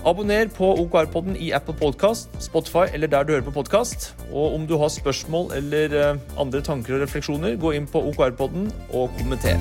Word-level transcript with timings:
Abonner 0.00 0.48
på 0.48 0.64
OKR-podden 0.80 1.34
i 1.36 1.50
Apple 1.52 1.74
Podcast, 1.76 2.30
Spotify 2.40 2.86
eller 2.94 3.06
der 3.06 3.22
du 3.22 3.32
hører 3.34 3.44
på 3.44 3.52
podkast. 3.52 4.14
Og 4.32 4.54
om 4.54 4.62
du 4.66 4.78
har 4.80 4.88
spørsmål 4.88 5.52
eller 5.58 5.92
eh, 5.92 6.20
andre 6.40 6.62
tanker 6.64 6.96
og 6.96 7.02
refleksjoner, 7.02 7.58
gå 7.60 7.74
inn 7.76 7.84
på 7.84 8.00
OKR-podden 8.08 8.70
og 8.96 9.12
kommenter. 9.18 9.60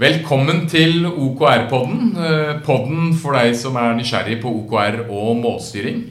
Velkommen 0.00 0.64
til 0.72 1.04
OKR-podden. 1.12 2.16
eh, 2.16 2.54
Podden 2.64 3.12
for 3.20 3.36
deg 3.36 3.52
som 3.52 3.76
er 3.76 3.92
nysgjerrig 4.00 4.40
på 4.40 4.48
OKR 4.62 5.02
og 5.10 5.36
målstyring. 5.44 6.06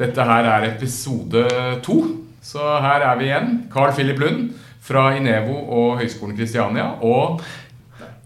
Dette 0.00 0.24
her 0.24 0.48
er 0.48 0.70
episode 0.70 1.44
to, 1.84 2.00
så 2.40 2.80
her 2.80 3.04
er 3.04 3.20
vi 3.20 3.28
igjen. 3.28 3.54
Carl 3.68 3.92
Philip 3.92 4.18
Lund 4.18 4.50
fra 4.80 5.10
Inevo 5.16 5.56
og 5.68 6.00
Høgskolen 6.00 6.36
Kristiania. 6.38 6.94
Og 7.02 7.42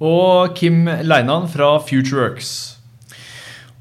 Og 0.04 0.54
Kim 0.58 0.84
Leinan 1.06 1.46
fra 1.48 1.78
Futureworks. 1.80 2.74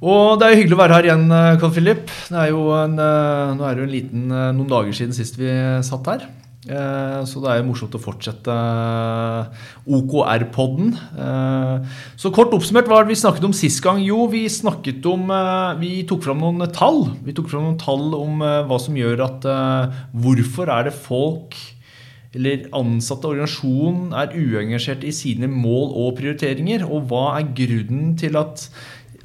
Og 0.03 0.35
det 0.39 0.45
er 0.45 0.52
jo 0.53 0.59
hyggelig 0.61 0.75
å 0.75 0.81
være 0.81 0.95
her 0.97 1.05
igjen, 1.07 1.25
Carl 1.61 1.71
Philip. 1.71 2.09
Det 2.27 2.35
er 2.38 2.49
jo 2.51 2.67
en, 2.75 2.97
eh, 2.99 3.53
nå 3.55 3.63
er 3.63 3.75
det 3.75 3.81
jo 3.83 3.88
en 3.88 3.94
liten, 3.95 4.23
eh, 4.31 4.51
noen 4.51 4.67
dager 4.69 4.91
siden 4.91 5.16
sist 5.16 5.38
vi 5.39 5.47
satt 5.81 6.05
her. 6.11 6.25
Eh, 6.67 7.23
Så 7.23 7.41
det 7.41 7.49
er 7.51 7.57
jo 7.61 7.69
morsomt 7.71 7.95
å 7.95 8.01
fortsette 8.03 8.51
OKR-podden. 9.88 10.94
Så 12.17 12.31
kort 12.33 12.51
oppsummert, 12.51 12.88
hva 12.88 12.99
var 12.99 13.05
det 13.05 13.16
vi 13.16 13.21
snakket 13.21 13.47
om 13.47 13.53
sist 13.55 13.81
gang? 13.81 14.01
Jo, 14.03 14.27
vi 14.27 14.45
snakket 14.47 15.05
om 15.05 15.27
Vi 15.79 16.03
tok 16.03 16.23
fram 16.23 16.39
noen 16.39 16.71
tall. 16.71 17.16
Vi 17.23 17.33
tok 17.33 17.49
fram 17.49 17.63
noen 17.63 17.79
tall 17.79 18.13
om 18.16 18.39
hva 18.39 18.79
som 18.79 18.94
gjør 18.95 19.23
at 19.23 19.41
Hvorfor 20.13 20.67
er 20.69 20.83
det 20.89 20.94
folk 20.94 21.55
eller 22.33 22.65
ansatte 22.73 23.29
organisasjonen 23.29 24.13
er 24.17 24.33
uengasjert 24.33 25.05
i 25.05 25.13
sine 25.13 25.49
mål 25.51 25.93
og 26.01 26.15
prioriteringer? 26.17 26.85
Og 26.87 27.09
hva 27.11 27.25
er 27.37 27.51
grunnen 27.57 28.13
til 28.19 28.37
at 28.39 28.67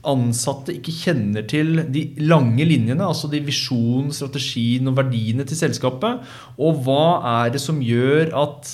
ansatte 0.09 0.75
ikke 0.77 0.95
kjenner 0.95 1.47
til 1.49 1.83
de 1.93 2.05
lange 2.23 2.67
linjene, 2.69 3.05
altså 3.05 3.31
de 3.33 3.41
visjonen, 3.45 4.13
strategien 4.15 4.91
og 4.91 4.99
verdiene 5.01 5.47
til 5.49 5.59
selskapet? 5.59 6.21
Og 6.61 6.85
hva 6.85 7.07
er 7.45 7.55
det 7.55 7.63
som 7.65 7.81
gjør 7.83 8.35
at 8.45 8.71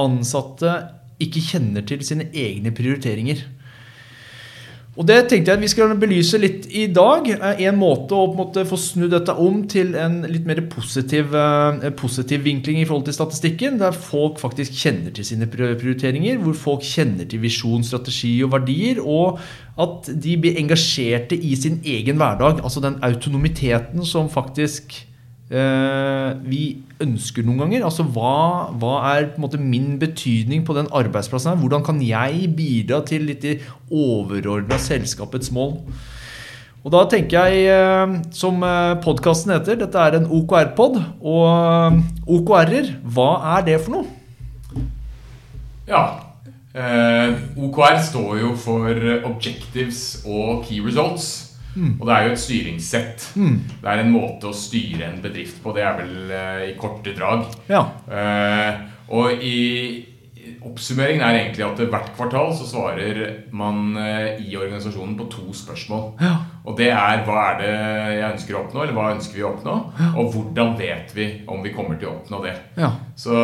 ansatte 0.00 0.74
ikke 1.20 1.42
kjenner 1.52 1.86
til 1.86 2.04
sine 2.06 2.28
egne 2.34 2.74
prioriteringer? 2.74 3.46
Og 5.00 5.06
Det 5.08 5.30
tenkte 5.30 5.48
jeg 5.48 5.56
at 5.56 5.62
vi 5.62 5.68
skal 5.72 5.92
belyse 5.96 6.36
litt 6.36 6.66
i 6.76 6.82
dag. 6.92 7.24
En 7.64 7.78
måte 7.80 8.12
å 8.12 8.26
måte 8.36 8.66
få 8.68 8.76
snudd 8.76 9.14
dette 9.14 9.32
om 9.32 9.62
til 9.70 9.94
en 9.96 10.18
litt 10.28 10.44
mer 10.44 10.60
positiv, 10.68 11.32
eh, 11.32 11.88
positiv 11.96 12.44
vinkling 12.44 12.82
i 12.82 12.84
forhold 12.84 13.06
til 13.06 13.16
statistikken, 13.16 13.78
der 13.80 13.96
folk 13.96 14.36
faktisk 14.38 14.76
kjenner 14.76 15.14
til 15.16 15.24
sine 15.24 15.48
prioriteringer, 15.48 16.36
hvor 16.44 16.52
folk 16.52 16.84
kjenner 16.84 17.24
til 17.24 17.40
visjon, 17.40 17.82
strategi 17.82 18.42
og 18.44 18.52
verdier, 18.52 19.00
og 19.00 19.40
at 19.80 20.10
de 20.20 20.36
blir 20.36 20.60
engasjerte 20.60 21.32
i 21.32 21.54
sin 21.56 21.80
egen 21.80 22.20
hverdag. 22.20 22.60
Altså 22.60 22.84
den 22.84 23.00
autonomiteten 23.00 24.04
som 24.04 24.28
faktisk 24.28 24.92
eh, 24.92 25.09
vi 25.50 26.60
ønsker 27.02 27.42
noen 27.42 27.64
ganger. 27.64 27.82
Altså 27.88 28.04
hva, 28.06 28.70
hva 28.78 28.92
er 29.16 29.32
måte 29.42 29.58
min 29.58 29.96
betydning 29.98 30.62
på 30.62 30.76
den 30.76 30.86
arbeidsplassen 30.94 31.52
her? 31.52 31.58
Hvordan 31.58 31.82
kan 31.88 31.98
jeg 32.04 32.52
bidra 32.54 33.00
til 33.08 33.26
litt 33.26 33.46
i 33.48 33.56
overordna 33.90 34.78
selskapets 34.78 35.50
mål? 35.50 35.80
Og 36.80 36.94
da 36.94 37.02
tenker 37.10 37.50
jeg, 37.50 37.66
eh, 37.74 38.14
som 38.32 38.62
podkasten 39.02 39.52
heter, 39.56 39.80
dette 39.82 40.00
er 40.00 40.20
en 40.20 40.30
OKR-pod. 40.38 41.02
Og 41.20 42.00
OKR-er, 42.38 42.94
hva 43.02 43.30
er 43.58 43.66
det 43.66 43.82
for 43.82 43.98
noe? 43.98 44.16
ja 45.90 46.02
eh, 46.74 47.34
OKR 47.58 47.98
står 48.06 48.40
jo 48.40 48.54
for 48.58 49.06
Objectives 49.26 50.22
og 50.26 50.64
Key 50.66 50.80
Results. 50.84 51.49
Og 51.76 52.06
det 52.06 52.14
er 52.14 52.26
jo 52.26 52.34
et 52.34 52.42
styringssett. 52.42 53.26
Det 53.80 53.90
er 53.90 54.02
en 54.02 54.14
måte 54.14 54.50
å 54.50 54.56
styre 54.56 55.06
en 55.06 55.20
bedrift 55.22 55.60
på. 55.62 55.74
Det 55.76 55.84
er 55.86 55.98
vel 56.00 56.14
uh, 56.32 56.62
i 56.66 56.76
korte 56.80 57.14
drag. 57.16 57.44
Ja. 57.70 57.84
Uh, 58.10 58.88
og 59.14 59.42
i 59.44 59.58
oppsummeringen 60.66 61.22
er 61.24 61.36
egentlig 61.38 61.64
at 61.64 61.78
hvert 61.92 62.10
kvartal 62.16 62.50
så 62.56 62.66
svarer 62.68 63.20
man 63.56 63.94
uh, 63.96 64.40
i 64.42 64.56
organisasjonen 64.58 65.14
på 65.18 65.28
to 65.32 65.46
spørsmål. 65.56 66.08
Ja. 66.22 66.32
Og 66.66 66.76
det 66.80 66.90
er 66.92 67.22
hva 67.26 67.44
er 67.52 67.60
det 67.60 67.70
jeg 67.70 68.32
ønsker 68.32 68.56
å 68.56 68.64
oppnå, 68.64 68.82
eller 68.82 68.98
hva 68.98 69.12
ønsker 69.14 69.38
vi 69.38 69.46
å 69.46 69.52
oppnå? 69.54 69.76
Og 70.10 70.34
hvordan 70.34 70.74
vet 70.80 71.14
vi 71.16 71.28
om 71.50 71.62
vi 71.64 71.72
kommer 71.76 72.00
til 72.00 72.10
å 72.10 72.16
oppnå 72.18 72.42
det? 72.44 72.56
Ja. 72.80 72.90
Så 73.18 73.36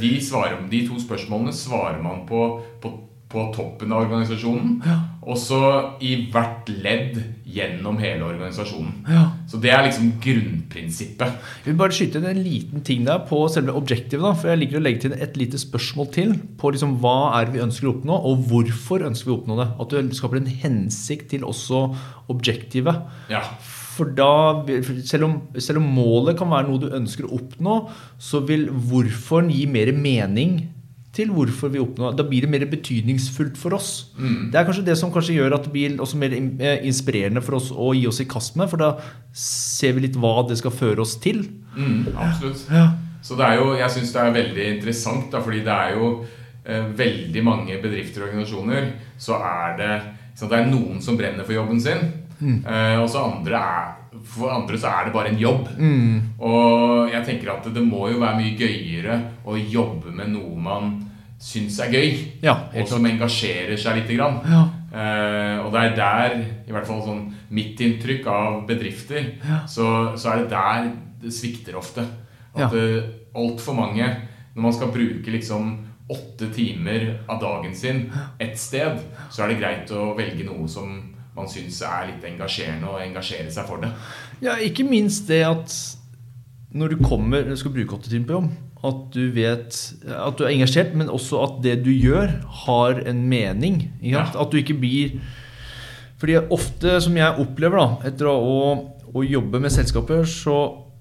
de, 0.00 0.12
svarer, 0.24 0.58
de 0.70 0.82
to 0.88 0.98
spørsmålene 1.00 1.54
svarer 1.56 2.02
man 2.04 2.26
på, 2.28 2.50
på, 2.82 2.92
på 3.30 3.46
toppen 3.56 3.94
av 3.94 4.04
organisasjonen. 4.04 4.76
Og 5.20 5.36
så 5.36 5.60
i 6.00 6.14
hvert 6.32 6.70
ledd 6.72 7.18
gjennom 7.44 7.98
hele 8.00 8.24
organisasjonen. 8.24 8.92
Ja. 9.10 9.24
Så 9.50 9.58
det 9.60 9.72
er 9.74 9.82
liksom 9.84 10.14
grunnprinsippet. 10.22 11.34
Jeg 11.60 11.66
vil 11.66 11.76
bare 11.80 11.96
skyte 11.96 12.20
inn 12.20 12.28
en 12.30 12.40
liten 12.40 12.84
ting 12.86 13.04
der 13.04 13.20
på 13.28 13.42
selve 13.52 13.74
objektivet. 13.76 14.22
da, 14.24 14.32
for 14.32 14.48
Jeg 14.48 14.62
liker 14.62 14.80
å 14.80 14.84
legge 14.84 15.04
til 15.04 15.12
et 15.12 15.36
lite 15.36 15.60
spørsmål 15.60 16.08
til 16.14 16.32
på 16.56 16.72
liksom 16.72 16.96
hva 17.02 17.36
er 17.36 17.48
det 17.48 17.58
vi 17.58 17.64
ønsker 17.66 17.90
å 17.90 17.94
oppnå, 17.98 18.16
og 18.16 18.48
hvorfor 18.48 19.04
ønsker 19.10 19.28
vi 19.28 19.34
å 19.34 19.40
oppnå 19.42 19.60
det. 19.60 19.68
At 19.84 19.92
du 19.92 20.16
skaper 20.16 20.40
en 20.40 20.54
hensikt 20.64 21.28
til 21.34 21.44
også 21.44 21.84
objektivet. 22.32 23.04
Ja. 23.28 23.44
For 24.00 24.08
da, 24.16 24.64
selv 25.04 25.26
om, 25.26 25.38
selv 25.60 25.82
om 25.82 25.92
målet 26.00 26.38
kan 26.40 26.48
være 26.48 26.70
noe 26.70 26.80
du 26.80 26.92
ønsker 26.96 27.28
å 27.28 27.34
oppnå, 27.36 27.80
så 28.16 28.40
vil 28.48 28.70
hvorfor 28.70 29.50
gi 29.52 29.66
mer 29.68 29.92
mening 29.92 30.62
til 31.16 31.32
hvorfor 31.34 31.72
vi 31.72 31.80
oppnår. 31.82 32.14
Da 32.18 32.24
blir 32.26 32.44
det 32.44 32.50
mer 32.52 32.64
betydningsfullt 32.70 33.58
for 33.58 33.74
oss. 33.74 34.12
Det 34.52 34.58
er 34.58 34.66
kanskje 34.68 34.86
det 34.86 34.96
som 34.98 35.10
kanskje 35.10 35.34
gjør 35.40 35.56
at 35.56 35.66
det 35.66 35.72
blir 35.74 35.96
også 35.98 36.20
mer 36.20 36.36
eh, 36.36 36.84
inspirerende 36.86 37.42
for 37.42 37.58
oss 37.58 37.70
å 37.74 37.90
gi 37.98 38.06
oss 38.06 38.22
i 38.22 38.28
kast 38.30 38.58
med, 38.60 38.70
for 38.70 38.78
da 38.78 38.92
ser 39.34 39.96
vi 39.96 40.06
litt 40.06 40.18
hva 40.20 40.44
det 40.46 40.60
skal 40.60 40.74
føre 40.74 41.02
oss 41.02 41.16
til. 41.22 41.42
Mm, 41.74 42.12
absolutt. 42.14 42.62
Så 43.26 43.36
det 43.36 43.46
er 43.46 43.58
jo, 43.60 43.72
jeg 43.76 43.96
syns 43.96 44.14
det 44.14 44.22
er 44.22 44.38
veldig 44.38 44.68
interessant, 44.76 45.26
da, 45.32 45.42
fordi 45.44 45.64
det 45.66 45.74
er 45.74 45.98
jo 45.98 46.12
eh, 46.64 46.86
veldig 47.02 47.44
mange 47.44 47.82
bedrifter 47.82 48.24
og 48.24 48.30
organisasjoner 48.30 48.92
så 49.20 49.42
er 49.44 49.76
det 49.80 49.92
så 50.38 50.48
det 50.48 50.56
er 50.56 50.70
noen 50.70 51.02
som 51.04 51.18
brenner 51.18 51.44
for 51.44 51.52
jobben 51.52 51.80
sin, 51.82 52.06
eh, 52.40 52.96
og 52.96 53.10
så 53.12 53.26
andre 53.26 53.58
er 53.60 53.88
for 54.26 54.50
andre 54.50 54.78
så 54.80 54.90
er 54.90 55.06
det 55.06 55.12
bare 55.14 55.30
en 55.30 55.38
jobb. 55.38 55.68
Og 56.40 57.12
jeg 57.12 57.24
tenker 57.26 57.52
at 57.52 57.68
det 57.74 57.82
må 57.84 58.08
jo 58.10 58.18
være 58.22 58.40
mye 58.40 58.56
gøyere 58.58 59.20
å 59.46 59.56
jobbe 59.58 60.12
med 60.14 60.32
noe 60.34 60.56
man 60.60 60.90
syns 61.40 61.78
er 61.80 61.92
gøy, 61.94 62.16
Ja, 62.44 62.52
og 62.74 62.88
som 62.88 63.06
engasjerer 63.08 63.78
seg 63.80 64.02
lite 64.02 64.16
grann. 64.18 64.40
Ja. 64.44 64.64
Eh, 64.90 65.60
og 65.64 65.70
det 65.72 65.84
er 65.86 65.94
der, 65.96 66.34
i 66.68 66.74
hvert 66.74 66.88
fall 66.88 67.00
sånn 67.06 67.22
mitt 67.56 67.80
inntrykk 67.80 68.26
av 68.28 68.58
bedrifter, 68.68 69.30
så, 69.70 69.86
så 70.20 70.34
er 70.34 70.42
det 70.42 70.50
der 70.52 70.90
det 71.22 71.32
svikter 71.32 71.78
ofte. 71.80 72.04
At 72.54 72.74
Ja. 72.74 72.82
ja. 72.82 73.06
altfor 73.40 73.76
mange, 73.78 74.04
når 74.56 74.62
man 74.62 74.72
skal 74.74 74.92
bruke 74.92 75.30
liksom 75.30 75.86
åtte 76.10 76.48
timer 76.52 77.20
av 77.30 77.40
dagen 77.40 77.74
sin 77.74 78.10
ett 78.42 78.58
sted, 78.58 78.98
så 79.30 79.44
er 79.44 79.48
det 79.52 79.60
greit 79.60 79.90
å 79.94 80.10
velge 80.18 80.44
noe 80.44 80.66
som 80.68 81.14
man 81.40 81.50
syns 81.50 81.80
er 81.86 82.10
litt 82.12 82.26
engasjerende, 82.28 82.88
og 82.88 83.02
engasjere 83.04 83.50
seg 83.52 83.68
for 83.68 83.82
det. 83.82 83.90
Ja, 84.44 84.58
ikke 84.60 84.86
minst 84.88 85.28
det 85.30 85.42
at 85.48 85.74
når 86.70 86.94
du 86.94 87.00
kommer 87.02 87.42
du 87.48 87.56
skal 87.58 87.72
bruke 87.74 87.96
åtte 87.96 88.12
timer 88.12 88.28
på 88.28 88.36
jobb, 88.36 88.50
at 88.86 89.00
du 89.12 89.24
vet 89.34 89.76
at 90.08 90.38
du 90.38 90.46
er 90.46 90.54
engasjert, 90.54 90.94
men 90.96 91.12
også 91.12 91.42
at 91.44 91.58
det 91.64 91.80
du 91.84 91.90
gjør, 91.92 92.32
har 92.64 93.02
en 93.10 93.26
mening. 93.28 93.82
Ja. 94.00 94.24
At 94.30 94.52
du 94.52 94.60
ikke 94.60 94.78
blir 94.80 95.20
Fordi 96.20 96.36
ofte, 96.52 96.98
som 97.00 97.14
jeg 97.16 97.40
opplever 97.40 97.80
da, 97.80 98.08
etter 98.10 98.28
å, 98.28 98.56
å 99.08 99.22
jobbe 99.24 99.56
med 99.64 99.72
selskaper, 99.72 100.26
så 100.28 100.56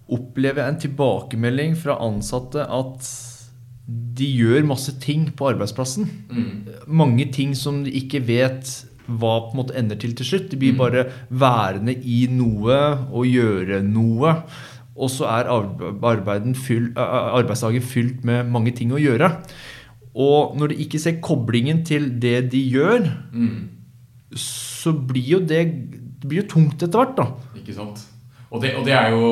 opplever 0.10 0.64
jeg 0.64 0.72
en 0.72 0.80
tilbakemelding 0.86 1.76
fra 1.76 1.98
ansatte 2.06 2.64
at 2.64 3.10
de 3.90 4.30
gjør 4.32 4.64
masse 4.70 4.94
ting 5.04 5.28
på 5.36 5.50
arbeidsplassen. 5.52 6.08
Mange 6.88 7.28
ting 7.36 7.52
som 7.58 7.82
de 7.84 7.92
ikke 8.00 8.22
vet 8.30 8.72
hva 9.10 9.36
på 9.46 9.54
en 9.54 9.62
måte 9.62 9.78
ender 9.80 10.00
til 10.00 10.16
til 10.18 10.28
slutt. 10.32 10.50
De 10.52 10.60
blir 10.60 10.78
bare 10.78 11.08
værende 11.30 11.96
i 11.98 12.26
noe 12.32 12.80
og 13.10 13.26
gjøre 13.30 13.82
noe. 13.86 14.36
Og 15.00 15.10
så 15.12 15.30
er 15.32 15.50
fyll, 16.60 16.92
arbeidsdagen 16.98 17.82
fylt 17.82 18.26
med 18.28 18.50
mange 18.52 18.76
ting 18.76 18.92
å 18.92 19.00
gjøre. 19.00 19.32
Og 20.20 20.58
når 20.60 20.74
de 20.74 20.84
ikke 20.84 21.00
ser 21.00 21.22
koblingen 21.24 21.86
til 21.86 22.20
det 22.20 22.52
de 22.52 22.60
gjør, 22.74 23.08
så 24.36 24.92
blir 24.92 25.38
jo 25.38 25.40
det 25.40 25.64
det 26.20 26.28
blir 26.28 26.44
jo 26.44 26.50
tungt 26.52 26.84
etter 26.84 27.00
hvert, 27.00 27.16
da. 27.16 27.28
Ikke 27.56 27.76
sant? 27.76 28.02
Og 28.50 28.64
det, 28.64 28.74
og 28.80 28.86
det 28.88 28.96
er 28.98 29.14
jo 29.14 29.26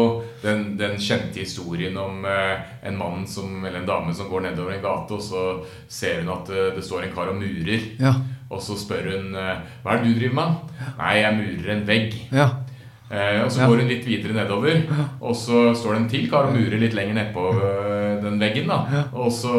den, 0.44 0.76
den 0.78 0.96
kjente 1.02 1.42
historien 1.42 1.96
om 1.98 2.22
eh, 2.30 2.68
en 2.86 3.00
mann 3.00 3.26
som, 3.28 3.50
eller 3.66 3.82
en 3.82 3.90
dame 3.90 4.14
som 4.16 4.30
går 4.30 4.46
nedover 4.46 4.76
en 4.76 4.84
gate, 4.84 5.18
og 5.18 5.24
så 5.26 5.46
ser 5.90 6.22
hun 6.22 6.30
at 6.36 6.52
eh, 6.54 6.70
det 6.78 6.86
står 6.86 7.08
en 7.08 7.16
kar 7.16 7.32
og 7.34 7.40
murer. 7.42 7.88
Ja. 8.00 8.14
Og 8.50 8.62
så 8.64 8.78
spør 8.80 9.10
hun 9.12 9.36
eh, 9.36 9.58
hva 9.84 9.94
er 9.98 10.04
det 10.04 10.14
du 10.14 10.20
driver 10.22 10.36
med? 10.40 10.72
Nei, 11.02 11.14
jeg 11.20 11.36
murer 11.42 11.74
en 11.76 11.86
vegg. 11.88 12.14
Ja. 12.32 12.48
Eh, 13.12 13.42
og 13.44 13.52
så 13.52 13.62
Ja. 13.62 13.68
går 13.68 13.80
hun 13.82 13.88
litt 13.88 14.06
videre 14.08 14.34
nedover, 14.36 14.82
og 15.22 15.36
så 15.36 15.74
står 15.76 15.94
det 15.94 16.00
en 16.02 16.10
til 16.12 16.26
kar 16.30 16.50
og 16.50 16.56
murer 16.58 16.80
litt 16.82 16.94
lenger 16.96 17.16
nedpå 17.16 17.44
øh, 17.56 18.22
den 18.24 18.40
veggen. 18.40 18.68
da 18.68 19.04
Og 19.14 19.32
så 19.32 19.54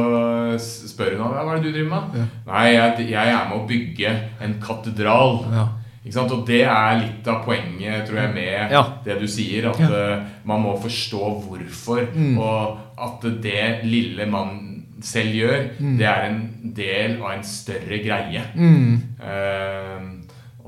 spør 0.59 1.17
hun 1.17 1.33
hva 1.33 1.45
er 1.57 1.61
det 1.63 1.65
du 1.71 1.79
driver 1.79 1.95
med. 1.95 2.19
Ja. 2.21 2.27
Nei, 2.53 2.65
jeg, 2.75 3.09
jeg 3.15 3.33
er 3.33 3.49
med 3.49 3.59
å 3.59 3.67
bygge 3.69 4.15
en 4.45 4.57
katedral. 4.61 5.39
Ja. 5.53 5.67
Ikke 6.05 6.15
sant? 6.15 6.33
Og 6.33 6.45
det 6.49 6.63
er 6.65 7.01
litt 7.03 7.27
av 7.29 7.43
poenget 7.45 8.07
tror 8.09 8.21
jeg 8.23 8.35
med 8.35 8.77
det 9.05 9.17
du 9.21 9.27
sier. 9.29 9.69
At 9.73 9.81
øh, 9.81 10.23
man 10.49 10.63
må 10.65 10.77
forstå 10.81 11.33
hvorfor. 11.45 12.05
Mm. 12.15 12.39
Og 12.39 12.79
at 12.99 13.27
det 13.43 13.85
lille 13.85 14.27
man 14.31 14.68
selv 15.05 15.35
gjør, 15.35 15.69
Mm. 15.79 15.97
det 15.99 16.07
er 16.07 16.25
en 16.29 16.73
del 16.77 17.19
av 17.23 17.33
en 17.37 17.45
større 17.45 17.99
greie. 18.05 18.43
Mm. 18.55 19.03
Uh, 19.21 20.19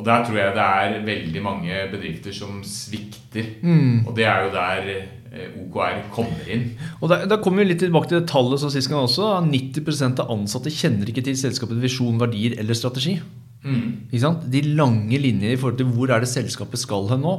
og 0.01 0.05
der 0.07 0.25
tror 0.25 0.37
jeg 0.39 0.55
det 0.57 0.65
er 0.65 1.01
veldig 1.05 1.43
mange 1.45 1.81
bedrifter 1.93 2.33
som 2.33 2.63
svikter. 2.65 3.45
Mm. 3.63 4.07
Og 4.07 4.15
det 4.17 4.25
er 4.25 4.47
jo 4.47 4.53
der 4.55 4.87
eh, 4.97 5.59
OKR 5.61 5.99
kommer 6.15 6.49
inn. 6.49 6.71
Og 7.03 7.11
da, 7.13 7.37
kommer 7.37 7.61
vi 7.61 7.75
litt 7.75 7.83
tilbake 7.85 8.09
til 8.09 8.23
det 8.23 8.31
tallet 8.31 8.63
som 8.63 8.73
sist 8.73 8.89
gang 8.89 9.03
også. 9.05 9.29
90% 9.45 10.23
av 10.25 10.33
ansatte 10.33 10.73
kjenner 10.73 11.11
ikke 11.13 11.27
til 11.27 11.37
selskapets 11.37 11.83
visjon, 11.85 12.17
verdier 12.23 12.57
eller 12.63 12.79
strategi. 12.79 13.19
Ikke 13.61 14.23
sant? 14.23 14.47
De 14.49 14.63
lange 14.73 15.19
linjer 15.21 15.53
i 15.53 15.59
forhold 15.61 15.77
til 15.77 15.91
hvor 15.93 16.09
er 16.15 16.25
det 16.25 16.31
selskapet 16.33 16.81
skal 16.81 17.11
hen 17.11 17.21
nå. 17.21 17.35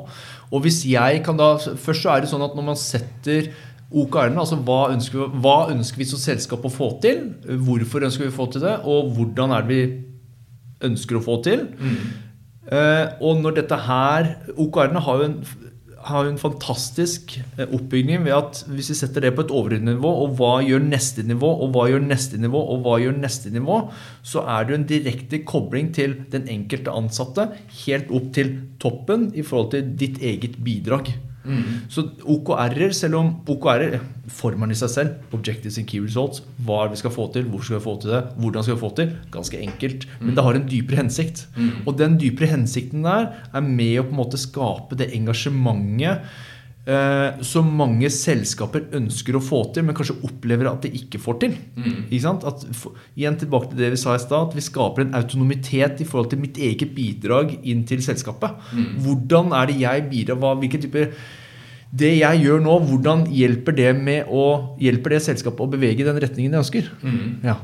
Og 0.54 0.62
hvis 0.62 0.84
jeg 0.86 1.24
kan 1.26 1.40
da, 1.40 1.56
Først 1.58 2.06
så 2.06 2.14
er 2.14 2.22
det 2.22 2.30
sånn 2.30 2.46
at 2.46 2.54
når 2.54 2.68
man 2.68 2.78
setter 2.78 3.50
OKR-ene, 3.92 4.40
altså 4.40 4.60
hva 4.64 4.82
ønsker, 4.94 5.20
vi, 5.20 5.42
hva 5.44 5.58
ønsker 5.74 6.00
vi 6.00 6.08
som 6.08 6.22
selskap 6.22 6.66
å 6.68 6.72
få 6.72 6.94
til? 7.04 7.26
Hvorfor 7.68 8.08
ønsker 8.08 8.28
vi 8.28 8.32
å 8.32 8.38
få 8.38 8.48
til 8.54 8.64
det? 8.64 8.78
Og 8.88 9.12
hvordan 9.18 9.56
er 9.56 9.66
det 9.68 9.72
vi 9.76 9.82
ønsker 10.88 11.20
å 11.20 11.26
få 11.26 11.42
til? 11.46 11.68
Eh, 12.72 13.06
og 13.20 13.42
når 13.44 13.60
dette 13.60 13.82
her 13.88 14.32
OKR-ene 14.56 15.04
har 15.04 15.22
jo 15.22 15.28
en 15.28 15.42
har 16.02 16.26
en 16.26 16.40
fantastisk 16.40 17.36
eh, 17.58 17.68
oppbygning 17.68 18.24
ved 18.26 18.36
at 18.36 18.62
hvis 18.72 18.92
vi 18.94 18.98
setter 19.02 19.26
det 19.26 19.34
på 19.38 19.46
et 19.46 19.54
overordnet 19.54 19.98
nivå, 19.98 20.12
og 20.24 20.38
hva 20.40 20.54
gjør 20.66 20.84
neste 20.86 21.26
nivå, 21.28 21.50
og 21.64 21.76
hva 21.76 21.88
gjør 21.92 22.06
neste 22.06 22.40
nivå, 22.42 22.62
og 22.74 22.86
hva 22.86 22.98
gjør 23.02 23.18
neste 23.20 23.52
nivå, 23.54 23.80
så 24.26 24.46
er 24.50 24.66
det 24.66 24.74
jo 24.74 24.80
en 24.80 24.88
direkte 24.90 25.42
kobling 25.48 25.92
til 25.96 26.18
den 26.34 26.48
enkelte 26.52 26.94
ansatte 26.96 27.50
helt 27.84 28.14
opp 28.14 28.32
til 28.38 28.56
toppen 28.82 29.30
i 29.36 29.46
forhold 29.46 29.76
til 29.76 29.94
ditt 30.00 30.22
eget 30.26 30.58
bidrag. 30.64 31.14
Så 31.92 32.04
OKR-er, 32.30 32.92
selv 32.96 33.18
om 33.18 33.32
OKR-er 33.50 34.00
former 34.32 34.72
i 34.72 34.78
seg 34.78 34.92
selv, 34.94 35.34
Objectives 35.36 35.80
and 35.82 35.90
Key 35.90 36.04
Results, 36.04 36.44
hva 36.66 36.84
vi 36.92 37.00
skal 37.00 37.14
få 37.14 37.28
til, 37.34 37.48
hvor 37.50 37.66
skal 37.66 37.80
vi 37.80 37.86
få 37.88 37.96
til 38.04 38.14
det, 38.14 38.22
hvordan 38.42 38.68
skal 38.68 38.78
vi 38.78 38.84
få 38.84 38.92
til, 39.00 39.16
ganske 39.34 39.60
enkelt. 39.66 40.08
Men 40.22 40.38
det 40.38 40.46
har 40.46 40.60
en 40.60 40.70
dypere 40.70 41.02
hensikt. 41.02 41.46
Og 41.86 41.98
den 42.00 42.20
dypere 42.22 42.54
hensikten 42.54 43.08
der 43.08 43.32
er 43.52 43.66
med 43.66 44.00
å 44.00 44.08
på 44.08 44.16
en 44.16 44.22
måte 44.22 44.42
skape 44.42 45.00
det 45.00 45.12
engasjementet 45.18 46.26
som 47.46 47.68
mange 47.78 48.10
selskaper 48.10 48.88
ønsker 48.98 49.36
å 49.38 49.42
få 49.44 49.60
til, 49.74 49.84
men 49.86 49.94
kanskje 49.98 50.16
opplever 50.26 50.66
at 50.72 50.82
de 50.82 50.90
ikke 50.98 51.20
får 51.22 51.38
til. 51.44 51.58
Ikke 52.08 52.24
sant? 52.24 52.46
At, 52.48 52.64
igjen 53.14 53.38
tilbake 53.38 53.70
til 53.70 53.84
det 53.84 53.92
vi 53.94 54.00
sa 54.02 54.16
i 54.18 54.24
stad, 54.24 54.50
at 54.50 54.58
vi 54.58 54.64
skaper 54.66 55.06
en 55.06 55.14
autonomitet 55.20 56.02
i 56.02 56.08
forhold 56.10 56.32
til 56.32 56.42
mitt 56.42 56.58
eget 56.58 56.96
bidrag 56.98 57.54
inn 57.62 57.86
til 57.86 58.02
selskapet. 58.02 58.58
Hvordan 59.06 59.54
er 59.60 59.70
det 59.70 59.78
jeg 59.84 60.08
bidrar? 60.10 60.42
Hva, 60.42 60.56
hvilke 60.58 60.82
typer 60.82 61.14
det 61.92 62.14
jeg 62.16 62.46
gjør 62.46 62.62
nå, 62.64 62.78
hvordan 62.88 63.26
hjelper 63.36 63.76
det, 63.76 63.90
med 64.00 64.30
å, 64.32 64.78
hjelper 64.80 65.18
det 65.18 65.26
selskapet 65.26 65.66
å 65.66 65.72
bevege 65.74 66.02
i 66.02 66.08
den 66.08 66.20
retningen 66.24 66.56
de 66.56 66.62
ønsker? 66.64 66.88
Ja. 67.44 67.58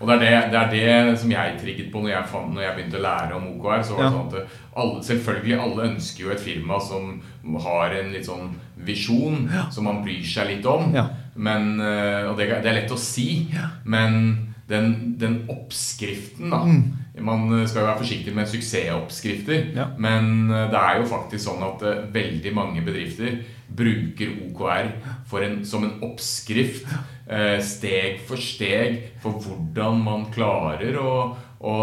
Og 0.00 0.06
det 0.08 0.14
er 0.14 0.20
det, 0.50 0.50
det 0.70 0.82
er 0.88 1.06
det 1.10 1.18
som 1.18 1.30
jeg 1.30 1.56
trigget 1.60 1.88
på 1.92 2.00
når 2.04 2.10
jeg, 2.12 2.24
fant, 2.30 2.52
når 2.54 2.62
jeg 2.62 2.74
begynte 2.76 2.98
å 3.00 3.02
lære 3.02 3.34
om 3.34 3.46
OKR. 3.54 3.82
Så 3.82 3.96
var 3.96 4.04
det 4.04 4.08
Ja. 4.08 4.10
sånn 4.14 4.28
at 4.28 4.48
alle, 4.76 5.02
Selvfølgelig 5.02 5.60
alle 5.60 5.88
ønsker 5.90 6.24
jo 6.24 6.30
et 6.30 6.40
firma 6.40 6.80
som 6.80 7.20
har 7.64 7.90
en 7.98 8.12
litt 8.12 8.26
sånn 8.26 8.52
visjon 8.86 9.48
som 9.72 9.84
man 9.84 10.02
bryr 10.04 10.22
seg 10.24 10.46
litt 10.56 10.66
om. 10.66 10.92
Ja. 10.94 11.08
Men, 11.36 11.80
eh, 11.80 12.28
og 12.30 12.36
det, 12.38 12.48
det 12.62 12.66
er 12.70 12.80
lett 12.82 12.90
å 12.94 12.98
si, 12.98 13.46
men 13.84 14.47
den, 14.68 15.16
den 15.20 15.44
oppskriften, 15.48 16.50
da 16.50 16.64
Mm. 16.64 16.94
Man 17.20 17.66
skal 17.66 17.80
jo 17.80 17.86
være 17.88 17.98
forsiktig 17.98 18.34
med 18.34 18.46
suksessoppskrifter, 18.46 19.74
Ja. 19.74 19.86
men 19.98 20.50
eh, 20.50 20.70
det 20.70 20.78
er 20.78 21.00
jo 21.00 21.08
faktisk 21.10 21.44
sånn 21.48 21.64
at 21.66 21.82
eh, 21.82 22.04
veldig 22.14 22.52
mange 22.54 22.84
bedrifter 22.86 23.40
bruker 23.74 24.30
OKR 24.46 24.92
for 25.26 25.42
en, 25.42 25.64
som 25.64 25.84
en 25.84 25.98
oppskrift, 26.02 26.86
eh, 27.26 27.58
steg 27.60 28.20
for 28.28 28.36
steg, 28.36 29.02
for 29.20 29.32
hvordan 29.42 30.00
man 30.04 30.26
klarer 30.32 30.96
å, 31.02 31.36
å 31.60 31.74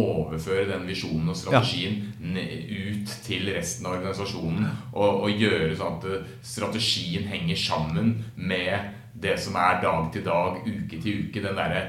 overføre 0.00 0.66
den 0.72 0.86
visjonen 0.88 1.28
og 1.28 1.36
strategien 1.36 2.00
ja. 2.22 2.42
ut 2.42 3.14
til 3.26 3.52
resten 3.54 3.86
av 3.86 3.98
organisasjonen. 3.98 4.66
Og, 4.94 5.24
og 5.26 5.30
gjøre 5.30 5.76
sånn 5.76 5.98
at 6.00 6.08
eh, 6.08 6.34
strategien 6.42 7.28
henger 7.28 7.60
sammen 7.60 8.24
med 8.34 8.94
det 9.18 9.38
som 9.42 9.56
er 9.58 9.80
dag 9.82 10.12
til 10.14 10.24
dag, 10.24 10.60
uke 10.64 11.00
til 11.02 11.24
uke. 11.26 11.42
Den 11.42 11.58
derre 11.58 11.88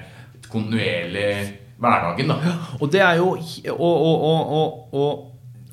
kontinuerlige 0.51 1.48
hverdagen, 1.80 2.31
da. 2.31 2.54
Og 2.80 2.92
det 2.92 3.01
er 3.06 3.19
jo 3.22 3.34
Og, 3.72 4.94
og, 4.94 5.25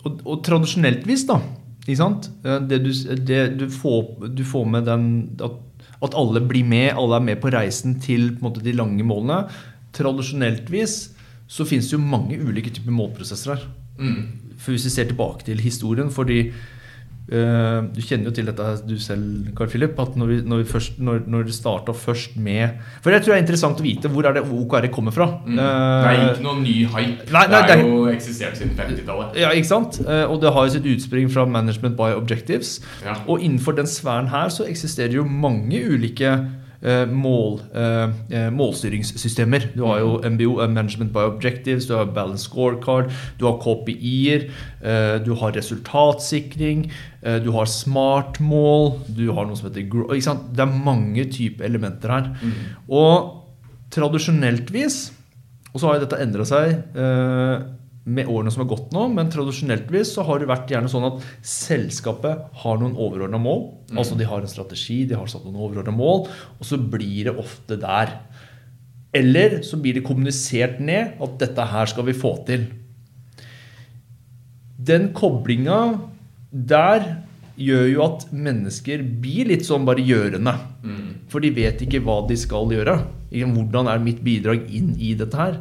og, 0.06 0.42
tradisjoneltvis, 0.46 1.26
da 1.26 1.40
ikke 1.86 2.00
sant? 2.00 2.28
Det 2.42 2.80
du, 2.82 2.90
det 3.28 3.42
du, 3.60 3.66
får, 3.70 4.28
du 4.34 4.42
får 4.46 4.64
med 4.70 4.88
den 4.88 5.04
at, 5.42 5.58
at 6.02 6.16
alle 6.18 6.42
blir 6.42 6.66
med, 6.66 6.90
alle 6.98 7.20
er 7.20 7.26
med 7.28 7.40
på 7.42 7.52
reisen 7.54 8.00
til 8.02 8.32
på 8.36 8.48
måte, 8.48 8.64
de 8.64 8.74
lange 8.74 9.06
målene. 9.06 9.44
Tradisjoneltvis 9.94 10.96
så 11.46 11.66
finnes 11.68 11.86
det 11.86 11.94
jo 11.94 12.02
mange 12.02 12.38
ulike 12.42 12.72
typer 12.74 12.94
målprosesser 12.94 13.54
her. 13.54 13.68
Mm. 14.00 14.56
For 14.58 14.74
hvis 14.74 14.88
vi 14.88 14.94
ser 14.96 15.10
tilbake 15.10 15.46
til 15.46 15.62
historien 15.62 16.10
fordi 16.12 16.50
Du 17.26 17.98
kjenner 18.06 18.28
jo 18.28 18.32
til 18.36 18.46
dette 18.46 18.66
du 18.86 18.92
selv, 19.02 19.48
Carl 19.58 19.70
Philip. 19.72 19.96
At 19.98 20.14
når, 20.14 20.26
vi, 20.30 20.36
når, 20.46 20.60
vi 20.62 20.68
først, 20.70 20.98
når, 21.02 21.24
når 21.26 21.48
du 21.48 21.52
starta 21.54 21.94
først 21.96 22.36
med 22.38 22.76
For 23.02 23.10
jeg 23.10 23.24
tror 23.24 23.32
det 23.34 23.38
er 23.40 23.42
interessant 23.42 23.80
å 23.82 23.86
vite 23.86 24.10
hvor 24.12 24.28
er 24.28 24.36
det 24.36 24.44
OKR 24.46 24.86
kommer 24.94 25.14
fra. 25.16 25.26
Mm. 25.46 25.56
Det 25.58 25.64
er 25.66 26.12
Eh, 26.16 26.28
ikke 26.36 26.44
noen 26.46 26.62
ny 26.62 26.76
hype. 26.86 27.26
Nei, 27.34 27.42
nei, 27.50 27.62
det 27.66 27.72
det 27.72 27.78
er 27.78 27.82
jo 27.88 28.04
eksistert 28.12 28.58
siden 28.60 28.76
50-tallet. 28.78 29.36
Ja, 29.42 29.50
ikke 29.58 29.70
sant? 29.72 29.98
Eh, 30.06 30.22
Og 30.30 30.38
det 30.42 30.52
har 30.54 30.68
jo 30.68 30.76
sitt 30.76 30.86
utspring 30.92 31.30
fra 31.32 31.44
Management 31.50 31.96
by 31.98 32.12
Objectives. 32.16 32.76
Ja. 33.04 33.18
Og 33.26 33.42
innenfor 33.42 33.74
den 33.78 33.90
sfæren 33.90 34.30
her 34.30 34.48
så 34.54 34.68
eksisterer 34.70 35.18
jo 35.18 35.24
mange 35.26 35.82
ulike 35.90 36.30
eh, 36.30 36.46
mål, 37.10 37.60
eh, 37.74 38.10
eh, 38.30 38.50
målstyringssystemer. 38.54 39.72
Du 39.74 39.84
har 39.84 39.98
jo 39.98 40.20
MBO, 40.22 40.60
eh, 40.62 40.68
Management 40.70 41.12
by 41.12 41.24
Objectives, 41.32 41.86
du 41.86 41.94
har 41.96 42.06
Balance 42.06 42.44
Scorecard, 42.44 43.10
du 43.38 43.46
har 43.46 43.58
KPI-er, 43.58 44.46
eh, 44.82 45.18
du 45.24 45.34
har 45.34 45.52
resultatsikring, 45.52 46.90
eh, 47.22 47.38
du 47.42 47.50
har 47.52 47.66
smart-mål, 47.66 49.00
du 49.16 49.32
har 49.32 49.46
noe 49.46 49.56
som 49.56 49.70
heter. 49.70 49.82
Ikke 49.82 50.22
sant? 50.22 50.52
Det 50.54 50.60
er 50.60 50.84
mange 50.84 51.24
typer 51.24 51.64
elementer 51.64 52.08
her. 52.08 52.30
Og 52.88 53.42
tradisjoneltvis 53.90 55.12
og 55.76 55.80
så 55.80 55.90
har 55.90 55.98
jo 55.98 56.06
dette 56.06 56.22
endra 56.24 56.44
seg 56.48 56.70
eh, 56.96 57.64
med 58.06 58.28
årene 58.30 58.52
som 58.54 58.62
har 58.62 58.70
gått 58.70 58.92
nå, 58.94 59.08
men 59.10 59.30
tradisjoneltvis 59.32 60.12
så 60.14 60.22
har 60.28 60.38
det 60.38 60.46
vært 60.46 60.70
gjerne 60.70 60.90
sånn 60.90 61.08
at 61.08 61.24
selskapet 61.42 62.58
har 62.62 62.78
noen 62.78 62.94
overordna 62.94 63.40
mål. 63.42 63.64
Altså 63.96 64.14
de 64.18 64.28
har 64.30 64.44
en 64.44 64.50
strategi, 64.50 65.00
de 65.10 65.18
har 65.18 65.26
satt 65.30 65.42
noen 65.46 65.58
overordna 65.58 65.94
mål, 65.94 66.28
og 66.30 66.68
så 66.68 66.78
blir 66.78 67.26
det 67.26 67.34
ofte 67.42 67.78
der. 67.82 68.14
Eller 69.16 69.60
så 69.66 69.80
blir 69.82 69.98
det 69.98 70.06
kommunisert 70.06 70.78
ned 70.78 71.18
at 71.22 71.38
dette 71.42 71.66
her 71.72 71.90
skal 71.90 72.06
vi 72.06 72.14
få 72.14 72.36
til. 72.46 72.68
Den 74.86 75.10
koblinga 75.16 75.80
der 76.52 77.25
gjør 77.56 77.86
jo 77.88 78.02
at 78.04 78.26
mennesker 78.32 79.02
blir 79.22 79.48
litt 79.48 79.64
sånn 79.64 79.86
bare 79.88 80.02
gjørende. 80.04 80.52
For 81.32 81.40
de 81.40 81.50
vet 81.56 81.80
ikke 81.82 82.02
hva 82.04 82.20
de 82.28 82.36
skal 82.36 82.68
gjøre. 82.74 82.98
Hvordan 83.32 83.88
er 83.90 83.98
mitt 84.04 84.20
bidrag 84.24 84.68
inn 84.70 84.92
i 85.02 85.14
dette 85.18 85.36
her? 85.36 85.56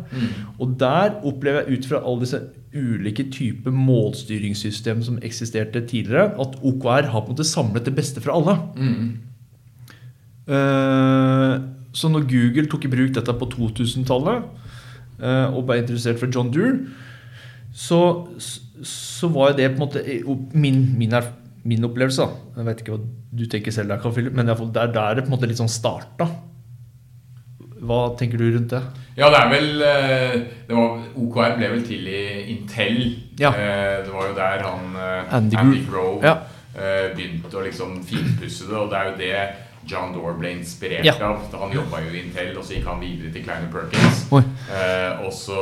Og 0.59 0.75
der 0.79 1.15
opplever 1.25 1.63
jeg 1.65 1.79
ut 1.79 1.85
fra 1.89 2.01
alle 2.03 2.21
disse 2.25 2.41
ulike 2.75 3.23
typer 3.31 3.71
målstyringssystem 3.71 5.01
som 5.03 5.17
eksisterte 5.23 5.81
tidligere, 5.87 6.33
at 6.39 6.57
OKR 6.61 7.07
har 7.13 7.21
på 7.23 7.31
en 7.31 7.35
måte 7.37 7.47
samlet 7.47 7.85
det 7.87 7.95
beste 7.95 8.19
fra 8.21 8.35
alle. 8.35 8.57
Eh, 10.47 11.55
Så 11.95 12.09
når 12.11 12.25
Google 12.27 12.67
tok 12.67 12.85
i 12.85 12.91
bruk 12.91 13.13
dette 13.15 13.31
på 13.39 13.47
2000-tallet 13.53 14.43
eh, 15.23 15.47
og 15.55 15.61
ble 15.69 15.77
interessert 15.79 16.19
fra 16.19 16.27
John 16.27 16.49
Doer, 16.51 16.81
så, 17.71 17.99
så 18.83 19.29
var 19.31 19.53
jo 19.53 19.57
det 19.61 19.69
på 19.71 19.79
en 19.79 19.83
måte 19.85 20.03
min, 20.59 20.81
min, 20.99 21.13
er, 21.15 21.29
min 21.65 21.83
opplevelse. 21.87 22.21
da. 22.25 22.59
Jeg 22.59 22.65
vet 22.69 22.81
ikke 22.83 22.95
hva 22.95 23.05
du 23.35 23.45
tenker 23.51 23.73
selv 23.73 23.89
der, 23.89 24.01
Carl 24.03 24.13
Philip, 24.13 24.33
men 24.37 24.45
det 24.47 24.55
er 24.59 24.91
der 24.93 25.15
det 25.17 25.23
på 25.25 25.31
en 25.31 25.35
måte 25.37 25.47
litt 25.49 25.57
sånn 25.61 25.71
starta. 25.71 26.27
hva 27.85 28.15
tenker 28.17 28.37
du 28.41 28.47
rundt 28.55 28.71
det? 28.73 28.81
Ja, 29.17 29.29
det 29.29 29.39
er 29.39 29.49
vel 29.51 29.81
eh, 29.85 30.33
det 30.67 30.75
var, 30.75 31.03
OKR 31.21 31.53
ble 31.59 31.67
vel 31.75 31.83
til 31.87 32.07
i 32.09 32.21
Intel. 32.55 32.97
Ja. 33.39 33.51
Eh, 33.53 34.03
Det 34.05 34.11
var 34.13 34.27
jo 34.29 34.35
der 34.35 34.63
han 34.65 34.95
eh, 34.95 35.35
Andy 35.37 35.55
Andy, 35.61 35.83
Grove. 35.89 36.23
Ja. 36.25 36.35
begynte 37.15 37.55
å 37.55 37.63
liksom 37.63 38.01
finpusse 38.03 38.65
det. 38.67 38.75
Og 38.75 38.89
det 38.91 38.97
er 38.99 39.05
jo 39.11 39.17
det 39.21 39.35
John 39.87 40.13
Dore 40.13 40.33
ble 40.39 40.51
inspirert 40.57 41.05
Ja. 41.05 41.13
av. 41.21 41.39
Han 41.61 41.71
jobba 41.71 41.99
jo 42.01 42.13
i 42.13 42.21
Intel, 42.23 42.57
og 42.57 42.63
så 42.65 42.73
gikk 42.73 42.85
han 42.89 42.99
videre 43.01 43.31
til 43.33 43.43
Kleiner 43.43 43.71
Perkins. 43.71 44.25
Eh, 44.31 45.25
og 45.25 45.31
så 45.33 45.59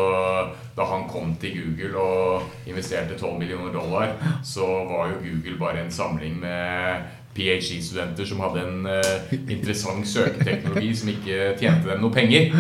da 0.78 0.86
han 0.86 1.08
kom 1.10 1.36
til 1.42 1.58
Google 1.58 1.98
og 2.00 2.42
investerte 2.68 3.18
12 3.20 3.40
millioner 3.40 3.74
dollar, 3.74 4.14
så 4.44 4.66
var 4.90 5.12
jo 5.12 5.20
Google 5.26 5.58
bare 5.60 5.84
en 5.84 5.92
samling 5.92 6.40
med 6.40 7.04
PhD-studenter 7.36 8.26
som 8.30 8.40
hadde 8.40 8.62
en 8.68 8.86
eh, 8.86 9.34
interessant 9.50 10.08
søketeknologi 10.08 10.94
som 10.96 11.10
ikke 11.10 11.56
tjente 11.60 11.90
dem 11.90 12.02
noe 12.02 12.14
penger. 12.14 12.52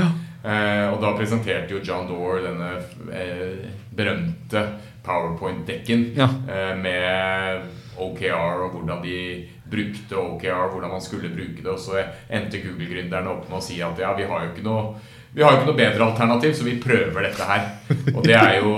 Eh, 0.43 0.87
og 0.91 0.97
da 1.01 1.13
presenterte 1.15 1.71
jo 1.71 1.79
John 1.85 2.07
Dore 2.09 2.41
denne 2.43 2.71
eh, 3.13 3.69
berømte 3.95 4.65
PowerPoint-dekken 5.05 6.13
Ja. 6.17 6.27
eh, 6.49 6.75
med 6.77 7.61
OKR 7.97 8.63
og 8.65 8.71
hvordan 8.75 9.03
de 9.03 9.47
brukte 9.73 10.19
OKR, 10.19 10.69
hvordan 10.73 10.93
man 10.93 11.03
skulle 11.03 11.33
bruke 11.33 11.61
det. 11.61 11.71
Og 11.73 11.81
så 11.81 11.99
endte 12.29 12.61
Google-gründerne 12.63 13.33
opp 13.33 13.49
med 13.49 13.59
å 13.59 13.65
si 13.65 13.81
at 13.83 13.99
ja, 13.99 14.13
vi 14.17 14.29
har 14.29 14.45
jo 14.45 14.53
ikke 14.53 14.67
noe 14.69 14.93
vi 15.33 15.41
har 15.41 15.49
jo 15.49 15.59
ikke 15.59 15.69
noe 15.71 15.79
bedre 15.79 16.05
alternativ, 16.05 16.51
så 16.53 16.65
vi 16.67 16.75
prøver 16.77 17.25
dette 17.25 17.45
her. 17.49 17.63
Og 18.13 18.19
det 18.21 18.35
er 18.37 18.59
jo 18.59 18.73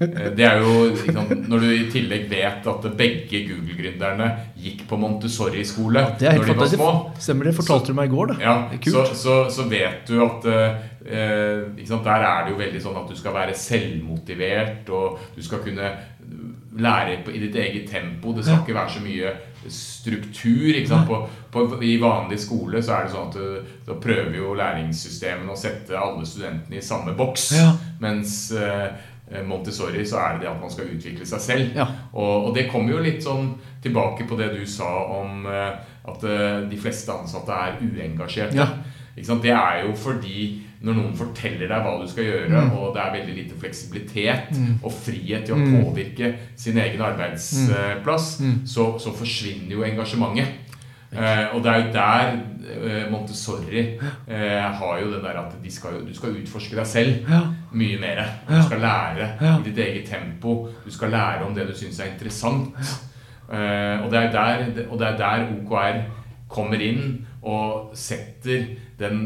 det 0.00 0.44
er 0.46 0.62
jo 0.64 0.84
liksom, 0.88 1.26
Når 1.52 1.60
du 1.60 1.66
i 1.74 1.88
tillegg 1.92 2.22
vet 2.30 2.68
at 2.72 2.86
begge 2.96 3.42
Google-gründerne 3.44 4.28
gikk 4.56 4.86
på 4.88 4.96
Montessori-skole 5.00 6.04
helt 6.06 6.38
når 6.40 6.46
de 6.48 6.56
var 6.56 6.70
små. 6.72 6.92
Stemmer 7.20 7.50
det? 7.50 7.56
Fortalte 7.58 7.92
du 7.92 7.98
meg 7.98 8.08
i 8.08 8.14
går, 8.14 8.32
da. 8.32 8.38
ja, 8.40 8.54
så, 8.86 9.04
så, 9.14 9.36
så 9.52 9.66
vet 9.68 10.08
du 10.08 10.22
at 10.24 10.48
eh, 10.48 11.84
sant, 11.84 12.06
Der 12.06 12.24
er 12.30 12.46
det 12.46 12.54
jo 12.54 12.62
veldig 12.62 12.80
sånn 12.86 12.96
at 13.02 13.12
du 13.12 13.18
skal 13.18 13.36
være 13.36 13.58
selvmotivert, 13.58 14.88
og 14.96 15.20
du 15.36 15.44
skal 15.44 15.62
kunne 15.66 15.92
lære 16.80 17.20
på, 17.24 17.34
i 17.34 17.44
ditt 17.44 17.56
eget 17.60 17.90
tempo. 17.90 18.32
Det 18.32 18.44
skal 18.46 18.62
ikke 18.62 18.76
være 18.78 18.96
så 18.96 19.04
mye 19.04 19.36
struktur. 19.68 20.78
På, 21.06 21.28
på, 21.52 21.82
I 21.82 21.96
vanlig 22.00 22.40
skole 22.40 22.82
så 22.82 22.96
er 22.96 23.06
det 23.06 23.14
sånn 23.14 23.28
at 23.28 23.36
du, 23.36 23.76
da 23.88 23.96
prøver 24.00 24.38
jo 24.38 24.54
læringssystemene 24.56 25.52
å 25.52 25.58
sette 25.58 25.98
alle 25.98 26.24
studentene 26.28 26.80
i 26.80 26.84
samme 26.84 27.14
boks. 27.18 27.50
Ja. 27.58 27.72
Mens 28.00 28.36
eh, 28.56 28.88
Montessori 29.46 30.04
så 30.06 30.18
er 30.18 30.36
det 30.36 30.44
det 30.44 30.50
at 30.50 30.62
man 30.62 30.72
skal 30.72 30.90
utvikle 30.90 31.26
seg 31.28 31.44
selv. 31.44 31.76
Ja. 31.76 31.86
Og, 32.12 32.48
og 32.48 32.54
det 32.56 32.68
kommer 32.72 32.96
jo 32.96 33.04
litt 33.04 33.22
sånn 33.24 33.52
tilbake 33.82 34.26
på 34.28 34.38
det 34.40 34.50
du 34.56 34.64
sa 34.68 34.88
om 35.20 35.46
eh, 35.46 35.76
at 36.10 36.24
eh, 36.26 36.56
de 36.70 36.80
fleste 36.80 37.14
ansatte 37.14 37.54
er 37.54 37.78
uengasjerte. 37.84 38.58
Ja. 38.58 38.68
Ikke 39.14 39.28
sant? 39.28 39.44
Det 39.44 39.54
er 39.54 39.84
jo 39.84 39.94
fordi 39.98 40.48
når 40.80 40.96
noen 40.96 41.16
forteller 41.18 41.68
deg 41.68 41.84
hva 41.84 41.98
du 42.00 42.06
skal 42.08 42.24
gjøre, 42.24 42.60
og 42.72 42.94
det 42.94 43.02
er 43.02 43.14
veldig 43.18 43.34
lite 43.36 43.58
fleksibilitet 43.60 44.54
og 44.80 44.94
frihet 44.96 45.44
til 45.44 45.58
å 45.58 45.82
påvirke 45.84 46.30
sin 46.56 46.78
egen 46.80 47.02
arbeidsplass, 47.04 48.30
så, 48.64 48.86
så 48.96 49.12
forsvinner 49.12 49.74
jo 49.74 49.84
engasjementet. 49.84 50.70
Eh, 51.12 51.54
og 51.54 51.64
det 51.64 51.70
er 51.72 51.80
jo 51.80 51.92
der 51.92 52.28
eh, 52.70 53.06
Montessori 53.10 53.80
eh, 54.28 54.66
har 54.78 54.98
jo 55.02 55.08
den 55.10 55.24
der 55.24 55.40
at 55.40 55.56
de 55.58 55.72
skal, 55.74 56.04
du 56.06 56.12
skal 56.14 56.36
utforske 56.38 56.76
deg 56.78 56.86
selv 56.86 57.26
Ja. 57.26 57.40
Mye 57.72 57.98
mer. 58.00 58.22
Du 58.48 58.56
skal 58.66 58.82
lære 58.82 59.28
i 59.40 59.62
ditt 59.68 59.78
eget 59.78 60.08
tempo. 60.10 60.68
Du 60.84 60.90
skal 60.90 61.12
lære 61.14 61.44
om 61.46 61.54
det 61.54 61.68
du 61.68 61.74
syns 61.76 62.00
er 62.00 62.12
interessant. 62.12 62.74
Eh, 63.50 63.96
og, 64.04 64.10
det 64.12 64.18
er 64.18 64.32
der, 64.32 64.64
og 64.88 64.98
det 64.98 65.06
er 65.08 65.16
der 65.18 65.46
OKR 65.56 66.00
kommer 66.50 66.82
inn 66.82 67.26
og 67.42 67.92
setter 67.94 68.66
den 68.98 69.22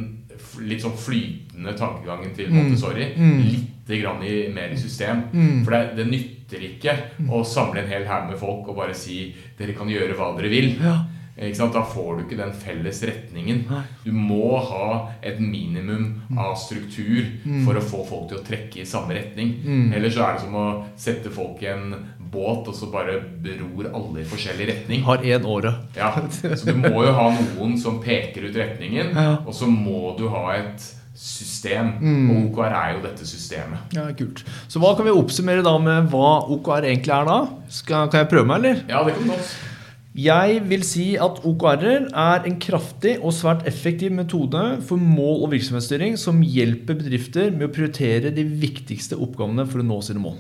litt 0.64 0.82
sånn 0.82 0.96
flytende 0.98 1.72
tankegangen 1.78 2.34
til 2.36 2.50
Montessori 2.52 3.10
litt 3.14 3.90
grann 4.00 4.22
i, 4.24 4.48
mer 4.52 4.72
i 4.72 4.78
system. 4.80 5.26
For 5.64 5.74
det, 5.74 5.82
det 5.98 6.06
nytter 6.10 6.64
ikke 6.68 6.94
å 7.28 7.42
samle 7.44 7.82
en 7.82 7.90
hel 7.90 8.06
haug 8.08 8.30
med 8.30 8.38
folk 8.40 8.68
og 8.68 8.78
bare 8.78 8.94
si 8.96 9.34
dere 9.58 9.74
kan 9.76 9.88
gjøre 9.90 10.16
hva 10.18 10.32
dere 10.38 10.52
vil. 10.52 10.74
Ja. 10.82 10.96
Da 11.34 11.82
får 11.82 12.16
du 12.16 12.20
ikke 12.24 12.36
den 12.38 12.52
felles 12.54 13.00
retningen. 13.02 13.64
Du 14.04 14.12
må 14.14 14.54
ha 14.62 15.10
et 15.20 15.40
minimum 15.42 16.22
av 16.38 16.54
struktur 16.60 17.26
for 17.64 17.74
å 17.74 17.82
få 17.82 18.04
folk 18.06 18.28
til 18.30 18.38
å 18.38 18.44
trekke 18.46 18.82
i 18.84 18.86
samme 18.86 19.16
retning. 19.16 19.56
Ellers 19.94 20.14
så 20.14 20.22
er 20.28 20.36
det 20.36 20.44
som 20.44 20.54
å 20.54 20.66
sette 20.96 21.32
folk 21.34 21.62
i 21.66 21.72
en 21.72 21.88
båt, 22.34 22.68
og 22.70 22.74
så 22.74 22.86
bare 22.90 23.18
beror 23.42 23.90
alle 23.94 24.22
i 24.22 24.28
forskjellig 24.30 24.68
retning. 24.70 25.02
Har 25.06 25.18
én 25.26 25.44
åre. 25.46 25.74
Ja, 25.98 26.12
Så 26.30 26.70
du 26.70 26.74
må 26.78 27.02
jo 27.06 27.12
ha 27.18 27.28
noen 27.34 27.76
som 27.82 27.98
peker 28.02 28.46
ut 28.48 28.54
retningen, 28.58 29.10
og 29.44 29.52
så 29.54 29.66
må 29.70 30.14
du 30.18 30.28
ha 30.30 30.52
et 30.54 30.86
system. 31.14 31.92
Og 32.30 32.48
OKR 32.58 32.72
er 32.78 32.94
jo 32.96 33.04
dette 33.04 33.26
systemet. 33.26 33.90
Ja, 33.94 34.06
kult. 34.18 34.42
Så 34.70 34.78
hva 34.82 34.94
kan 34.98 35.06
vi 35.06 35.14
oppsummere 35.14 35.62
da 35.66 35.76
med 35.82 36.10
hva 36.14 36.32
OKR 36.54 36.86
egentlig 36.90 37.14
er 37.14 37.26
da? 37.28 37.38
Skal, 37.70 38.08
kan 38.10 38.22
jeg 38.24 38.30
prøve 38.32 38.46
meg, 38.50 38.62
eller? 38.62 38.82
Ja, 38.90 39.02
det 39.06 39.14
kan 39.18 39.30
du 39.30 39.34
også. 39.36 39.73
Jeg 40.14 40.60
vil 40.70 40.84
si 40.86 41.16
at 41.18 41.40
OKR-er 41.42 42.04
er 42.14 42.44
en 42.46 42.58
kraftig 42.62 43.16
og 43.18 43.32
svært 43.34 43.64
effektiv 43.66 44.12
metode 44.14 44.60
for 44.86 45.00
mål- 45.02 45.42
og 45.42 45.50
virksomhetsstyring 45.56 46.14
som 46.22 46.38
hjelper 46.46 46.94
bedrifter 47.00 47.50
med 47.50 47.66
å 47.66 47.72
prioritere 47.74 48.30
de 48.36 48.44
viktigste 48.46 49.18
oppgavene 49.18 49.66
for 49.66 49.82
å 49.82 49.86
nå 49.88 49.98
sine 50.06 50.22
mål. 50.22 50.36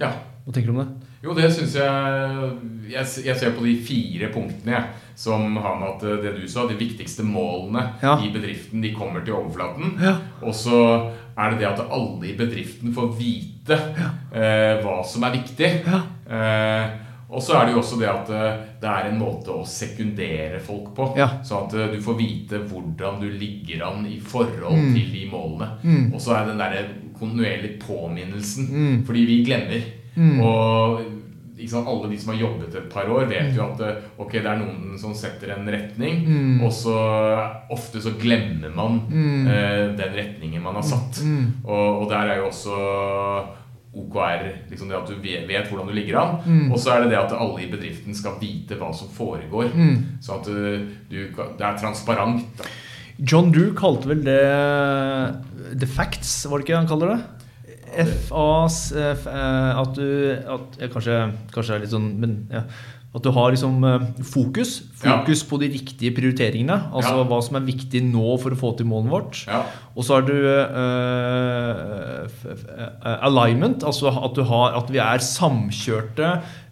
Ja. 0.00 0.14
Hva 0.46 0.54
tenker 0.56 0.72
du 0.72 0.78
om 0.78 0.80
det? 0.80 1.08
Jo, 1.20 1.34
det 1.36 1.50
syns 1.52 1.74
jeg, 1.76 2.46
jeg 2.88 3.26
Jeg 3.26 3.36
ser 3.36 3.52
på 3.52 3.66
de 3.66 3.74
fire 3.84 4.30
punktene 4.32 4.72
jeg, 4.72 4.86
som 5.20 5.52
har 5.60 5.76
med 5.76 5.90
at 5.90 6.06
eh, 6.08 6.22
det 6.24 6.32
du 6.40 6.46
sa, 6.48 6.64
de 6.70 6.78
viktigste 6.80 7.20
målene 7.28 7.90
Ja. 8.00 8.14
i 8.24 8.32
bedriften, 8.32 8.80
de 8.80 8.94
kommer 8.96 9.20
til 9.20 9.36
overflaten. 9.36 9.98
Ja. 10.00 10.14
Og 10.40 10.56
så 10.56 10.80
er 11.36 11.50
det 11.52 11.60
det 11.60 11.68
at 11.74 11.84
alle 11.92 12.24
i 12.24 12.32
bedriften 12.40 12.96
får 12.96 13.12
vite 13.20 13.76
eh, 14.32 14.80
hva 14.80 15.02
som 15.04 15.28
er 15.28 15.36
viktig. 15.36 15.70
Ja. 15.84 16.00
Eh, 16.24 16.96
og 17.30 17.42
så 17.42 17.54
er 17.60 17.66
det 17.66 17.72
jo 17.76 17.78
også 17.82 17.98
det 18.00 18.08
at 18.10 18.30
eh, 18.34 18.56
det 18.82 18.88
er 18.90 19.08
en 19.10 19.18
måte 19.20 19.52
å 19.54 19.62
sekundere 19.66 20.58
folk 20.66 20.90
på. 20.96 21.12
Ja. 21.20 21.28
Sånn 21.46 21.68
at 21.68 21.74
eh, 21.78 21.92
du 21.94 22.00
får 22.02 22.18
vite 22.18 22.58
hvordan 22.70 23.20
du 23.22 23.28
ligger 23.30 23.86
an 23.86 24.04
i 24.10 24.18
forhold 24.20 24.76
Mm. 24.80 24.92
til 24.94 25.12
de 25.14 25.24
målene. 25.30 25.70
Og 26.14 26.20
så 26.20 26.34
er 26.36 26.46
den 26.50 26.58
derre 26.58 26.84
kontinuerlige 27.20 27.78
påminnelsen. 27.82 29.02
Fordi 29.06 29.24
vi 29.28 29.42
glemmer. 29.44 29.82
Mm. 30.16 30.40
Og 30.40 31.00
sant, 31.68 31.86
alle 31.86 32.08
de 32.08 32.16
som 32.18 32.30
har 32.32 32.40
jobbet 32.40 32.74
et 32.74 32.86
par 32.90 33.04
år, 33.12 33.26
vet 33.28 33.50
jo 33.54 33.62
at 33.66 33.80
eh, 33.84 33.98
ok, 34.18 34.32
det 34.32 34.46
er 34.48 34.60
noen 34.62 34.94
som 34.98 35.12
setter 35.14 35.52
en 35.54 35.68
retning, 35.68 36.22
Mm. 36.26 36.62
og 36.64 36.72
så 36.72 36.94
ofte 37.70 38.00
så 38.00 38.14
glemmer 38.18 38.72
man 38.74 39.02
eh, 39.12 39.92
den 39.98 40.14
retningen 40.16 40.62
man 40.64 40.74
har 40.80 40.86
satt. 40.88 41.20
Mm. 41.22 41.60
Og, 41.64 42.02
og 42.02 42.08
der 42.10 42.32
er 42.32 42.40
jo 42.40 42.48
også 42.48 42.78
OKR 43.90 44.44
liksom 44.70 44.88
det 44.88 44.96
at 45.00 45.08
du 45.10 45.16
vet, 45.22 45.66
hvordan 45.70 45.88
du 45.90 45.94
ligger 45.96 46.18
an. 46.20 46.36
Mm. 46.46 46.68
Og 46.72 46.78
så 46.78 46.92
er 46.94 47.00
det 47.02 47.10
det 47.10 47.18
at 47.18 47.32
alle 47.34 47.64
i 47.64 47.70
bedriften 47.72 48.14
skal 48.14 48.36
vite 48.40 48.76
hva 48.78 48.92
som 48.94 49.08
foregår. 49.10 49.72
Så 50.22 50.36
at 50.38 50.46
du, 50.46 50.86
du, 51.10 51.18
det 51.58 51.66
er 51.66 51.80
transparent. 51.80 52.44
Da. 52.60 52.68
John 53.20 53.50
Drew 53.52 53.72
kalte 53.76 54.08
vel 54.08 54.22
det 54.24 54.38
The 55.80 55.86
Facts, 55.90 56.46
var 56.48 56.58
det 56.62 56.68
ikke 56.68 56.78
han 56.78 56.88
kaller 56.90 57.14
det? 57.16 57.20
FAs 58.28 58.92
eh, 58.94 59.10
f- 59.18 59.26
eh, 59.26 59.78
At 59.80 59.96
du 59.98 60.06
at, 60.54 60.76
kanskje, 60.92 61.16
kanskje 61.50 61.74
er 61.74 61.82
litt 61.82 61.90
sånn 61.90 62.06
men, 62.22 62.36
ja. 62.54 62.60
At 63.12 63.24
du 63.26 63.30
har 63.34 63.50
liksom 63.50 63.82
fokus. 64.22 64.84
fokus. 64.94 65.00
Fokus 65.02 65.40
på 65.50 65.58
de 65.58 65.66
riktige 65.72 66.12
prioriteringene. 66.14 66.76
Altså 66.94 67.16
Ja. 67.18 67.24
hva 67.26 67.40
som 67.42 67.56
er 67.58 67.66
viktig 67.66 68.04
nå 68.06 68.36
for 68.38 68.50
å 68.54 68.58
få 68.60 68.76
til 68.78 68.86
målet 68.86 69.10
vårt. 69.10 69.40
Ja. 69.48 69.64
Og 69.96 70.04
så 70.06 70.14
har 70.14 70.22
du 70.28 70.36
eh, 70.46 72.26
eh, 73.04 73.18
alignment, 73.26 73.82
altså 73.82 74.10
at, 74.12 74.34
du 74.36 74.44
har, 74.46 74.76
at 74.78 74.90
vi 74.92 74.98
er 75.02 75.18
samkjørte 75.24 76.30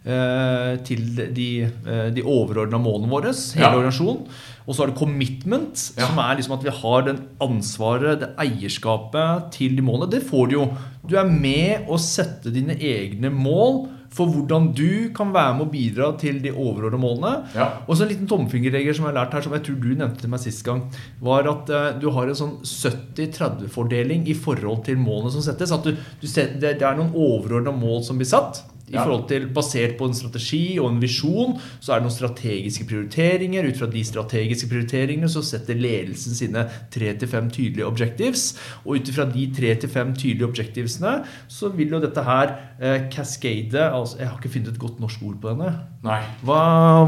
uh, 0.08 0.76
til 0.86 1.02
de, 1.36 1.48
uh, 1.84 2.06
de 2.14 2.22
overordna 2.24 2.78
målene 2.80 3.10
våre, 3.10 3.34
hele 3.34 3.66
Ja. 3.66 3.74
organisasjonen. 3.74 4.22
Og 4.68 4.74
så 4.74 4.84
har 4.84 4.92
du 4.92 4.96
commitment, 4.98 5.92
Ja. 5.98 6.06
som 6.06 6.18
er 6.18 6.36
liksom 6.38 6.54
at 6.58 6.64
vi 6.64 6.70
har 6.70 7.02
den 7.02 7.20
ansvaret, 7.40 8.20
det 8.20 8.30
eierskapet 8.38 9.50
til 9.52 9.76
de 9.76 9.82
målene. 9.82 10.10
Det 10.10 10.22
får 10.22 10.48
du 10.48 10.54
jo. 10.54 10.76
Du 11.08 11.16
er 11.16 11.24
med 11.28 11.86
å 11.88 11.98
sette 11.98 12.52
dine 12.52 12.76
egne 12.78 13.30
mål 13.32 13.88
for 14.14 14.30
hvordan 14.32 14.70
du 14.76 15.10
kan 15.16 15.32
være 15.34 15.56
med 15.58 15.66
å 15.66 15.72
bidra 15.72 16.08
til 16.20 16.40
de 16.44 16.52
overordnede 16.54 17.02
målene. 17.02 17.32
Ja. 17.56 17.68
Og 17.86 17.96
så 17.96 18.06
en 18.06 18.12
liten 18.12 18.30
tommelfingerregel 18.30 18.96
som 18.96 19.06
jeg 19.06 19.12
har 19.12 19.18
lært 19.20 19.36
her, 19.36 19.44
som 19.44 19.56
jeg 19.56 19.66
tror 19.66 19.78
du 19.82 19.90
nevnte 19.92 20.24
til 20.24 20.32
meg 20.32 20.42
sist 20.42 20.64
gang, 20.66 20.84
var 21.24 21.48
at 21.50 21.72
eh, 21.74 21.90
du 22.00 22.08
har 22.16 22.30
en 22.30 22.40
sånn 22.40 22.56
70-30-fordeling 22.64 24.26
i 24.30 24.36
forhold 24.38 24.84
til 24.88 25.00
målene 25.02 25.34
som 25.34 25.44
settes. 25.44 25.74
At 25.74 25.86
du, 25.86 25.94
du 25.94 26.26
ser, 26.30 26.56
det, 26.56 26.78
det 26.80 26.88
er 26.88 26.98
noen 26.98 27.14
overordna 27.14 27.74
mål 27.74 28.02
som 28.06 28.20
blir 28.20 28.30
satt. 28.30 28.64
I 28.88 28.96
forhold 28.96 29.26
til, 29.28 29.46
Basert 29.52 29.96
på 29.98 30.06
en 30.08 30.14
strategi 30.16 30.78
og 30.80 30.90
en 30.94 31.00
visjon 31.02 31.56
så 31.80 31.92
er 31.92 32.00
det 32.00 32.06
noen 32.08 32.14
strategiske 32.14 32.86
prioriteringer. 32.88 33.68
Ut 33.68 33.76
fra 33.82 33.88
de 33.92 34.04
strategiske 34.08 34.68
prioriteringene 34.70 35.28
så 35.28 35.42
setter 35.44 35.76
ledelsen 35.76 36.34
sine 36.38 36.64
tre 36.94 37.12
til 37.20 37.28
fem 37.28 37.50
tydelige 37.52 37.86
objectives. 37.86 38.46
Og 38.86 38.96
ut 38.98 39.10
ifra 39.12 39.26
de 39.28 39.44
tre 39.56 39.74
til 39.82 39.92
fem 39.92 40.14
tydelige 40.16 40.48
objectivesene 40.48 41.12
så 41.52 41.68
vil 41.76 41.92
jo 41.96 42.00
dette 42.00 42.24
her 42.24 42.54
eh, 42.80 43.08
cascade 43.12 43.76
altså, 43.92 44.18
Jeg 44.22 44.28
har 44.30 44.38
ikke 44.40 44.54
funnet 44.56 44.72
et 44.72 44.78
godt 44.80 45.00
norsk 45.04 45.22
ord 45.28 45.38
på 45.42 45.52
denne. 45.52 45.72
Nei. 46.06 46.20
Hva, 46.46 46.58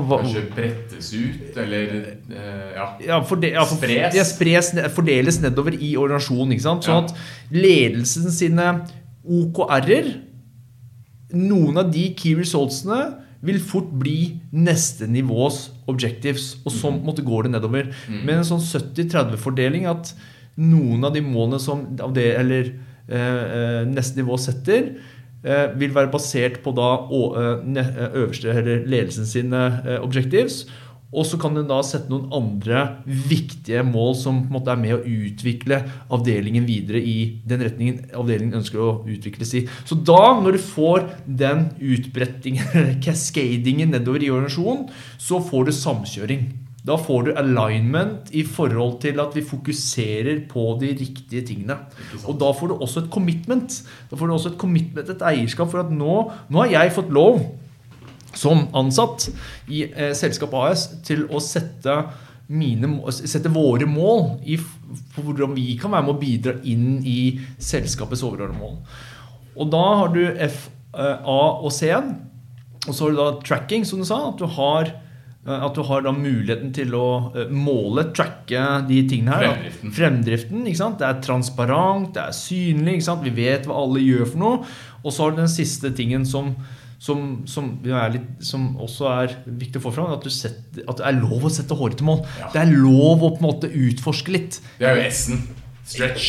hva 0.05 0.21
Kanskje 0.25 0.45
brettes 0.55 1.13
ut, 1.15 1.59
eller 1.65 1.93
eh, 2.05 2.73
Ja. 2.77 2.87
ja, 3.07 3.21
forde, 3.25 3.51
ja, 3.55 3.65
for, 3.65 3.77
Spres. 3.81 4.15
Ja, 4.19 4.25
spres, 4.27 4.73
ned- 4.77 4.91
fordeles 4.95 5.41
nedover 5.43 5.73
i 5.79 5.95
organisasjonen. 5.97 6.59
Sånn 6.61 7.07
at 7.07 7.15
ledelsen 7.55 8.29
sine 8.35 8.73
OKR-er 9.25 10.11
Noen 11.37 11.81
av 11.81 11.91
de 11.95 12.09
key 12.19 12.35
resultsene 12.39 13.01
vil 13.47 13.61
fort 13.63 13.89
bli 14.03 14.41
neste 14.53 15.09
nivås 15.09 15.71
objectives. 15.89 16.59
Og 16.67 16.75
så 16.75 16.93
måtte 16.93 17.25
en 17.25 17.31
går 17.31 17.47
det 17.47 17.55
nedover. 17.55 17.89
Med 18.11 18.41
en 18.41 18.49
sånn 18.51 18.65
70-30-fordeling 18.65 19.89
at 19.91 20.13
noen 20.61 21.07
av 21.07 21.15
de 21.15 21.23
målene 21.25 21.61
som 21.63 21.87
av 22.03 22.13
det, 22.17 22.29
eller 22.37 22.69
eh, 23.09 23.41
eh, 23.57 23.81
neste 23.89 24.21
nivå 24.21 24.37
setter, 24.41 24.93
eh, 25.45 25.67
vil 25.81 25.95
være 25.97 26.13
basert 26.13 26.61
på 26.65 26.75
da 26.77 26.91
eh, 27.41 27.91
øverste 28.11 28.53
eller 28.53 28.85
ledelsen 28.85 29.29
sine 29.29 29.65
eh, 29.87 29.99
objectives. 30.05 30.67
Og 31.11 31.27
så 31.27 31.39
kan 31.43 31.59
en 31.59 31.67
da 31.67 31.81
sette 31.83 32.11
noen 32.11 32.31
andre 32.35 32.85
viktige 33.05 33.83
mål 33.87 34.15
som 34.19 34.45
på 34.45 34.53
en 34.53 34.57
måte 34.61 34.71
er 34.71 34.79
med 34.79 34.95
å 34.95 35.03
utvikle 35.03 35.81
avdelingen 36.15 36.69
videre 36.69 37.03
i 37.03 37.17
den 37.51 37.65
retningen 37.67 38.15
avdelingen 38.15 38.61
ønsker 38.61 38.83
å 38.83 38.93
utvikles 39.11 39.57
i. 39.59 39.65
Så 39.89 39.99
da, 39.99 40.37
når 40.39 40.57
du 40.57 40.63
får 40.63 41.09
den 41.27 41.67
utbrettingen, 41.83 42.99
cascadingen 43.07 43.91
nedover 43.97 44.23
i 44.23 44.31
organisasjonen, 44.31 44.87
så 45.19 45.43
får 45.43 45.67
du 45.67 45.75
samkjøring. 45.75 46.51
Da 46.87 46.97
får 46.97 47.27
du 47.27 47.31
alignment 47.37 48.31
i 48.33 48.45
forhold 48.47 49.01
til 49.03 49.19
at 49.21 49.35
vi 49.37 49.45
fokuserer 49.45 50.45
på 50.49 50.63
de 50.81 50.95
riktige 50.97 51.43
tingene. 51.51 51.77
Og 52.25 52.39
da 52.41 52.55
får 52.57 52.71
du 52.71 52.77
også 52.79 53.03
et 53.03 53.11
commitment. 53.13 53.83
Da 54.09 54.17
får 54.17 54.31
du 54.31 54.37
også 54.37 54.55
et 54.55 54.63
commitment, 54.63 55.11
et 55.11 55.27
eierskap 55.33 55.75
for 55.75 55.83
at 55.83 55.93
nå, 55.93 56.23
nå 56.49 56.63
har 56.65 56.73
jeg 56.79 56.95
fått 56.97 57.13
lov 57.13 57.43
som 58.37 58.67
ansatt 58.79 59.29
i 59.69 59.85
eh, 59.89 60.13
Selskap 60.17 60.55
AS 60.55 60.89
til 61.07 61.27
å 61.31 61.43
sette, 61.43 61.97
mine, 62.51 62.97
sette 63.15 63.51
våre 63.53 63.87
mål 63.87 64.41
i, 64.43 64.57
hvordan 65.17 65.55
vi 65.55 65.77
kan 65.81 65.95
være 65.95 66.07
med 66.09 66.17
å 66.17 66.21
bidra 66.21 66.57
inn 66.67 66.99
i 67.07 67.21
selskapets 67.63 68.25
overordnede 68.27 68.59
mål. 68.59 68.81
Og 69.61 69.71
da 69.73 69.85
har 70.03 70.11
du 70.15 70.25
F, 70.47 70.69
eh, 70.97 71.17
A 71.21 71.43
og 71.61 71.71
C-en. 71.75 72.17
Og 72.89 72.97
så 72.97 73.05
har 73.05 73.13
du 73.13 73.21
da 73.21 73.31
tracking, 73.45 73.85
som 73.85 74.01
du 74.01 74.09
sa. 74.09 74.31
At 74.31 74.41
du 74.41 74.47
har, 74.47 74.93
eh, 75.47 75.65
at 75.67 75.75
du 75.75 75.83
har 75.83 76.03
da 76.03 76.13
muligheten 76.17 76.73
til 76.75 76.95
å 76.97 77.33
eh, 77.35 77.53
måle, 77.53 78.07
tracke 78.17 78.65
de 78.89 79.03
tingene 79.09 79.37
her. 79.37 79.47
Fremdriften. 79.51 79.95
Fremdriften, 79.99 80.67
ikke 80.67 80.81
sant? 80.81 80.99
Det 80.99 81.09
er 81.09 81.23
transparent, 81.27 82.15
det 82.15 82.25
er 82.25 82.37
synlig. 82.37 82.99
ikke 82.99 83.09
sant? 83.11 83.27
Vi 83.27 83.37
vet 83.37 83.69
hva 83.69 83.83
alle 83.85 84.05
gjør 84.05 84.27
for 84.33 84.45
noe. 84.45 84.63
Og 85.05 85.13
så 85.13 85.27
har 85.27 85.35
du 85.35 85.43
den 85.43 85.53
siste 85.53 85.93
tingen 85.97 86.25
som, 86.29 86.55
som, 87.01 87.21
som, 87.49 87.71
er 87.89 88.13
litt, 88.13 88.29
som 88.45 88.75
også 88.81 89.09
er 89.09 89.35
viktig 89.47 89.81
å 89.81 89.87
få 89.87 89.95
fram. 89.97 90.13
At, 90.13 90.27
du 90.27 90.33
setter, 90.33 90.85
at 90.85 91.01
det 91.01 91.07
er 91.09 91.17
lov 91.17 91.49
å 91.49 91.53
sette 91.53 91.77
hårete 91.79 92.05
mål. 92.05 92.23
Ja. 92.43 92.51
Det 92.53 92.61
er 92.61 92.73
lov 92.75 93.25
å 93.25 93.33
på 93.33 93.41
en 93.41 93.47
måte 93.47 93.71
utforske 93.73 94.35
litt. 94.35 94.61
Det 94.77 94.89
er 94.91 95.01
jo 95.01 95.07
S-en. 95.09 95.41
Stretch. 95.91 96.27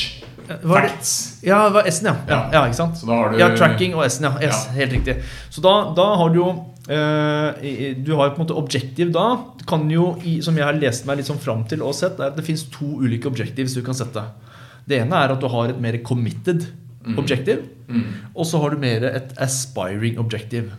Det? 0.48 0.58
Facts. 0.64 1.14
Ja, 1.46 1.66
det 1.68 1.76
var 1.76 1.90
S-en, 1.92 2.08
ja. 2.08 2.16
ja. 2.30 2.40
Ja. 2.56 2.62
Ikke 2.70 2.80
sant? 2.80 2.96
Så 3.02 3.10
da 3.10 3.20
har 3.20 3.34
du 3.34 3.42
Ja, 3.42 3.52
tracking 3.58 3.98
og 3.98 4.06
S-en, 4.08 4.30
ja. 4.32 4.52
S. 4.52 4.70
Helt 4.78 4.96
riktig. 4.96 5.18
Så 5.52 5.64
da, 5.66 5.76
da 5.98 6.08
har 6.22 6.32
du 6.32 6.40
jo 6.40 6.48
eh, 6.88 7.92
Du 8.00 8.16
har 8.16 8.30
jo 8.32 8.38
på 8.38 8.42
en 8.42 8.46
måte 8.46 8.58
objective 8.64 9.12
da. 9.16 9.28
Kan 9.68 9.92
jo, 9.92 10.14
som 10.46 10.56
jeg 10.58 10.66
har 10.66 10.80
lest 10.80 11.04
meg 11.10 11.20
litt 11.20 11.28
sånn 11.28 11.42
fram 11.44 11.68
til 11.70 11.84
og 11.84 11.98
sett, 12.00 12.16
er 12.16 12.32
at 12.32 12.40
det 12.40 12.48
fins 12.48 12.64
to 12.72 12.96
ulike 13.04 13.28
objectives 13.30 13.76
du 13.76 13.84
kan 13.86 13.98
sette. 13.98 14.24
Det 14.88 15.04
ene 15.04 15.20
er 15.20 15.36
at 15.36 15.44
du 15.44 15.52
har 15.52 15.76
et 15.76 15.84
mer 15.84 16.00
committed 16.08 16.64
objective. 17.20 17.68
Mm. 17.68 17.81
Og 18.36 18.46
så 18.46 18.60
har 18.62 18.70
du 18.70 18.78
mer 18.82 19.04
et 19.12 19.34
aspiring 19.38 20.20
objective. 20.20 20.72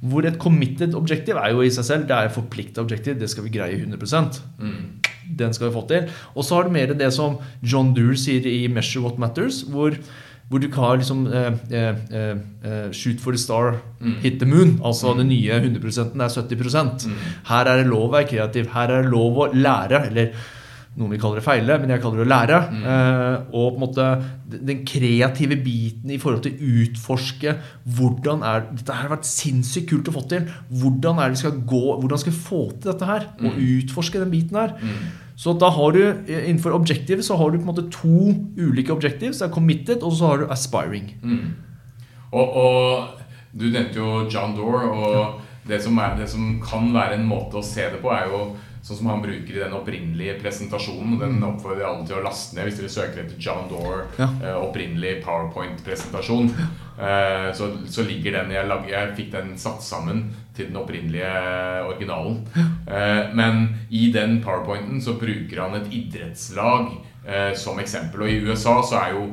Hvor 0.00 0.24
et 0.24 0.38
committed 0.40 0.94
objective 0.94 1.36
er 1.36 1.52
jo 1.52 1.60
i 1.62 1.70
seg 1.70 1.84
selv 1.84 2.06
det 2.08 2.16
er 2.16 2.28
et 2.30 2.32
forpliktet 2.36 2.78
objective. 2.78 3.18
Det 3.20 3.28
skal 3.30 3.44
vi 3.44 3.50
greie 3.58 3.76
100 3.76 4.40
Mm. 4.58 5.00
Den 5.38 5.52
skal 5.54 5.68
vi 5.68 5.74
få 5.74 5.86
til. 5.88 6.08
Og 6.34 6.44
så 6.44 6.54
har 6.56 6.64
du 6.64 6.70
mer 6.70 6.86
det 6.94 7.12
som 7.12 7.38
John 7.62 7.92
Doer 7.94 8.16
sier 8.16 8.46
i 8.46 8.66
Measure 8.68 9.02
What 9.04 9.18
Matters, 9.18 9.62
hvor, 9.62 9.94
hvor 10.48 10.58
du 10.58 10.68
har 10.74 10.96
liksom 10.96 11.26
eh, 11.32 11.52
eh, 11.70 11.94
eh, 12.64 12.90
Shoot 12.92 13.20
for 13.20 13.30
the 13.32 13.38
star, 13.38 13.76
Mm. 14.00 14.14
hit 14.22 14.38
the 14.40 14.46
moon. 14.46 14.80
Altså 14.82 15.14
det 15.18 15.26
nye 15.26 15.52
100 15.60 16.20
er 16.20 16.28
70 16.28 17.06
Mm. 17.06 17.16
Her 17.46 17.64
er 17.66 17.76
det 17.82 17.86
lov 17.86 18.08
å 18.08 18.12
være 18.16 18.28
kreativ. 18.28 18.72
Her 18.72 18.88
er 18.90 19.02
det 19.02 19.10
lov 19.10 19.36
å 19.36 19.52
lære. 19.52 20.06
Eller 20.06 20.32
noen 20.98 21.12
vil 21.14 21.20
kalle 21.22 21.38
det 21.38 21.46
feile, 21.46 21.76
men 21.78 21.92
jeg 21.92 22.02
kaller 22.02 22.20
det 22.20 22.26
å 22.26 22.30
lære. 22.30 22.56
Mm. 22.74 22.82
Eh, 22.92 23.36
og 23.54 23.66
på 23.68 23.78
en 23.78 23.84
måte 23.84 24.06
den 24.50 24.82
kreative 24.88 25.56
biten 25.62 26.10
i 26.10 26.18
forhold 26.18 26.42
til 26.44 26.56
å 26.56 26.70
utforske 26.82 27.54
hvordan 27.96 28.42
er 28.46 28.66
Dette 28.72 28.96
her 28.96 29.06
har 29.06 29.14
vært 29.14 29.28
sinnssykt 29.28 29.88
kult 29.92 30.10
å 30.10 30.16
få 30.16 30.24
til. 30.32 30.48
Hvordan 30.82 31.20
er 31.20 31.30
det 31.30 31.38
vi 31.38 31.42
skal 31.44 31.60
gå 31.72 31.82
Hvordan 31.92 32.22
skal 32.22 32.34
vi 32.34 32.42
få 32.50 32.62
til 32.74 32.90
dette 32.90 33.08
her? 33.08 33.28
Og 33.38 33.60
utforske 33.62 34.22
den 34.22 34.32
biten 34.34 34.58
her. 34.58 34.74
Mm. 34.82 35.28
Så 35.40 35.54
da 35.56 35.70
har 35.72 35.94
du 35.94 36.00
innenfor 36.26 36.74
objective 36.76 37.24
så 37.24 37.38
har 37.40 37.52
du 37.52 37.60
på 37.60 37.64
en 37.64 37.70
måte 37.70 37.86
to 37.94 38.34
ulike 38.58 38.92
objectives. 38.92 39.38
Det 39.38 39.46
er 39.46 39.54
committed, 39.54 40.02
og 40.02 40.12
så 40.18 40.32
har 40.32 40.42
du 40.42 40.50
aspiring. 40.52 41.14
Mm. 41.22 41.54
Og, 42.34 42.56
og 42.64 43.22
du 43.56 43.70
nevnte 43.70 44.02
jo 44.02 44.26
John 44.30 44.52
Doore, 44.58 44.90
og 44.90 45.70
det 45.70 45.80
som, 45.82 45.96
er, 46.02 46.18
det 46.18 46.28
som 46.28 46.58
kan 46.60 46.90
være 46.92 47.16
en 47.16 47.24
måte 47.30 47.56
å 47.56 47.64
se 47.64 47.88
det 47.88 48.02
på, 48.02 48.12
er 48.12 48.28
jo 48.28 48.42
sånn 48.82 48.96
som 48.96 49.10
han 49.12 49.20
bruker 49.22 49.56
i 49.56 49.60
den 49.60 49.74
opprinnelige 49.76 50.38
presentasjonen. 50.40 51.18
Den 51.20 51.42
oppfordrer 51.44 51.82
jeg 51.82 51.88
alle 51.90 52.06
til 52.08 52.16
å 52.16 52.22
laste 52.24 52.56
ned 52.56 52.68
hvis 52.68 52.78
dere 52.80 52.92
søker 52.94 53.22
etter 53.24 53.36
John 53.42 53.66
Dore. 53.68 54.06
Ja. 54.16 54.28
eh, 54.40 54.56
Opprinnelig 54.56 55.18
PowerPoint-presentasjon. 55.26 56.48
Eh, 57.00 57.52
så, 57.56 57.68
så 57.88 58.02
ligger 58.08 58.38
den 58.38 58.54
jeg, 58.56 58.68
lag, 58.68 58.88
jeg 58.88 59.14
fikk 59.18 59.30
den 59.36 59.52
satt 59.60 59.84
sammen 59.84 60.26
til 60.56 60.70
den 60.70 60.80
opprinnelige 60.80 61.30
originalen. 61.88 62.40
Eh, 62.56 63.30
men 63.36 63.62
i 63.90 64.10
den 64.12 64.40
PowerPointen 64.44 65.00
så 65.04 65.14
bruker 65.20 65.62
han 65.64 65.76
et 65.80 65.92
idrettslag 65.92 66.90
eh, 67.26 67.52
som 67.56 67.80
eksempel. 67.80 68.24
Og 68.26 68.32
i 68.32 68.40
USA 68.48 68.78
så 68.82 69.00
er 69.04 69.16
jo 69.16 69.28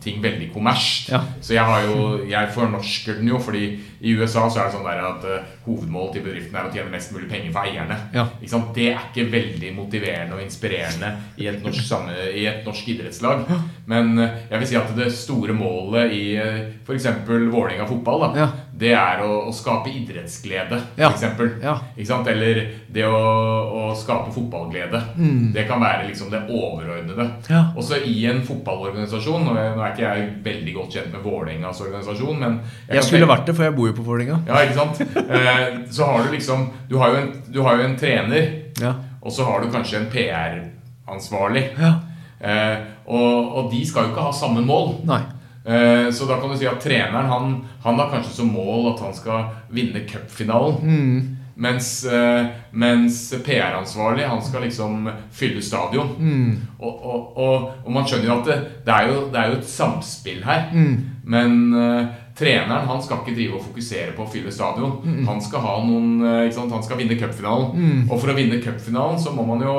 ting 0.00 0.20
veldig 0.22 0.50
kommersielt. 0.54 1.10
Ja. 1.12 1.20
Så 1.42 1.54
jeg, 1.56 1.64
har 1.66 1.84
jo, 1.86 2.20
jeg 2.28 2.52
fornorsker 2.54 3.18
den 3.18 3.30
jo, 3.32 3.40
fordi 3.42 3.64
i 4.00 4.14
USA 4.16 4.46
så 4.48 4.62
er 4.62 4.68
det 4.68 4.74
sånn 4.76 4.86
der 4.86 5.02
at 5.04 5.26
uh, 5.28 5.50
hovedmålet 5.66 6.16
til 6.16 6.24
bedriften 6.24 6.56
er 6.56 6.68
å 6.68 6.72
tjene 6.72 6.94
mest 6.94 7.12
mulig 7.14 7.28
penger 7.30 7.52
for 7.52 7.68
eierne. 7.68 7.98
Ja. 8.16 8.26
Det 8.40 8.88
er 8.94 9.04
ikke 9.10 9.26
veldig 9.32 9.74
motiverende 9.76 10.38
og 10.38 10.44
inspirerende 10.44 11.12
i 11.40 11.50
et 11.50 11.60
norsk, 11.64 11.84
samme, 11.84 12.16
i 12.32 12.46
et 12.48 12.64
norsk 12.66 12.88
idrettslag. 12.94 13.44
Men 13.90 14.14
uh, 14.20 14.26
jeg 14.48 14.62
vil 14.62 14.70
si 14.72 14.80
at 14.80 14.96
det 14.96 15.10
store 15.16 15.56
målet 15.56 16.16
i 16.16 16.24
f.eks. 16.86 17.10
Vålerenga 17.28 17.88
fotball, 17.90 18.28
da, 18.28 18.44
Ja. 18.44 18.50
Det 18.80 18.94
er 18.96 19.20
å, 19.20 19.28
å 19.48 19.52
skape 19.52 19.90
idrettsglede, 19.92 20.78
Ja. 20.96 21.10
eksempel. 21.12 21.50
Ja. 21.62 21.74
Eller 22.30 22.60
det 22.88 23.04
å, 23.04 23.18
å 23.76 23.94
skape 23.94 24.32
fotballglede. 24.32 25.00
Det 25.52 25.66
kan 25.68 25.80
være 25.82 26.06
liksom 26.08 26.30
det 26.32 26.40
overordnede. 26.48 27.26
Mm. 27.26 27.50
Ja. 27.50 27.60
Også 27.76 27.98
i 28.08 28.24
en 28.30 28.40
fotballorganisasjon 28.46 29.44
Nå 29.44 29.54
er 29.58 29.92
ikke 29.92 30.06
jeg 30.06 30.30
veldig 30.44 30.74
godt 30.78 30.96
kjent 30.96 31.12
med 31.12 31.22
Vålerengas 31.24 31.80
organisasjon, 31.84 32.38
men 32.40 32.60
Jeg 32.88 32.96
jeg 32.96 33.04
skulle 33.04 33.20
tenke- 33.26 33.34
vært 33.36 33.46
det, 33.46 33.56
for 33.56 33.64
jeg 33.68 33.76
bor 33.76 33.86
jo 33.90 33.92
på 34.00 34.06
Vålerenga. 34.08 34.40
Ja, 34.48 34.62
ikke 34.64 34.74
sant? 34.80 35.00
Eh, 35.00 35.78
så 35.90 36.04
har 36.08 36.24
du 36.24 36.30
liksom 36.32 36.70
Du 36.88 36.96
har 36.98 37.10
jo 37.10 37.16
en, 37.20 37.32
du 37.52 37.60
har 37.62 37.76
jo 37.76 37.82
en 37.84 37.96
trener, 37.96 38.48
Ja. 38.80 38.94
og 39.22 39.30
så 39.32 39.44
har 39.44 39.60
du 39.60 39.68
kanskje 39.70 40.00
en 40.00 40.10
PR-ansvarlig. 40.10 41.68
ja. 41.78 41.94
Eh, 42.40 42.78
og, 43.06 43.56
og 43.56 43.70
de 43.72 43.84
skal 43.84 44.06
jo 44.06 44.14
ikke 44.14 44.22
ha 44.22 44.32
samme 44.32 44.62
mål. 44.64 44.94
Nei. 45.04 45.20
Eh, 45.70 46.10
så 46.10 46.24
da 46.26 46.40
kan 46.40 46.50
du 46.50 46.58
si 46.58 46.66
at 46.66 46.80
treneren 46.82 47.28
han, 47.30 47.52
han 47.84 48.00
har 48.00 48.10
kanskje 48.10 48.40
som 48.40 48.50
mål 48.50 48.94
at 48.94 49.04
han 49.04 49.14
skal 49.14 49.52
vinne 49.70 50.02
cupfinalen. 50.08 50.80
Mm. 50.82 51.36
Mens, 51.60 52.04
eh, 52.08 52.46
mens 52.70 53.18
PR-ansvarlig 53.44 54.24
han 54.26 54.42
skal 54.42 54.64
liksom 54.64 55.10
fylle 55.32 55.62
stadion. 55.62 56.14
Mm. 56.18 56.56
Og, 56.78 57.04
og, 57.04 57.36
og, 57.36 57.68
og 57.84 57.92
man 57.92 58.08
skjønner 58.08 58.30
jo 58.30 58.38
at 58.40 58.48
det, 58.48 58.58
det, 58.86 58.96
er, 58.96 59.12
jo, 59.12 59.22
det 59.30 59.40
er 59.40 59.52
jo 59.52 59.60
et 59.60 59.70
samspill 59.70 60.42
her. 60.46 60.70
Mm. 60.72 60.94
Men 61.30 61.58
uh, 61.76 62.06
treneren 62.34 62.88
han 62.88 63.02
skal 63.04 63.20
ikke 63.20 63.36
drive 63.36 63.58
og 63.58 63.66
fokusere 63.68 64.14
på 64.16 64.24
å 64.24 64.30
fylle 64.32 64.50
stadion. 64.54 64.96
Han 65.28 65.42
skal 65.44 65.62
ha 65.62 65.74
noen? 65.84 66.24
Han 66.56 66.82
skal 66.82 66.98
vinne 66.98 67.18
cupfinalen. 67.20 67.76
Mm. 67.76 68.00
Og 68.08 68.16
for 68.16 68.32
å 68.32 68.38
vinne 68.40 68.62
cupfinalen 68.64 69.20
så 69.20 69.36
må 69.36 69.44
man 69.46 69.62
jo 69.68 69.76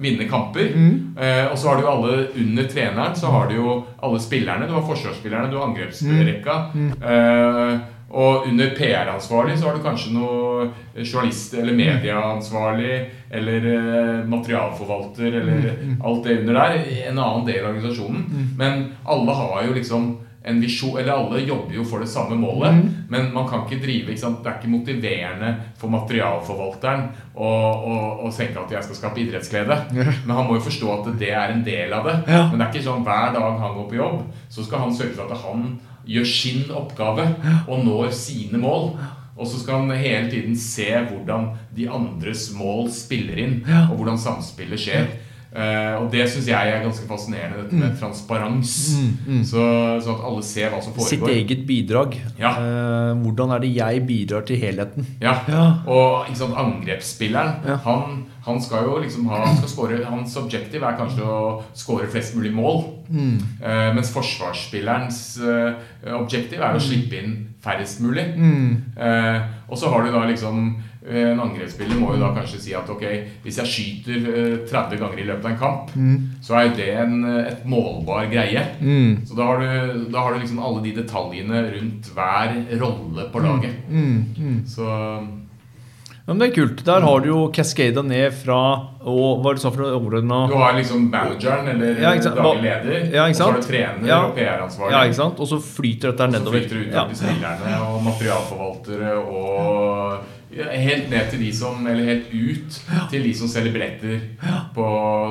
vinne 0.00 0.28
kamper. 0.28 0.68
Mm. 0.76 1.16
Eh, 1.20 1.46
og 1.52 1.56
så 1.58 1.68
har 1.68 1.76
du 1.76 1.82
jo 1.86 1.90
alle 1.94 2.26
under 2.36 2.64
treneren 2.68 3.14
Så 3.16 3.26
har 3.32 3.48
du 3.48 3.54
jo 3.56 3.82
alle 4.02 4.20
spillerne. 4.20 4.66
Du 4.68 4.74
har 4.76 4.82
forsvarsspillerne, 4.86 5.50
du 5.50 5.56
har 5.58 5.68
angrepsrekka. 5.70 6.56
Mm. 6.74 6.92
Eh, 7.02 7.78
og 8.14 8.44
under 8.46 8.68
PR-ansvarlig 8.76 9.56
så 9.58 9.66
har 9.66 9.74
du 9.78 9.82
kanskje 9.82 10.12
noe 10.14 10.68
journalist 11.02 11.54
eller 11.58 11.74
medieansvarlig 11.74 12.98
eller 13.34 13.64
eh, 13.72 14.20
materialforvalter 14.30 15.32
eller 15.40 15.64
Mm. 15.82 15.96
alt 16.04 16.24
det 16.24 16.38
under 16.40 16.54
der. 16.54 16.76
En 17.08 17.18
annen 17.18 17.46
del 17.46 17.64
av 17.64 17.70
organisasjonen. 17.74 18.54
Men 18.58 18.92
alle 19.04 19.32
har 19.34 19.64
jo 19.66 19.74
liksom 19.74 20.06
en 20.44 20.58
visjon 20.60 20.98
Eller 21.00 21.12
alle 21.16 21.38
jobber 21.40 21.74
jo 21.78 21.84
for 21.88 22.00
det 22.04 22.08
samme 22.12 22.36
målet, 22.36 22.74
Mm. 22.74 22.88
men 23.08 23.30
man 23.32 23.48
kan 23.48 23.62
ikke 23.64 23.80
drive 23.82 24.12
ikke? 24.12 24.30
Det 24.42 24.50
er 24.50 24.58
ikke 24.58 24.68
motiverende 24.74 25.54
for 25.80 25.88
materialforvalteren 25.88 27.06
å, 27.34 27.48
å, 27.48 27.94
å 28.26 28.30
tenke 28.34 28.60
at 28.60 28.70
jeg 28.76 28.84
skal 28.84 28.98
skape 28.98 29.22
idrettsglede. 29.24 29.78
Men 30.26 30.36
han 30.36 30.46
må 30.48 30.58
jo 30.58 30.66
forstå 30.68 30.92
at 30.98 31.10
det 31.20 31.30
er 31.32 31.54
en 31.54 31.64
del 31.66 31.92
av 31.96 32.04
det. 32.08 32.16
Ja. 32.28 32.44
Men 32.50 32.58
det 32.60 32.66
er 32.66 32.72
ikke 32.74 32.86
sånn 32.90 33.04
hver 33.06 33.32
dag 33.36 33.58
han 33.62 33.74
går 33.78 33.88
på 33.90 33.98
jobb, 34.00 34.22
så 34.52 34.64
skal 34.66 34.84
han 34.86 34.94
sørge 34.94 35.16
for 35.16 35.32
at 35.32 35.44
han 35.46 35.66
gjør 36.04 36.26
sin 36.28 36.64
oppgave 36.76 37.24
og 37.66 37.84
når 37.86 38.10
sine 38.12 38.60
mål. 38.60 38.90
Og 39.34 39.48
så 39.50 39.58
skal 39.58 39.80
han 39.82 39.96
hele 39.98 40.28
tiden 40.30 40.54
se 40.60 40.86
hvordan 41.08 41.48
de 41.74 41.88
andres 41.90 42.50
mål 42.54 42.86
spiller 42.94 43.40
inn, 43.42 43.56
og 43.90 43.96
hvordan 43.98 44.20
samspillet 44.20 44.78
skjer. 44.78 45.08
Eh, 45.54 45.94
og 46.00 46.08
det 46.10 46.24
syns 46.32 46.48
jeg 46.50 46.70
er 46.70 46.82
ganske 46.82 47.06
fascinerende, 47.06 47.62
dette 47.62 47.78
med 47.78 47.94
transparens. 48.00 48.72
Så, 49.46 49.62
så, 50.02 50.16
at 50.16 50.24
alle 50.26 50.42
ser 50.42 50.72
hva 50.72 50.80
som 50.82 50.96
foregår. 50.96 51.12
Sitt 51.12 51.28
eget 51.30 51.62
bidrag. 51.68 52.16
Ja. 52.40 52.56
Uh, 52.58 53.22
hvordan 53.22 53.54
er 53.54 53.62
det 53.62 53.70
jeg 53.76 54.02
bidrar 54.08 54.42
til 54.48 54.58
helheten? 54.58 55.06
Ja. 55.22 55.36
Ja. 55.46 55.64
Og 55.86 56.26
ikke 56.26 56.40
sant, 56.42 56.58
angrepsspilleren 56.58 57.68
Ja. 57.68 57.78
han, 57.86 58.24
han 58.46 58.60
skal 58.62 58.88
jo 58.88 58.98
liksom 59.04 59.30
ha 59.30 59.44
han 59.44 59.56
skal 59.60 59.70
score, 59.70 60.02
Hans 60.04 60.34
objektiv 60.40 60.82
er 60.82 60.98
kanskje 60.98 61.22
å 61.22 61.38
score 61.76 62.10
flest 62.10 62.34
mulig 62.34 62.52
mål. 62.54 62.82
Mm. 63.08 63.38
Eh, 63.62 63.90
mens 63.94 64.10
forsvarsspillerens 64.14 65.20
objektiv 66.18 66.62
er 66.62 66.74
å 66.74 66.82
slippe 66.82 67.20
inn 67.20 67.34
færrest 67.64 68.02
mulig. 68.04 68.26
Mm. 68.36 68.76
Eh, 68.96 69.40
og 69.68 69.78
så 69.80 69.90
har 69.92 70.04
du 70.04 70.12
da 70.12 70.24
liksom 70.28 70.66
En 71.04 71.40
angrepsspiller 71.40 71.98
må 72.00 72.14
jo 72.14 72.20
da 72.22 72.30
kanskje 72.32 72.58
si 72.64 72.72
at 72.72 72.88
ok, 72.88 73.02
hvis 73.44 73.58
jeg 73.60 73.68
skyter 73.68 74.28
eh, 74.32 74.54
30 74.70 74.96
ganger 75.02 75.18
i 75.20 75.26
løpet 75.28 75.44
av 75.44 75.50
en 75.50 75.58
kamp, 75.60 75.90
så 76.40 76.56
er 76.56 76.70
jo 76.70 76.76
det 76.78 76.88
en, 76.96 77.18
eh, 77.28 77.50
et 77.52 77.66
målbar 77.68 78.30
greie. 78.32 78.62
Mm. 78.80 79.18
Så 79.28 79.36
da 79.36 79.44
har, 79.50 79.60
du, 79.60 80.06
da 80.08 80.18
har 80.24 80.32
du 80.32 80.40
liksom 80.40 80.62
alle 80.64 80.80
de 80.86 80.94
detaljene 81.02 81.60
rundt 81.76 82.08
hver 82.16 82.56
rolle 82.80 83.28
på 83.34 83.44
laget. 83.44 83.76
Mm. 83.90 84.20
Mm. 84.38 84.60
Så 84.66 84.88
Ja, 86.26 86.32
men 86.32 86.38
det 86.40 86.46
er 86.46 86.54
kult. 86.56 86.78
Der 86.86 87.02
har 87.04 87.20
du 87.20 87.26
jo 87.28 87.40
cascada 87.52 88.00
ned 88.00 88.32
fra 88.32 88.56
og, 89.04 89.42
Hva 89.44 89.50
er 89.50 89.54
det 89.54 89.60
du 89.60 89.60
sa 89.60 89.70
for 89.74 89.82
noe 89.84 90.20
nå? 90.24 90.38
Du 90.48 90.54
har 90.56 90.72
liksom 90.72 91.10
manageren 91.12 91.68
eller 91.68 92.00
Ja, 92.00 92.14
ikke 92.16 92.24
sant. 92.30 92.38
daglig 92.40 92.62
leder, 92.64 93.10
Ja, 93.12 93.26
ikke 93.28 93.34
og 93.34 93.36
så 93.36 93.44
har 93.44 93.58
du 93.60 93.66
trener 93.66 94.08
Ja. 94.08 94.20
og 94.24 94.32
PR-ansvarlig. 94.38 94.92
Ja, 94.96 95.02
ikke 95.04 95.18
sant? 95.20 95.36
Og 95.44 95.46
så 95.52 95.58
flyter 95.60 96.14
dette 96.14 96.30
nedover. 96.32 96.56
Og 96.56 96.64
så 96.64 96.72
flyter 96.72 96.72
flytter 96.72 96.80
det 96.80 96.88
ut 96.88 96.94
Ja. 96.96 97.04
spillerne 97.12 97.74
og 97.90 98.02
materialforvaltere 98.08 99.12
og 99.20 100.24
ja, 100.24 100.33
helt 100.54 101.10
ned 101.10 101.30
til 101.30 101.40
de 101.42 101.50
som 101.56 101.86
Eller 101.86 102.08
helt 102.08 102.32
ut 102.32 102.80
til 103.10 103.24
de 103.26 103.34
som 103.36 103.50
selger 103.50 103.74
billetter 103.74 104.20
på, 104.74 104.88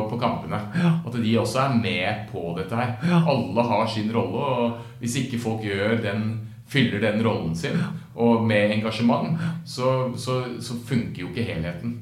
på 0.10 0.20
kampene. 0.22 0.60
At 1.04 1.20
de 1.24 1.36
også 1.40 1.66
er 1.66 1.78
med 1.78 2.26
på 2.32 2.56
dette 2.58 2.80
her. 2.80 2.98
Alle 3.24 3.68
har 3.70 3.88
sin 3.88 4.12
rolle, 4.14 4.48
og 4.56 5.00
hvis 5.00 5.20
ikke 5.24 5.42
folk 5.42 5.64
gjør 5.68 6.02
den 6.04 6.26
fyller 6.74 7.02
den 7.04 7.24
rollen 7.24 7.56
sin, 7.56 7.78
og 8.16 8.44
med 8.48 8.72
engasjement, 8.78 9.38
så, 9.66 10.14
så, 10.18 10.40
så 10.64 10.78
funker 10.88 11.22
jo 11.22 11.30
ikke 11.30 11.46
helheten. 11.46 12.00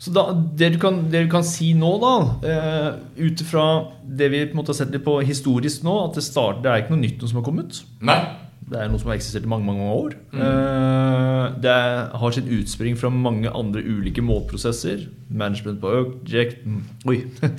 Så 0.00 0.12
da, 0.16 0.30
det, 0.32 0.70
du 0.74 0.78
kan, 0.80 1.02
det 1.12 1.26
du 1.26 1.32
kan 1.32 1.44
si 1.44 1.74
nå, 1.76 1.90
da, 2.00 2.12
eh, 2.48 2.86
ut 3.20 3.42
ifra 3.44 3.64
det 4.02 4.30
vi 4.32 4.46
på 4.46 4.54
en 4.54 4.62
måte 4.62 4.72
har 4.72 4.78
sett 4.78 4.94
litt 4.94 5.04
på 5.04 5.18
historisk 5.28 5.84
nå, 5.84 5.96
at 6.06 6.16
det, 6.16 6.24
starter, 6.24 6.62
det 6.64 6.70
er 6.72 6.84
ikke 6.84 6.94
noe 6.94 7.02
nytt 7.02 7.20
noe 7.20 7.32
som 7.32 7.40
har 7.42 7.48
kommet. 7.50 7.82
Nei. 8.00 8.20
Det 8.70 8.78
er 8.78 8.90
noe 8.90 9.00
som 9.02 9.10
har 9.10 9.16
eksistert 9.18 9.46
i 9.46 9.50
mange 9.50 9.66
mange 9.66 9.86
år. 9.90 10.12
Mm. 10.30 11.56
det 11.62 11.76
har 12.22 12.34
sitt 12.34 12.50
utspring 12.54 12.94
fra 12.98 13.10
mange 13.10 13.50
andre 13.50 13.82
ulike 13.82 14.22
målprosesser. 14.22 15.08
Management 15.28 15.80
by, 15.82 15.94
object, 16.04 16.60
oi. 17.10 17.24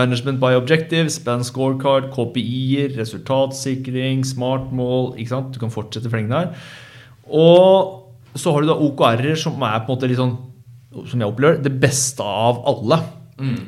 Management 0.00 0.38
by 0.42 0.54
objectives, 0.58 1.18
band 1.26 1.48
scorecard, 1.48 2.12
KPI-er, 2.14 2.94
resultatsikring, 3.00 4.22
smart 4.26 4.70
mål. 4.70 5.16
Ikke 5.18 5.34
sant? 5.34 5.50
Du 5.54 5.58
kan 5.62 5.74
fortsette 5.74 6.12
flengen 6.12 6.36
her. 6.36 6.54
Og 7.26 8.38
så 8.38 8.54
har 8.54 8.62
du 8.62 8.70
da 8.70 8.78
OKR-er 8.78 9.38
som 9.38 9.58
er 9.66 9.82
på 9.82 9.90
en 9.90 9.96
måte 9.96 10.10
litt 10.10 10.22
sånn 10.22 10.36
som 11.10 11.22
jeg 11.22 11.30
opplever, 11.30 11.60
det 11.62 11.74
beste 11.82 12.22
av 12.22 12.62
alle. 12.70 13.02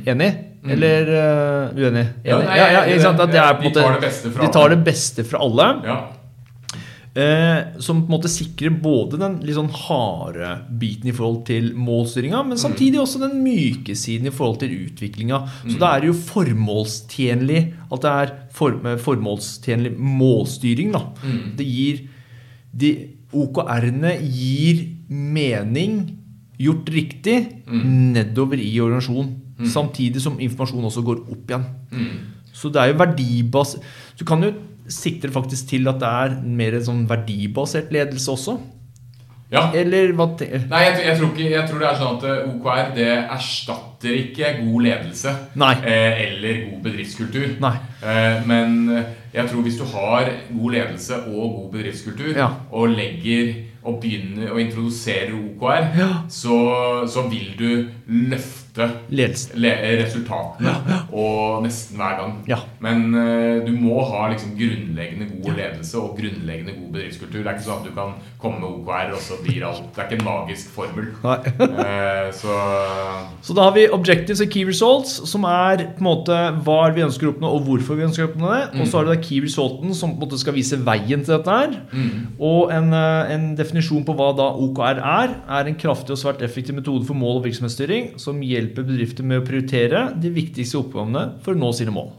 Enig? 0.06 0.32
Eller 0.62 1.08
uh, 1.10 1.74
uenig? 1.74 2.06
Enig? 2.22 2.26
Ja, 2.26 2.38
nei, 2.38 2.56
ja, 2.58 2.66
ja? 2.86 3.12
Det 3.18 3.38
er 3.42 3.54
på 3.58 3.66
en 3.66 3.66
de 3.66 3.70
måte, 3.70 3.82
tar 3.82 3.94
det 3.96 4.02
beste 4.04 4.30
fra 4.30 4.42
de 4.44 4.50
tar 4.54 4.74
det 4.74 4.82
beste 4.86 5.24
fra 5.26 5.40
alle. 5.42 5.70
Ja. 5.86 5.96
Eh, 7.12 7.76
som 7.76 7.98
på 8.00 8.08
en 8.08 8.14
måte 8.14 8.30
sikrer 8.32 8.72
både 8.80 9.18
den 9.20 9.34
litt 9.44 9.58
sånn 9.58 9.68
harde 9.68 10.48
biten 10.80 11.10
i 11.10 11.12
forhold 11.12 11.42
til 11.44 11.66
målstyringa, 11.76 12.40
men 12.48 12.60
samtidig 12.60 13.02
også 13.02 13.20
den 13.20 13.42
myke 13.44 13.92
siden 13.98 14.30
i 14.30 14.32
forhold 14.32 14.62
til 14.62 14.72
utviklinga. 14.86 15.42
Så 15.66 15.76
da 15.76 15.90
er 15.92 16.00
det 16.00 16.08
jo 16.08 16.16
formålstjenlig 16.16 17.60
at 17.92 18.06
det 18.06 18.14
er 18.22 18.32
for, 18.56 18.80
formålstjenlig 19.04 19.92
målstyring. 20.00 20.96
da. 20.96 21.04
Det 21.60 21.68
gir 21.68 22.02
de 22.72 22.94
OKR-ene 23.36 24.16
gir 24.24 24.82
mening, 25.12 26.00
gjort 26.56 26.88
riktig, 26.96 27.38
nedover 27.68 28.56
i 28.56 28.72
organisasjonen. 28.80 29.36
Samtidig 29.68 30.24
som 30.24 30.40
informasjon 30.40 30.88
også 30.88 31.04
går 31.04 31.26
opp 31.28 31.52
igjen. 31.52 31.68
Så 32.56 32.72
det 32.72 32.80
er 32.80 32.92
jo 32.92 33.00
verdibas... 33.00 33.76
Du 34.16 34.24
kan 34.28 34.42
jo 34.44 34.52
sikte 34.88 35.28
det 35.28 35.34
faktisk 35.34 35.68
til 35.70 35.88
at 35.88 36.00
det 36.02 36.08
er 36.08 36.36
mer 36.42 36.78
sånn 36.82 37.04
verdibasert 37.10 37.92
ledelse 37.94 38.30
også. 38.32 38.56
ja. 39.52 39.66
Eller 39.76 40.12
hva 40.16 40.26
Nei, 40.40 40.82
jeg, 40.86 41.02
jeg, 41.06 41.16
tror 41.18 41.28
ikke, 41.32 41.50
jeg 41.50 41.68
tror 41.68 41.78
det 41.82 41.88
er 41.90 41.98
sånn 42.00 42.16
at 42.16 42.24
eh, 42.24 42.54
OKR 42.54 42.94
det 42.96 43.08
erstatter 43.36 44.14
ikke 44.16 44.52
god 44.62 44.86
ledelse 44.86 45.34
eh, 45.60 46.22
eller 46.26 46.62
god 46.70 46.80
bedriftskultur. 46.86 47.50
Eh, 48.02 48.46
men 48.48 48.78
eh, 48.96 49.04
jeg 49.34 49.48
tror 49.48 49.62
hvis 49.62 49.76
du 49.78 49.84
har 49.92 50.30
god 50.52 50.72
ledelse 50.72 51.20
og 51.26 51.52
god 51.58 51.68
bedriftskultur, 51.76 52.32
Ja. 52.36 52.48
og 52.72 52.88
legger 52.96 53.54
og 53.84 54.00
begynner 54.00 54.52
å 54.54 54.58
introdusere 54.62 55.32
OKR, 55.34 55.86
Ja. 55.98 56.08
så, 56.28 57.06
så 57.08 57.28
vil 57.28 57.52
du 57.58 57.88
løfte 58.08 58.61
Ledelsen. 59.12 59.58
le 59.60 59.70
resultatene 60.00 60.72
og 61.12 61.62
nesten 61.66 61.98
hver 62.00 62.14
gang. 62.20 62.36
Ja. 62.48 62.58
Men 62.80 63.10
uh, 63.12 63.60
du 63.66 63.72
må 63.76 64.00
ha 64.08 64.30
liksom 64.32 64.54
grunnleggende 64.56 65.28
god 65.34 65.58
ledelse 65.58 65.98
og 66.00 66.16
grunnleggende 66.16 66.72
god 66.78 66.94
bedriftskultur. 66.96 67.42
Det 67.42 67.50
er 67.50 67.58
ikke 67.58 67.66
sånn 67.66 67.82
at 67.82 67.90
du 67.90 67.92
kan 67.96 68.14
komme 68.40 68.62
med 68.62 68.68
OKR, 68.70 69.12
og 69.12 69.20
så 69.22 69.36
blir 69.44 69.66
alt 69.68 69.84
Det 69.92 70.00
er 70.00 70.08
ikke 70.08 70.20
en 70.22 70.26
magisk 70.26 70.72
formel. 70.72 71.10
Eh, 71.22 72.30
så 72.36 72.56
Så 73.46 73.56
da 73.56 73.66
har 73.66 73.74
vi 73.76 73.84
objectives 73.92 74.40
og 74.42 74.50
key 74.52 74.64
results, 74.68 75.18
som 75.28 75.44
er 75.48 75.84
på 75.96 76.02
en 76.02 76.08
måte 76.08 76.38
hva 76.64 76.78
vi 76.94 77.04
ønsker 77.04 77.28
å 77.28 77.34
oppnå, 77.34 77.52
og 77.52 77.66
hvorfor 77.68 77.98
vi 77.98 78.06
ønsker 78.06 78.24
å 78.24 78.30
oppnå 78.30 78.52
det. 78.54 78.62
Og 78.80 78.88
så 78.88 78.98
har 78.98 79.06
du 79.06 79.12
da 79.12 79.18
key 79.20 79.42
resulten, 79.44 79.92
som 79.98 80.14
på 80.14 80.22
en 80.22 80.24
måte 80.24 80.40
skal 80.40 80.56
vise 80.56 80.78
veien 80.80 81.24
til 81.24 81.36
dette 81.36 81.58
her. 81.60 81.76
Og 82.40 82.72
en, 82.72 82.88
eh, 82.96 83.34
en 83.36 83.46
definisjon 83.58 84.06
på 84.08 84.16
hva 84.16 84.32
da 84.38 84.48
OKR 84.64 85.02
er, 85.02 85.36
er 85.60 85.68
en 85.68 85.78
kraftig 85.78 86.16
og 86.16 86.22
svært 86.22 86.42
effektiv 86.46 86.78
metode 86.78 87.04
for 87.08 87.18
mål- 87.18 87.42
og 87.42 87.46
virksomhetsstyring 87.46 88.12
som 88.22 88.40
hjelper 88.62 88.86
bedrifter 88.88 89.26
med 89.26 89.42
å 89.42 89.46
prioritere 89.46 90.06
de 90.22 90.32
viktigste 90.32 90.80
oppgavene 90.80 91.26
for 91.44 91.54
å 91.54 91.60
nå 91.60 91.70
sine 91.76 91.94
mål. 91.94 92.10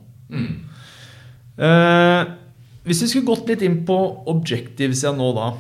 Eh, 1.54 2.22
hvis 2.84 3.04
vi 3.04 3.10
skulle 3.12 3.30
gått 3.30 3.50
litt 3.52 3.64
inn 3.66 3.84
på 3.88 3.98
objectives 4.32 5.04
igjen 5.04 5.20
nå, 5.22 5.30
da. 5.38 5.52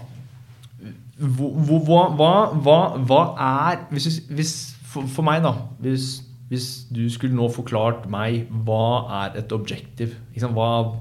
Hva, 1.23 2.03
hva, 2.17 2.33
hva, 2.65 2.77
hva 2.97 3.19
er 3.39 3.83
hvis, 3.93 4.23
hvis, 4.33 4.53
for, 4.89 5.07
for 5.07 5.23
meg, 5.23 5.43
da 5.45 5.53
hvis, 5.83 6.17
hvis 6.49 6.65
du 6.91 7.05
skulle 7.13 7.37
nå 7.37 7.45
forklart 7.53 8.07
meg 8.11 8.49
hva 8.65 9.05
er 9.21 9.37
et 9.39 9.53
objective 9.55 10.17
liksom, 10.33 10.57
hva, 10.57 10.97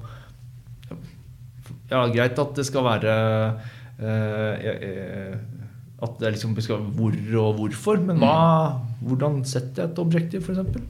Ja, 1.89 2.05
greit 2.13 2.39
at 2.39 2.53
det 2.55 2.63
skal 2.69 2.85
være 2.85 3.17
eh, 3.99 4.69
eh, 4.69 5.35
At 6.03 6.17
det 6.19 6.33
liksom 6.35 6.55
skal 6.61 6.81
hvor 6.97 7.13
og 7.39 7.55
hvorfor, 7.61 8.01
men 8.03 8.17
hva, 8.19 8.79
hvordan 9.01 9.41
setter 9.47 9.83
jeg 9.85 9.91
et 9.93 9.99
objektiv, 10.03 10.43
f.eks.? 10.43 10.81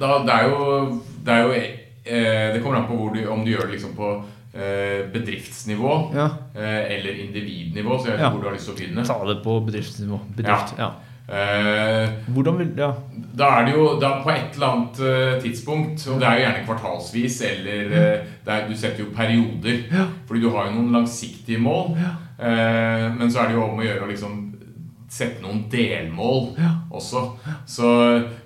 da, 0.00 0.18
det 0.24 0.32
er 0.34 0.44
jo 0.48 1.00
Det, 1.24 1.32
er 1.32 1.42
jo, 1.46 1.52
eh, 2.04 2.46
det 2.54 2.62
kommer 2.62 2.78
an 2.82 2.86
på 2.88 2.96
hvor 2.96 3.14
du, 3.14 3.22
om 3.32 3.44
du 3.44 3.50
gjør 3.52 3.66
det 3.68 3.74
liksom 3.78 3.94
på 3.96 4.10
eh, 4.54 5.06
bedriftsnivå 5.12 5.92
Ja. 6.16 6.28
eh, 6.54 6.96
eller 6.96 7.20
individnivå. 7.26 7.98
Så 7.98 8.08
jeg 8.10 8.18
vet 8.18 8.20
Ja. 8.26 8.30
hvor 8.30 8.40
du 8.42 8.48
har 8.48 8.54
lyst 8.56 8.68
til 8.68 8.74
å 8.74 8.78
begynne. 8.80 9.06
Ta 9.06 9.18
det 9.28 9.42
på 9.44 9.56
bedriftsnivå. 9.66 10.20
Bedrift. 10.36 10.74
Ja. 10.78 10.90
Eh, 11.32 12.10
Hvordan 12.28 12.58
vil 12.58 12.72
Ja. 12.76 12.92
Da 13.34 13.46
er 13.60 13.64
det 13.64 13.74
jo 13.74 13.98
da 14.00 14.22
på 14.22 14.28
et 14.30 14.54
eller 14.56 14.66
annet 14.66 14.98
eh, 15.00 15.40
tidspunkt, 15.40 16.02
og 16.10 16.18
det 16.20 16.28
er 16.28 16.34
jo 16.36 16.44
gjerne 16.44 16.66
kvartalsvis, 16.66 17.36
eller 17.48 17.84
eh, 17.92 18.26
det 18.44 18.52
er, 18.52 18.66
du 18.68 18.74
setter 18.76 19.04
jo 19.04 19.10
perioder. 19.16 19.78
Fordi 20.26 20.40
du 20.42 20.50
har 20.50 20.66
jo 20.66 20.74
noen 20.74 20.92
langsiktige 20.92 21.58
mål, 21.62 21.94
men 22.42 23.30
så 23.30 23.42
er 23.42 23.50
det 23.50 23.54
jo 23.56 23.66
om 23.68 23.78
å 23.78 23.84
gjøre 23.86 24.06
å 24.06 24.10
liksom 24.10 24.40
sette 25.12 25.42
noen 25.44 25.66
delmål 25.72 26.54
også. 26.92 27.22
Så, 27.68 27.88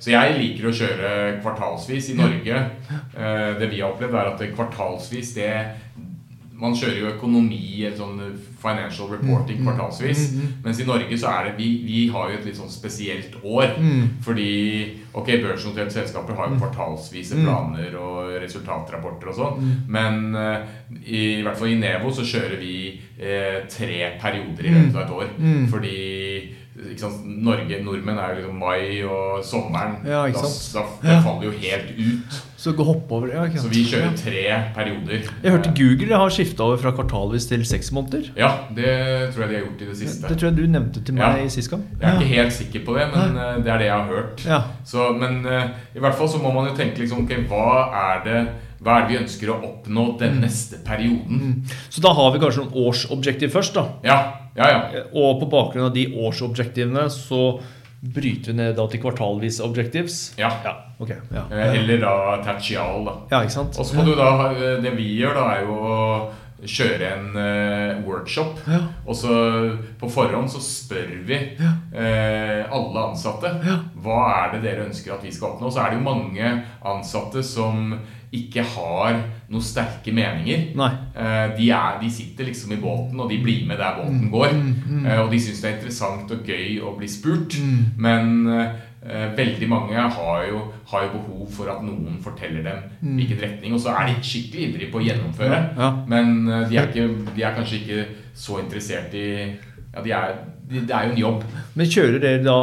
så 0.02 0.10
jeg 0.10 0.38
liker 0.40 0.68
å 0.68 0.74
kjøre 0.74 1.10
kvartalsvis. 1.44 2.10
I 2.12 2.18
Norge, 2.18 2.62
eh, 2.90 3.50
det 3.60 3.70
vi 3.70 3.80
har 3.82 3.92
opplevd, 3.92 4.16
er 4.18 4.32
at 4.32 4.42
kvartalsvis 4.56 5.34
det 5.36 5.52
man 6.58 6.72
kjører 6.74 6.98
jo 7.02 7.08
økonomi, 7.10 7.84
eller 7.84 7.96
sånn 7.98 8.20
financial 8.62 9.10
reporting 9.12 9.58
kvartalsvis. 9.60 9.60
mm, 9.60 9.66
kvartalsvis. 9.66 10.32
mm, 10.32 10.40
mm. 10.40 10.52
Mens 10.64 10.80
i 10.80 10.86
Norge 10.88 11.18
så 11.20 11.28
er 11.28 11.44
det 11.50 11.54
vi, 11.58 11.68
vi 11.84 12.08
har 12.14 12.30
jo 12.30 12.38
et 12.38 12.46
litt 12.48 12.56
sånn 12.56 12.70
spesielt 12.72 13.36
år. 13.44 13.74
Mm. 13.78 14.08
Fordi 14.24 14.48
ok, 15.14 15.26
børsnoterte 15.44 15.92
selskaper 15.92 16.34
har 16.34 16.48
jo 16.48 16.60
kvartalsvise 16.62 17.36
Mm. 17.36 17.44
planer 17.44 17.96
og 18.00 18.40
resultatrapporter 18.42 19.28
og 19.28 19.34
sånn. 19.34 19.60
Mm. 19.60 19.76
Men 19.88 20.36
i, 21.04 21.38
i, 21.38 21.42
hvert 21.42 21.56
fall 21.58 21.68
i 21.68 21.78
Nevo 21.80 22.10
så 22.10 22.24
kjører 22.24 22.58
vi 22.60 23.00
eh, 23.20 23.62
tre 23.68 24.12
perioder 24.20 24.64
i 24.64 24.70
Mm. 24.70 24.80
løpet 24.92 24.96
av 24.96 25.02
et 25.02 25.16
år. 25.20 25.28
Mm. 25.38 25.68
Fordi 25.68 25.96
ikke 26.76 27.00
sant, 27.00 27.22
Norge, 27.24 27.78
nordmenn 27.82 28.18
er 28.18 28.34
jo 28.34 28.36
liksom 28.42 28.58
mai 28.58 29.02
og 29.04 29.44
sommeren. 29.44 29.96
Ja, 30.04 30.26
da, 30.28 30.42
da, 30.74 30.82
det 31.02 31.22
faller 31.24 31.44
jo 31.48 31.52
helt 31.60 31.94
ut. 31.96 32.42
Så 32.56 32.72
gå 32.72 32.84
hoppe 32.88 33.12
over 33.12 33.28
ja, 33.34 33.42
Så 33.60 33.68
vi 33.68 33.82
kjører 33.84 34.14
tre 34.16 34.44
perioder. 34.76 35.26
Jeg 35.44 35.52
hørte 35.52 35.72
Google 35.76 36.16
har 36.22 36.32
skifta 36.32 36.64
over 36.64 36.80
fra 36.80 36.92
kvartalvis 36.96 37.48
til 37.50 37.64
seks 37.68 37.90
måneder. 37.92 38.30
Ja, 38.38 38.50
det 38.74 38.94
tror 39.34 39.44
jeg 39.44 39.50
de 39.50 39.58
har 39.58 39.64
gjort 39.66 39.82
i 39.84 39.88
det 39.90 39.96
siste. 40.00 40.30
Det 40.30 40.38
tror 40.40 40.48
jeg 40.50 40.56
du 40.56 40.66
nevnte 40.72 41.04
til 41.04 41.18
meg 41.18 41.42
Ja. 41.42 41.48
sist 41.52 41.70
gang. 41.70 41.84
Jeg 42.00 42.08
er 42.08 42.20
ikke 42.20 42.32
helt 42.32 42.52
sikker 42.56 42.84
på 42.86 42.96
det, 42.96 43.08
men 43.12 43.34
Nei. 43.36 43.50
det 43.60 43.72
er 43.74 43.78
det 43.84 43.88
jeg 43.90 43.96
har 43.98 44.08
hørt. 44.08 44.46
Ja. 44.48 44.62
Så, 44.84 45.10
men 45.20 45.44
eh, 45.44 45.68
i 45.94 46.00
hvert 46.00 46.16
fall 46.16 46.28
så 46.32 46.40
må 46.40 46.52
man 46.54 46.70
jo 46.70 46.74
tenke 46.78 47.04
liksom 47.04 47.24
okay, 47.24 47.44
hva 47.50 47.90
er 47.92 48.24
det 48.24 48.46
hva 48.80 48.98
er 48.98 49.06
det 49.06 49.10
vi 49.14 49.20
ønsker 49.22 49.50
å 49.50 49.60
oppnå 49.64 50.02
den 50.20 50.40
neste 50.44 50.76
perioden? 50.84 51.38
Mm. 51.40 51.76
Så 51.90 52.02
da 52.04 52.12
har 52.12 52.32
vi 52.34 52.42
kanskje 52.42 52.64
noen 52.66 52.76
årsobjektiv 52.86 53.50
først, 53.54 53.74
da. 53.74 53.86
Ja, 54.04 54.18
ja, 54.56 54.68
ja. 54.92 55.04
Og 55.16 55.40
på 55.40 55.48
bakgrunn 55.52 55.88
av 55.88 55.94
de 55.96 56.06
årsobjektivene 56.12 57.06
så 57.12 57.58
bryter 58.14 58.52
vi 58.52 58.56
ned 58.58 58.76
da 58.78 58.86
til 58.92 59.00
kvartalvis 59.02 59.60
objectives. 59.64 60.34
ja. 60.38 60.50
ok. 60.98 61.10
Ja, 61.34 61.44
Eh, 61.50 61.74
Eller 61.80 61.98
da 62.00 62.42
tertial, 62.44 63.04
da. 63.04 63.14
ja 63.30 63.42
ikke 63.44 63.52
sant? 63.52 63.78
Og 63.78 63.86
så 63.86 63.96
må 63.98 64.04
du 64.06 64.14
da 64.16 64.50
eh, 64.52 64.82
Det 64.82 64.92
vi 64.96 65.10
gjør, 65.20 65.34
da, 65.34 65.46
er 65.56 65.62
jo 65.66 65.76
å 65.76 65.96
kjøre 66.66 67.08
en 67.12 67.26
uh, 67.36 68.06
workshop. 68.08 68.56
Ja. 68.66 68.78
Og 69.06 69.14
så 69.14 69.28
på 70.00 70.08
forhånd 70.10 70.48
så 70.50 70.58
spør 70.64 71.10
vi 71.28 71.36
eh, 71.36 72.62
alle 72.72 73.02
ansatte 73.10 73.50
Ja. 73.66 73.76
hva 74.02 74.22
er 74.46 74.54
det 74.56 74.62
dere 74.64 74.86
ønsker 74.88 75.12
at 75.18 75.22
vi 75.26 75.30
skal 75.36 75.52
oppnå. 75.54 75.70
Så 75.70 75.82
er 75.84 75.90
det 75.92 75.98
jo 76.00 76.06
mange 76.08 76.52
ansatte 76.82 77.42
som 77.44 77.92
ikke 78.32 78.64
har 78.74 79.20
noen 79.48 79.62
sterke 79.62 80.12
meninger. 80.12 80.64
Eh, 81.14 81.56
de, 81.58 81.68
er, 81.70 82.00
de 82.02 82.10
sitter 82.10 82.44
liksom 82.48 82.72
i 82.74 82.80
båten, 82.82 83.20
og 83.20 83.30
de 83.30 83.38
blir 83.44 83.66
med 83.68 83.78
der 83.78 84.00
båten 84.00 84.30
går. 84.32 84.52
mm. 84.56 85.06
Eh, 85.06 85.20
og 85.22 85.30
de 85.30 85.38
syns 85.40 85.60
det 85.62 85.70
er 85.70 85.76
interessant 85.78 86.30
og 86.34 86.50
gøy 86.50 86.80
å 86.82 86.96
bli 86.98 87.08
spurt. 87.08 87.54
Mm. 87.62 87.78
Men 87.96 88.48
eh, 88.56 89.28
veldig 89.36 89.68
mange 89.70 89.94
har 90.16 90.46
jo, 90.48 90.64
har 90.90 91.04
jo 91.06 91.12
behov 91.20 91.46
for 91.54 91.70
at 91.70 91.84
noen 91.86 92.18
forteller 92.24 92.62
dem 92.66 92.82
Mm. 93.02 93.16
hvilken 93.20 93.40
retning. 93.42 93.72
Og 93.74 93.80
så 93.80 93.92
er 93.94 94.06
de 94.08 94.22
skikkelig 94.24 94.68
ivrige 94.68 94.90
på 94.90 94.98
å 94.98 95.04
gjennomføre. 95.06 95.58
Ja. 95.78 95.90
Men 96.08 96.48
eh, 96.48 96.68
de 96.70 96.76
er, 96.80 96.88
ikke, 96.90 97.32
de 97.36 97.42
er 97.46 97.54
kanskje 97.54 97.80
ikke 97.84 98.06
så 98.34 98.58
interessert 98.64 99.14
i 99.14 99.26
Ja, 99.96 100.02
de 100.04 100.10
er, 100.12 100.34
det 100.68 100.90
er 100.90 101.04
jo 101.06 101.12
en 101.12 101.18
jobb. 101.20 101.42
Men 101.78 101.86
kjører 101.86 102.18
dere 102.20 102.42
da 102.42 102.54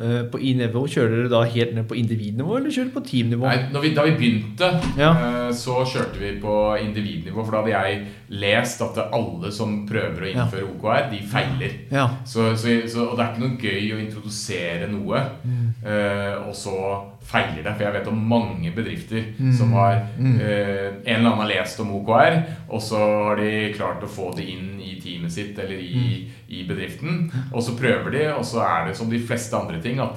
eh, 0.00 0.22
på 0.32 0.38
i-nivå 0.40 0.84
Kjører 0.88 1.16
dere 1.18 1.28
da 1.32 1.40
helt 1.44 1.74
ned 1.76 1.86
på 1.90 1.96
individnivå, 1.98 2.56
eller 2.56 2.70
kjører 2.72 2.88
dere 2.88 2.94
på 2.94 3.02
teamnivå? 3.10 3.44
Nei, 3.44 3.58
når 3.74 3.80
vi, 3.84 3.90
da 3.94 4.04
vi 4.06 4.14
begynte, 4.20 4.70
Ja. 4.96 5.10
eh, 5.12 5.50
så 5.52 5.80
kjørte 5.84 6.18
vi 6.22 6.30
på 6.40 6.54
individnivå. 6.80 7.44
For 7.44 7.52
da 7.52 7.60
hadde 7.62 7.74
jeg 7.74 8.06
lest 8.30 8.80
at 8.86 8.98
alle 9.12 9.50
som 9.52 9.86
prøver 9.88 10.22
å 10.22 10.30
Ja. 10.32 10.44
innføre 10.46 10.70
OKR, 10.70 11.10
de 11.10 11.20
feiler. 11.26 11.72
Ja. 11.90 12.08
Så, 12.24 12.54
så, 12.56 12.76
så, 12.88 13.08
og 13.10 13.16
det 13.18 13.26
er 13.26 13.32
ikke 13.34 13.44
noe 13.44 13.58
gøy 13.60 13.92
å 13.96 14.00
introdusere 14.06 14.88
noe, 14.90 15.20
Mm. 15.44 15.74
eh, 15.84 16.48
og 16.48 16.54
så 16.54 16.76
feiler 17.30 17.62
det. 17.62 17.72
For 17.76 17.84
jeg 17.86 17.92
vet 17.94 18.08
om 18.10 18.20
mange 18.28 18.72
bedrifter 18.74 19.24
Mm. 19.38 19.52
som 19.56 19.72
har 19.72 20.06
Mm. 20.18 20.40
eh, 20.40 20.86
En 21.06 21.16
eller 21.16 21.30
annen 21.30 21.40
har 21.40 21.48
lest 21.48 21.80
om 21.80 21.90
OKR, 21.94 22.42
og 22.68 22.80
så 22.82 22.98
har 22.98 23.36
de 23.36 23.72
klart 23.74 24.02
å 24.02 24.08
få 24.08 24.34
det 24.36 24.44
inn 24.48 24.80
i 24.80 25.00
teamet 25.00 25.32
sitt 25.32 25.58
eller 25.58 25.76
i, 25.78 25.94
Mm. 25.94 26.30
i 26.50 26.64
bedriften. 26.68 27.30
Og 27.52 27.62
så 27.62 27.76
prøver 27.78 28.10
de, 28.10 28.26
og 28.34 28.44
så 28.44 28.60
er 28.62 28.88
det 28.88 28.96
som 28.96 29.08
de 29.10 29.18
fleste 29.18 29.54
andre 29.56 29.80
ting 29.80 29.98
at 30.00 30.16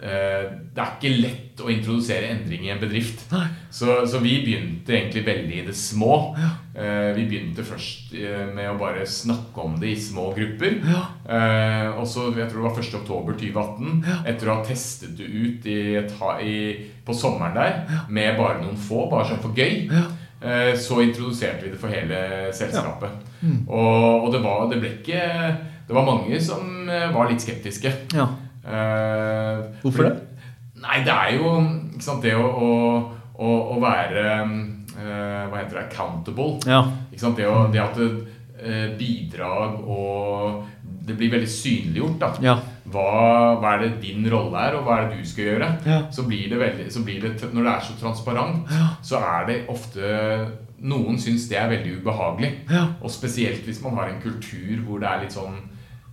det, 0.00 0.10
eh, 0.12 0.82
er 0.82 0.90
ikke 0.98 1.10
lett 1.22 1.60
å 1.64 1.70
introdusere 1.72 2.28
endring 2.34 2.66
i 2.66 2.70
en 2.74 2.80
bedrift. 2.82 3.22
Så, 3.72 4.02
så 4.06 4.18
vi 4.20 4.34
begynte 4.44 4.92
egentlig 4.92 5.22
veldig 5.24 5.56
i 5.62 5.66
det 5.70 5.76
små. 5.76 6.34
Ja. 6.36 6.50
vi 7.16 7.22
begynte 7.30 7.64
først 7.64 8.12
eh, 8.12 8.42
med 8.52 8.68
å 8.68 8.76
bare 8.76 9.06
snakke 9.08 9.62
om 9.64 9.78
det 9.80 9.94
i 9.94 9.96
små 10.00 10.26
grupper. 10.36 10.76
Ja. 10.84 11.00
Eh, 11.24 11.88
og 11.96 12.04
så, 12.06 12.26
jeg 12.36 12.50
tror 12.52 12.66
det 12.66 12.68
var 12.68 12.82
1. 12.84 12.94
oktober 13.00 13.38
2018, 13.40 14.04
Ja. 14.04 14.18
etter 14.28 14.50
å 14.52 14.58
ha 14.58 14.64
testet 14.68 15.16
det 15.16 15.24
ut 15.32 15.66
i 15.72 15.78
et, 16.02 16.12
i, 16.44 16.56
på 17.06 17.16
sommeren 17.16 17.56
der 17.56 18.04
med 18.12 18.36
bare 18.36 18.60
noen 18.60 18.76
få, 18.76 19.06
bare 19.10 19.30
sånn 19.32 19.40
for 19.40 19.56
gøy, 19.56 19.88
eh, 20.44 20.74
så 20.76 21.00
introduserte 21.00 21.64
vi 21.64 21.72
det 21.72 21.80
for 21.80 21.88
hele 21.88 22.52
selskapet. 22.52 23.16
Mm. 23.40 23.62
Og, 23.68 24.26
og 24.26 24.32
det, 24.36 24.42
var, 24.44 24.68
det 24.70 24.78
ble 24.80 24.92
ikke 24.98 25.22
Det 25.88 25.94
var 25.94 26.04
mange 26.04 26.38
som 26.42 26.88
eh, 26.90 27.08
var 27.14 27.30
litt 27.32 27.40
skeptiske. 27.44 27.92
ja. 28.12 28.28
Eh, 28.66 29.64
Hvorfor 29.82 30.02
fordi- 30.02 30.14
det? 30.14 30.22
Nei, 30.82 30.98
det 31.06 31.12
er 31.12 31.36
jo 31.38 31.50
sant, 32.00 32.22
det 32.22 32.34
å, 32.36 32.46
å, 33.38 33.50
å, 33.74 33.76
være 33.80 34.24
uh, 34.44 35.48
Hva 35.50 35.56
heter 35.62 35.78
det? 35.78 35.84
Accountable. 35.86 36.58
Ja. 36.68 36.82
Sant? 37.16 37.36
Det, 37.38 37.46
å, 37.48 37.66
det 37.72 37.80
at 37.80 37.96
uh, 37.98 38.96
bidrag 38.98 39.80
og 39.86 40.64
Det 41.06 41.16
blir 41.16 41.30
veldig 41.32 41.48
synliggjort. 41.48 42.18
da 42.20 42.30
Ja. 42.42 42.56
hva, 42.90 43.06
hva 43.62 43.72
er 43.76 43.84
det 43.86 44.00
din 44.02 44.26
rolle 44.30 44.58
er, 44.58 44.74
og 44.76 44.84
hva 44.86 44.98
er 45.00 45.08
det 45.10 45.20
du 45.22 45.28
skal 45.28 45.44
gjøre? 45.52 45.68
Ja. 45.86 46.00
Så 46.10 46.26
blir 46.26 46.48
det 46.50 46.58
veldig 46.58 46.90
så 46.92 47.02
blir 47.06 47.20
det, 47.22 47.52
Når 47.54 47.62
det 47.62 47.72
er 47.72 47.80
så 47.86 47.96
transparent, 48.00 48.68
så 49.02 49.22
er 49.22 49.46
det 49.46 49.60
ofte 49.68 50.12
Noen 50.82 51.16
syns 51.18 51.48
det 51.48 51.56
er 51.56 51.70
veldig 51.72 52.02
ubehagelig. 52.02 52.50
Ja. 52.70 52.82
Og 53.00 53.10
spesielt 53.10 53.64
hvis 53.64 53.80
man 53.82 53.94
har 53.96 54.10
en 54.10 54.20
kultur 54.20 54.82
hvor 54.84 55.00
det 55.00 55.08
er 55.08 55.22
litt 55.22 55.32
sånn 55.32 55.56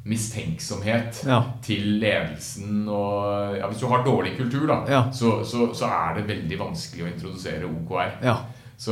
mistenksomhet 0.04 1.22
Ja. 1.26 1.38
til 1.64 2.00
ledelsen 2.02 2.88
og 2.92 3.56
ja, 3.58 3.68
Hvis 3.70 3.80
du 3.80 3.88
har 3.88 4.04
dårlig 4.04 4.34
kultur, 4.38 4.68
da, 4.68 4.82
Ja. 4.92 5.04
så, 5.12 5.44
så, 5.46 5.70
så 5.74 5.86
er 5.88 6.18
det 6.20 6.28
veldig 6.28 6.60
vanskelig 6.60 7.06
å 7.06 7.12
introdusere 7.14 7.70
OKR. 7.70 8.18
Ja. 8.24 8.38
Så, 8.84 8.92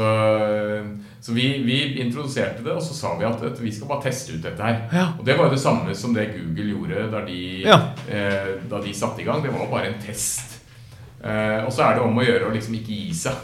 så 1.19 1.33
vi, 1.35 1.47
vi 1.65 1.79
introduserte 1.99 2.63
det, 2.63 2.71
og 2.71 2.81
så 2.85 2.93
sa 2.95 3.15
vi 3.19 3.25
at, 3.27 3.41
at 3.43 3.59
vi 3.59 3.71
skal 3.75 3.89
bare 3.89 4.05
teste 4.05 4.37
ut 4.37 4.43
dette 4.45 4.63
her. 4.63 5.15
Og 5.19 5.25
det 5.27 5.35
var 5.37 5.49
jo 5.49 5.55
det 5.55 5.59
samme 5.59 5.95
som 5.97 6.13
det 6.15 6.29
Google 6.37 6.69
gjorde 6.71 7.07
da 7.11 7.23
de, 7.27 7.39
eh, 7.67 8.51
da 8.71 8.79
de 8.79 8.93
satte 8.95 9.19
i 9.21 9.25
gang. 9.27 9.41
Det 9.43 9.51
var 9.51 9.67
bare 9.71 9.89
en 9.91 9.99
test. 10.05 10.59
Eh, 11.23 11.65
og 11.65 11.73
så 11.75 11.83
er 11.89 11.97
det 11.97 12.05
om 12.05 12.17
å 12.17 12.23
gjøre 12.23 12.47
å 12.47 12.53
liksom 12.55 12.77
ikke 12.79 12.93
gi 13.01 13.11
seg. 13.25 13.35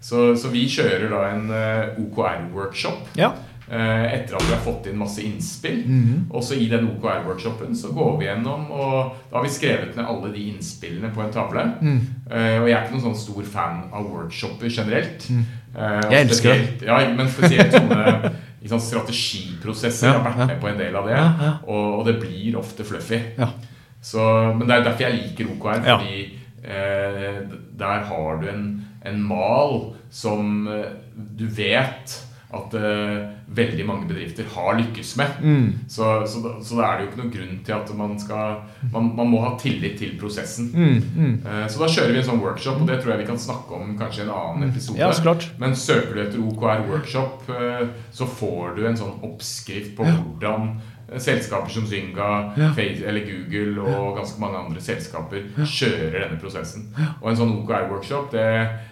Så 0.00 0.50
vi 0.50 0.64
kjører 0.70 1.08
da 1.12 1.22
en 1.30 1.46
eh, 1.50 2.02
OKR-workshop 2.02 3.14
Ja. 3.20 3.32
Eh, 3.70 4.14
etter 4.14 4.36
at 4.36 4.44
vi 4.46 4.54
har 4.54 4.62
fått 4.64 4.88
inn 4.88 4.98
masse 4.98 5.22
innspill. 5.24 5.82
Mhm. 5.86 6.26
Og 6.30 6.44
så 6.44 6.56
i 6.56 6.68
den 6.70 6.88
OKR-workshopen 6.88 7.76
så 7.76 7.92
går 7.92 8.18
vi 8.18 8.28
gjennom, 8.28 8.70
og 8.72 9.14
da 9.30 9.38
har 9.38 9.46
vi 9.46 9.52
skrevet 9.52 9.96
ned 9.96 10.08
alle 10.08 10.32
de 10.34 10.48
innspillene 10.52 11.12
på 11.14 11.22
en 11.24 11.32
tavle. 11.32 11.64
Mm. 11.80 12.00
Uh, 12.30 12.56
og 12.62 12.68
jeg 12.68 12.76
er 12.76 12.84
ikke 12.84 12.96
noen 12.96 13.06
sånn 13.08 13.22
stor 13.22 13.48
fan 13.48 13.80
av 13.92 14.08
workshoper 14.08 14.72
generelt. 14.72 15.28
Mm. 15.30 15.46
Uh, 15.76 16.02
Jeg 16.10 16.26
elsker 16.26 16.54
det. 16.54 16.86
Ja, 16.88 17.00
men 17.14 17.30
spesielt 17.32 17.74
sånne 17.76 18.32
liksom, 18.64 18.82
strategiprosesser. 18.82 20.08
Ja, 20.08 20.14
jeg 20.14 20.22
har 20.22 20.28
vært 20.30 20.44
ja. 20.44 20.50
med 20.52 20.62
på 20.62 20.70
en 20.72 20.82
del 20.82 21.00
av 21.00 21.10
det. 21.10 21.18
Ja. 21.18 21.52
Og, 21.66 22.00
og 22.00 22.06
det 22.08 22.18
blir 22.22 22.58
ofte 22.60 22.86
fluffy. 22.88 23.20
Ja. 23.38 23.52
Så, 24.00 24.22
men 24.54 24.68
det 24.68 24.76
er 24.76 24.84
derfor 24.86 25.08
jeg 25.08 25.18
liker 25.18 25.52
OKR. 25.56 25.82
Fordi 25.84 26.18
eh, 26.62 27.40
der 27.78 28.04
har 28.06 28.38
du 28.38 28.46
en, 28.52 28.64
en 29.10 29.22
mal 29.26 29.80
som 30.14 30.68
du 31.10 31.44
vet 31.50 32.14
at 32.48 32.74
uh, 32.80 33.26
veldig 33.52 33.84
mange 33.84 34.06
bedrifter 34.08 34.46
har 34.54 34.78
lykkes 34.78 35.10
med. 35.20 35.40
Mm. 35.44 35.66
Så, 35.88 36.06
så, 36.24 36.40
da, 36.40 36.54
så 36.64 36.78
da 36.78 36.86
er 36.86 36.94
det 36.96 37.04
jo 37.04 37.08
ikke 37.10 37.20
noen 37.20 37.32
grunn 37.34 37.58
til 37.66 37.76
at 37.76 37.92
man 37.98 38.14
skal 38.20 38.54
Man, 38.92 39.10
man 39.18 39.28
må 39.28 39.42
ha 39.42 39.50
tillit 39.60 39.98
til 40.00 40.14
prosessen. 40.20 40.70
Mm. 40.72 41.02
Mm. 41.16 41.34
Uh, 41.44 41.66
Så 41.68 41.82
da 41.82 41.90
kjører 41.92 42.14
vi 42.14 42.22
en 42.22 42.28
sånn 42.30 42.40
workshop, 42.40 42.80
og 42.80 42.88
det 42.88 43.00
tror 43.02 43.14
jeg 43.14 43.24
vi 43.24 43.28
kan 43.28 43.40
snakke 43.42 43.76
om 43.76 43.96
kanskje 44.00 44.22
i 44.22 44.26
en 44.28 44.32
annen 44.32 44.70
episode. 44.70 45.00
Ja, 45.00 45.10
klart. 45.12 45.48
Men 45.60 45.76
søker 45.76 46.14
du 46.14 46.22
etter 46.24 46.44
OKR 46.44 46.86
workshop, 46.88 47.50
uh, 47.52 47.88
så 48.14 48.28
får 48.38 48.78
du 48.78 48.86
en 48.88 48.96
sånn 49.00 49.18
oppskrift 49.28 49.92
på 49.98 50.08
hvordan 50.08 50.78
selskaper 51.16 51.72
som 51.72 51.86
Zynga, 51.88 52.52
Ja. 52.58 52.72
Eller 52.76 53.24
Google 53.24 53.80
og 53.80 54.16
ganske 54.18 54.40
mange 54.40 54.58
andre 54.58 54.80
selskaper 54.80 55.46
kjører 55.64 56.20
denne 56.20 56.40
prosessen. 56.40 56.90
Og 57.22 57.30
en 57.30 57.40
sånn 57.40 57.56
OKR-workshop 57.62 58.34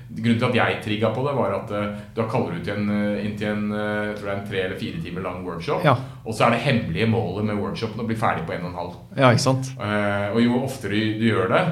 Grunnen 0.06 0.38
til 0.38 0.46
at 0.46 0.54
jeg 0.54 0.82
trigga 0.84 1.08
på 1.14 1.22
det, 1.26 1.32
var 1.34 1.54
at 1.56 1.72
eh, 1.74 1.94
da 2.14 2.26
kaller 2.30 2.54
du 2.54 2.62
til 2.62 2.76
en, 2.76 2.90
eh, 2.94 3.24
inn 3.26 3.34
til 3.38 3.50
en, 3.50 3.64
eh, 3.74 4.12
en 4.14 4.44
tre 4.46 4.60
eller 4.62 4.78
fire 4.78 5.00
timer 5.02 5.24
lang 5.24 5.40
workshop. 5.46 5.82
Ja. 5.84 5.96
Og 6.22 6.34
så 6.34 6.46
er 6.46 6.54
det 6.54 6.62
hemmelige 6.62 7.08
målet 7.10 7.48
med 7.48 7.58
workshopen 7.58 8.04
å 8.04 8.06
bli 8.06 8.18
ferdig 8.18 8.46
på 8.46 8.54
en 8.54 8.68
og 8.68 8.70
en 8.70 8.78
halv. 8.78 8.94
Ja, 9.16 9.32
ikke 9.34 9.46
sant? 9.48 9.72
Og 9.80 10.38
jo 10.42 10.60
oftere 10.62 11.00
du 11.18 11.26
gjør 11.26 11.50
det, 11.50 11.64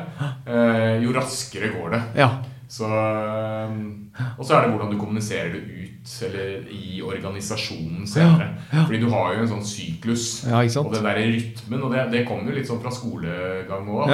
jo 1.04 1.14
raskere 1.14 1.70
går 1.76 1.94
det. 1.94 2.02
Ja. 2.24 2.30
Så, 2.74 2.88
og 2.88 4.42
så 4.42 4.56
er 4.56 4.64
det 4.64 4.72
hvordan 4.72 4.90
du 4.90 4.98
kommuniserer 4.98 5.52
det 5.54 5.62
ut 5.62 5.93
eller 6.26 6.66
i 6.68 7.00
organisasjonen 7.02 8.06
senere. 8.06 8.50
Ja, 8.70 8.78
ja. 8.78 8.84
Fordi 8.84 9.00
du 9.00 9.08
har 9.12 9.34
jo 9.34 9.40
en 9.44 9.48
sånn 9.54 9.64
syklus. 9.64 10.26
Ja? 10.44 10.60
Og 10.82 10.92
den 10.92 11.06
der 11.08 11.20
rytmen, 11.32 11.82
og 11.86 11.94
det, 11.94 12.04
det 12.12 12.22
kommer 12.28 12.52
jo 12.52 12.58
litt 12.58 12.68
sånn 12.68 12.82
fra 12.84 12.92
skolegang 12.92 13.88
òg. 13.88 14.12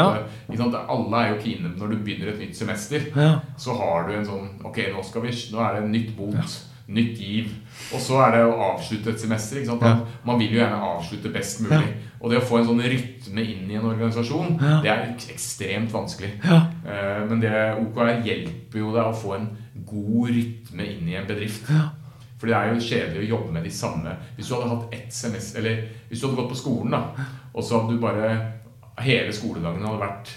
Alle 0.86 1.22
er 1.24 1.34
jo 1.34 1.40
kine 1.42 1.72
når 1.76 1.94
du 1.94 1.96
begynner 2.06 2.32
et 2.34 2.38
nytt 2.44 2.56
semester. 2.56 3.08
Så 3.58 3.74
har 3.78 4.06
du 4.08 4.14
en 4.16 4.26
sånn 4.28 4.48
Ok, 4.64 4.78
nå, 4.94 5.02
skal 5.02 5.24
vi, 5.26 5.34
nå 5.52 5.62
er 5.66 5.78
det 5.78 5.82
en 5.84 5.92
nytt 5.94 6.12
bot. 6.16 6.58
nytt 6.90 7.18
giv. 7.22 7.50
Og 7.94 8.00
så 8.00 8.18
er 8.26 8.30
det 8.36 8.42
å 8.46 8.58
avslutte 8.74 9.10
et 9.10 9.20
semester. 9.20 9.64
Man, 9.80 10.02
man 10.24 10.38
vil 10.38 10.52
jo 10.54 10.60
gjerne 10.60 10.78
avslutte 10.96 11.32
best 11.34 11.60
mulig. 11.64 11.78
Og 12.20 12.30
det 12.30 12.38
å 12.38 12.44
få 12.46 12.58
en 12.60 12.66
sånn 12.68 12.82
rytme 12.82 13.40
inn 13.42 13.70
i 13.70 13.74
en 13.78 13.86
organisasjon, 13.88 14.58
det 14.82 14.90
er 14.92 15.06
ekstremt 15.32 15.90
vanskelig. 15.92 16.32
Eh, 16.86 17.22
Men 17.30 17.40
det 17.40 17.54
OKR 17.80 18.20
hjelper 18.26 18.78
jo 18.78 18.92
deg 18.94 19.04
å 19.08 19.16
få 19.16 19.34
en 19.38 19.48
god 19.86 20.28
rytme 20.30 20.84
inn 20.86 21.08
i 21.08 21.16
en 21.16 21.26
bedrift. 21.26 21.66
For 22.40 22.46
det 22.48 22.56
er 22.56 22.70
jo 22.74 22.80
kjedelig 22.80 23.20
å 23.26 23.30
jobbe 23.36 23.52
med 23.52 23.64
de 23.64 23.70
samme 23.70 24.14
Hvis 24.36 24.48
du 24.48 24.54
hadde 24.54 24.68
hatt 24.70 24.94
ett 24.96 25.12
semester 25.12 25.58
Eller 25.60 25.82
hvis 26.08 26.20
du 26.22 26.26
hadde 26.26 26.38
gått 26.38 26.48
på 26.54 26.56
skolen, 26.56 26.90
da, 26.94 27.26
og 27.52 27.62
så 27.62 27.80
hadde 27.82 27.98
du 27.98 28.00
bare 28.00 28.30
Hele 29.04 29.32
skoledagen 29.32 29.84
hadde 29.84 30.00
vært 30.00 30.30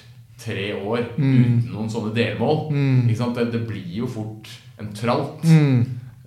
tre 0.43 0.73
år 0.75 1.05
uten 1.15 1.71
noen 1.71 1.87
sånne 1.89 2.11
delmål. 2.15 2.73
Sant? 3.15 3.35
Det, 3.37 3.45
det 3.53 3.61
blir 3.69 3.87
jo 4.01 4.07
fort 4.07 4.49
en 4.79 4.89
tralt. 4.93 5.45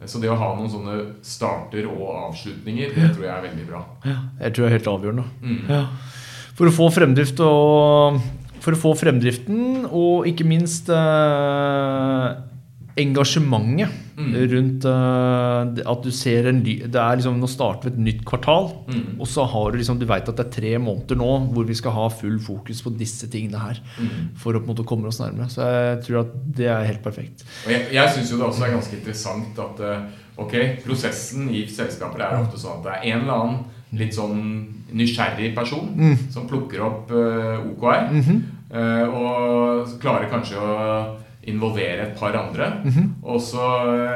Så 0.04 0.20
det 0.20 0.28
å 0.28 0.36
ha 0.36 0.50
noen 0.58 0.68
sånne 0.68 0.96
starter 1.24 1.86
og 1.88 2.02
avslutninger, 2.28 2.92
det 2.92 3.14
tror 3.14 3.24
jeg 3.24 3.32
er 3.32 3.44
veldig 3.46 3.64
bra. 3.68 3.80
Ja, 4.04 4.18
jeg 4.44 4.52
tror 4.52 4.66
det 4.66 4.68
er 4.68 4.76
helt 4.76 4.90
avgjørende. 4.92 5.24
Mm. 5.40 5.62
Ja. 5.72 5.82
For 6.56 6.68
å 6.68 6.74
få 6.74 6.90
fremdrift 6.92 7.40
og 7.44 8.20
For 8.64 8.74
å 8.74 8.80
få 8.80 8.92
fremdriften, 8.98 9.86
og 9.86 10.26
ikke 10.26 10.44
minst 10.48 10.88
eh, 10.90 12.28
engasjementet 12.98 14.05
Mm. 14.16 14.32
rundt 14.48 14.84
uh, 14.88 15.90
at 15.92 16.02
du 16.02 16.10
ser 16.10 16.46
en 16.48 16.62
ly- 16.64 16.86
Det 16.88 16.96
er 16.96 17.16
liksom 17.18 17.36
Nå 17.38 17.48
starter 17.52 17.90
vi 17.90 17.92
et 17.92 17.98
nytt 18.06 18.22
kvartal, 18.24 18.70
Mm. 18.88 19.20
og 19.20 19.26
så 19.28 19.44
har 19.44 19.70
du 19.72 19.76
liksom 19.78 19.98
Du 20.00 20.06
veit 20.06 20.28
at 20.28 20.36
det 20.36 20.46
er 20.46 20.50
tre 20.60 20.78
måneder 20.78 21.16
nå 21.20 21.52
hvor 21.52 21.66
vi 21.68 21.74
skal 21.76 21.92
ha 21.92 22.08
full 22.08 22.38
fokus 22.40 22.80
på 22.82 22.94
disse 22.96 23.28
tingene 23.28 23.58
her. 23.60 23.80
Mm. 24.00 24.30
For 24.40 24.52
å 24.56 24.60
på 24.62 24.70
en 24.70 24.74
måte 24.74 24.86
komme 24.88 25.06
oss 25.08 25.20
nærmere. 25.20 25.50
Så 25.52 25.60
jeg 25.68 26.00
tror 26.06 26.20
at 26.24 26.32
det 26.56 26.66
er 26.72 26.84
helt 26.88 27.02
perfekt. 27.04 27.44
Og 27.66 27.72
jeg, 27.72 27.86
jeg 27.92 28.08
syns 28.14 28.32
jo 28.32 28.38
det 28.38 28.46
også 28.46 28.64
er 28.64 28.72
ganske 28.78 28.96
interessant 28.96 29.58
at 29.58 29.80
eh, 29.84 30.00
ok, 30.38 30.54
prosessen 30.86 31.50
i 31.52 31.66
selskaper 31.68 32.20
er 32.24 32.40
ofte 32.40 32.58
sånn 32.60 32.78
at 32.80 32.84
det 32.88 32.92
er 32.96 33.12
en 33.14 33.20
eller 33.26 33.36
annen 33.36 33.64
litt 34.00 34.14
sånn 34.16 34.40
nysgjerrig 34.96 35.54
person 35.54 35.92
som 36.32 36.48
plukker 36.48 36.80
opp 36.84 37.10
uh, 37.12 37.60
OKR, 37.70 38.10
eh, 38.72 39.06
og 39.08 39.92
klarer 40.02 40.28
kanskje 40.32 40.56
å 40.58 40.72
involvere 41.46 42.08
et 42.08 42.16
par 42.18 42.34
andre. 42.36 42.70
Og 43.22 43.40
så, 43.40 43.66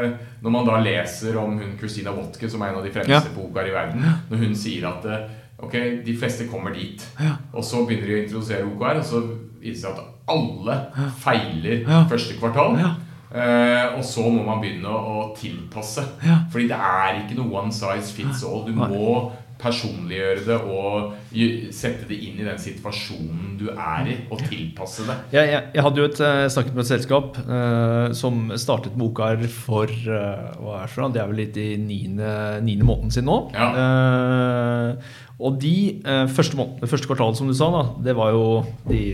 eh, 0.04 0.10
når 0.42 0.50
man 0.50 0.66
da 0.66 0.78
leser 0.82 1.36
om 1.38 1.58
hun 1.58 1.76
Christina 1.78 2.10
Wotke, 2.16 2.48
som 2.50 2.62
er 2.62 2.72
en 2.72 2.80
av 2.80 2.84
de 2.84 2.90
fremste 2.94 3.10
Ja. 3.12 3.20
boka 3.34 3.64
i 3.66 3.70
verden, 3.74 4.02
når 4.30 4.36
hun 4.46 4.54
sier 4.54 4.88
at 4.88 5.04
eh, 5.06 5.28
ok, 5.62 5.72
de 6.04 6.16
fleste 6.16 6.48
kommer 6.50 6.72
dit, 6.74 7.04
og 7.52 7.62
så 7.64 7.84
begynner 7.86 8.06
de 8.06 8.14
å 8.18 8.24
introdusere 8.24 8.66
OKR, 8.66 8.98
og 8.98 9.04
så 9.04 9.22
viser 9.60 9.70
det 9.72 9.82
seg 9.82 9.98
at 9.98 10.04
alle 10.28 10.80
feiler 11.20 11.84
Ja. 11.88 12.04
første 12.08 12.38
kvartal. 12.40 12.78
Ja. 12.80 12.94
Eh, 13.32 13.94
og 13.96 14.02
så 14.02 14.24
må 14.26 14.42
man 14.44 14.58
begynne 14.60 14.88
å, 14.90 15.00
å 15.30 15.36
tilpasse. 15.38 16.02
Ja. 16.26 16.40
Fordi 16.50 16.66
det 16.66 16.76
er 16.76 17.20
ikke 17.20 17.36
noe 17.38 17.60
one 17.62 17.70
size 17.72 18.10
fits 18.16 18.42
all. 18.42 18.64
Du 18.66 18.72
må 18.72 19.30
personliggjøre 19.60 20.44
det 20.48 20.58
og 20.66 21.14
sette 21.76 22.08
det 22.10 22.18
inn 22.26 22.40
i 22.40 22.46
den 22.48 22.58
situasjonen 22.60 23.54
du 23.60 23.68
er 23.70 24.08
i, 24.10 24.16
og 24.32 24.40
tilpasse 24.48 25.06
det. 25.06 25.16
Jeg, 25.36 25.52
jeg, 25.52 25.64
jeg 25.76 25.84
hadde 25.86 26.02
jo 26.02 26.08
et, 26.08 26.20
eh, 26.26 26.44
snakket 26.50 26.76
med 26.76 26.84
et 26.84 26.90
selskap 26.90 27.40
eh, 27.44 28.12
som 28.16 28.42
startet 28.58 28.96
boka 28.98 29.20
OKR 29.20 29.46
for 29.52 29.90
eh, 29.90 30.52
hva 30.60 30.78
er 30.80 30.86
det 30.86 30.92
for 30.92 31.04
noe? 31.04 31.14
Det 31.14 31.22
er 31.22 31.30
vel 31.30 31.42
litt 31.42 31.58
i 31.60 31.68
niende, 31.80 32.30
niende 32.64 32.86
måneden 32.88 33.14
sin 33.14 33.28
nå. 33.28 33.38
Eh, 33.56 35.18
og 35.40 35.60
de 35.60 35.74
eh, 36.00 36.24
første, 36.28 36.58
måneden, 36.58 36.80
det 36.82 36.90
første 36.92 37.10
kvartalet, 37.10 37.40
som 37.40 37.50
du 37.50 37.56
sa, 37.56 37.70
da, 37.74 37.84
det 38.04 38.16
var 38.18 38.32
jo 38.36 38.46
de 38.88 39.04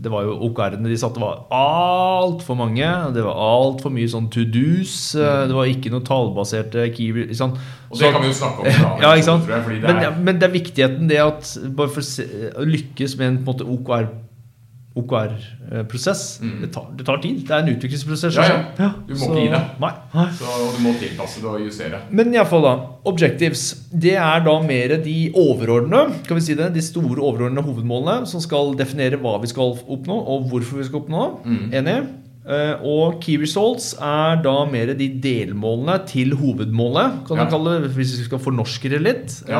det 0.00 0.10
var 0.12 0.24
jo 0.26 0.34
OKR-ene 0.48 0.90
de 0.90 0.96
satte 1.00 1.20
var 1.22 1.44
altfor 1.54 2.56
mange. 2.58 2.88
Det 3.14 3.22
var 3.24 3.38
altfor 3.40 3.92
mye 3.94 4.08
sånn 4.10 4.26
to 4.34 4.42
do's. 4.44 5.14
eh, 5.14 5.46
Det 5.48 5.54
var 5.56 5.70
ikke 5.70 5.92
noe 5.94 6.02
tallbaserte 6.04 6.88
keyword. 6.96 7.32
Sant? 7.38 7.56
Og 7.90 7.98
det 8.00 8.10
kan 8.12 8.22
vi 8.24 8.28
jo 8.32 8.36
snakke 8.40 8.64
om, 8.64 8.64
Da, 8.82 8.90
ja, 9.06 9.12
ikke 9.14 9.28
sant? 9.30 9.48
jeg, 9.48 9.62
fordi 9.62 9.80
det 9.80 9.88
men, 9.94 10.02
er- 10.04 10.18
men 10.26 10.38
det 10.42 10.48
er 10.48 10.54
viktigheten 10.58 11.08
det 11.08 11.20
at 11.22 11.54
bare 11.76 11.88
for 11.94 12.00
å 12.02 12.66
lykkes 12.66 13.16
med 13.20 13.26
en 13.28 13.38
på 13.44 13.44
en 13.44 13.50
måte 13.54 13.68
OKR 13.76 14.08
OKR-prosess 14.94 16.40
Mm. 16.40 16.60
det, 16.62 16.68
tar, 16.72 16.86
det 16.96 17.04
tar 17.06 17.18
tid. 17.22 17.40
Det 17.46 17.50
er 17.50 17.62
en 17.64 17.70
utviklingsprosess. 17.76 18.34
Ja, 18.36 18.64
ja. 18.78 18.90
Du 19.08 19.14
må 19.14 19.18
så- 19.18 19.30
ikke 19.30 19.42
gi 19.42 19.48
deg. 19.50 19.80
Nei. 19.80 19.92
Så 20.38 20.44
og 20.44 20.74
du 20.76 20.82
må 20.84 20.92
tilpasse 20.98 21.36
det 21.40 21.44
og 21.50 21.60
justere. 21.60 22.00
Men 22.10 22.32
iallfall, 22.34 22.62
da. 22.62 22.74
Objectives. 23.06 23.64
Det 23.92 24.14
er 24.14 24.40
da 24.44 24.60
mer 24.62 24.96
de 25.02 25.32
overordnede, 25.34 26.24
kan 26.26 26.36
vi 26.36 26.40
si 26.40 26.54
det, 26.54 26.72
de 26.74 26.80
store 26.80 27.16
overordnede 27.20 27.62
hovedmålene 27.64 28.26
som 28.26 28.40
skal 28.40 28.74
definere 28.76 29.18
hva 29.20 29.40
vi 29.40 29.46
skal 29.48 29.74
oppnå, 29.88 30.14
og 30.26 30.48
hvorfor 30.50 30.76
vi 30.78 30.84
skal 30.84 31.00
oppnå. 31.00 31.44
Mm. 31.44 31.72
Enig? 31.72 32.06
Eh, 32.46 32.74
og 32.84 33.22
key 33.22 33.38
results 33.40 33.94
er 33.94 34.36
da 34.42 34.66
mer 34.66 34.92
de 34.94 35.08
delmålene 35.18 36.06
til 36.06 36.32
hovedmålet, 36.36 37.26
kan 37.26 37.38
Ja. 37.38 37.46
kalle 37.46 37.80
det, 37.80 37.90
hvis 37.96 38.18
vi 38.18 38.24
skal 38.24 38.38
fornorske 38.38 38.90
det 38.90 39.00
litt. 39.00 39.42
Ja. 39.48 39.58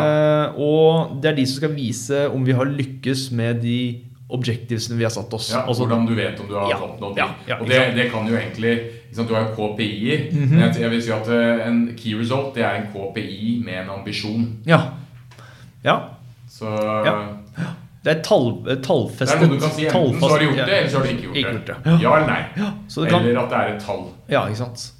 Eh, 0.49 0.53
og 0.61 1.20
det 1.23 1.33
er 1.33 1.37
de 1.37 1.47
som 1.47 1.57
skal 1.62 1.75
vise 1.75 2.31
om 2.31 2.44
vi 2.44 2.53
har 2.53 2.66
lykkes 2.66 3.33
med 3.33 3.62
de 3.62 4.01
objectivesene 4.28 4.96
vi 4.98 5.04
har 5.04 5.10
satt 5.10 5.32
oss. 5.34 5.50
Ja, 5.52 5.64
Altså- 5.68 5.84
hvordan 5.84 6.06
du 6.06 6.14
vet 6.14 6.40
om 6.40 6.46
du 6.48 6.54
har 6.54 6.70
Ja, 6.70 6.78
oppnådd 6.78 7.16
ja, 7.16 7.28
ja, 7.46 7.60
og 7.60 7.68
det, 7.68 7.94
det 7.94 8.10
kan 8.10 8.26
jo 8.26 8.37
egentlig 8.37 8.90
sant, 9.12 9.28
Du 9.28 9.34
har 9.34 9.42
jo 9.48 9.54
KPI-er. 9.54 10.32
Mm 10.32 10.48
-hmm. 10.48 10.60
jeg, 10.60 10.80
jeg 10.80 10.90
vil 10.90 11.02
si 11.02 11.10
at 11.10 11.28
eh, 11.28 11.68
en 11.68 11.94
key 11.96 12.14
result 12.20 12.54
det 12.54 12.64
er 12.64 12.74
en 12.74 12.87
KPI 12.92 13.62
med 13.64 13.74
en 13.74 13.90
ambisjon. 13.90 14.58
Ja. 14.66 14.80
ja. 15.84 15.98
Så. 16.50 16.66
Det 18.04 18.18
er 18.18 18.22
tall, 18.22 18.60
det 18.64 18.70
er 18.70 19.40
noe 19.40 19.48
du 19.48 19.60
kan 19.60 19.70
si 19.70 19.87
enten 19.87 20.20
så 20.20 20.28
har 20.28 20.38
du 20.38 20.44
gjort 20.44 20.56
det, 20.56 20.78
eller 20.78 20.90
så 20.90 20.98
har 20.98 21.04
du 21.04 21.10
ikke 21.10 21.22
gjort 21.22 21.37
Ikke 21.37 21.48
det. 21.48 21.54
gjort 21.54 21.66
det. 21.66 22.02
Ja. 22.02 22.16
Eller 22.16 22.26
nei. 22.26 22.42
Eller 23.28 23.38
at 23.40 23.50
det 23.50 23.58
er 23.58 23.76
et 23.76 23.82
tall. 23.82 24.04
ja, 24.28 24.46
ikke 24.46 24.56
sant. 24.56 24.92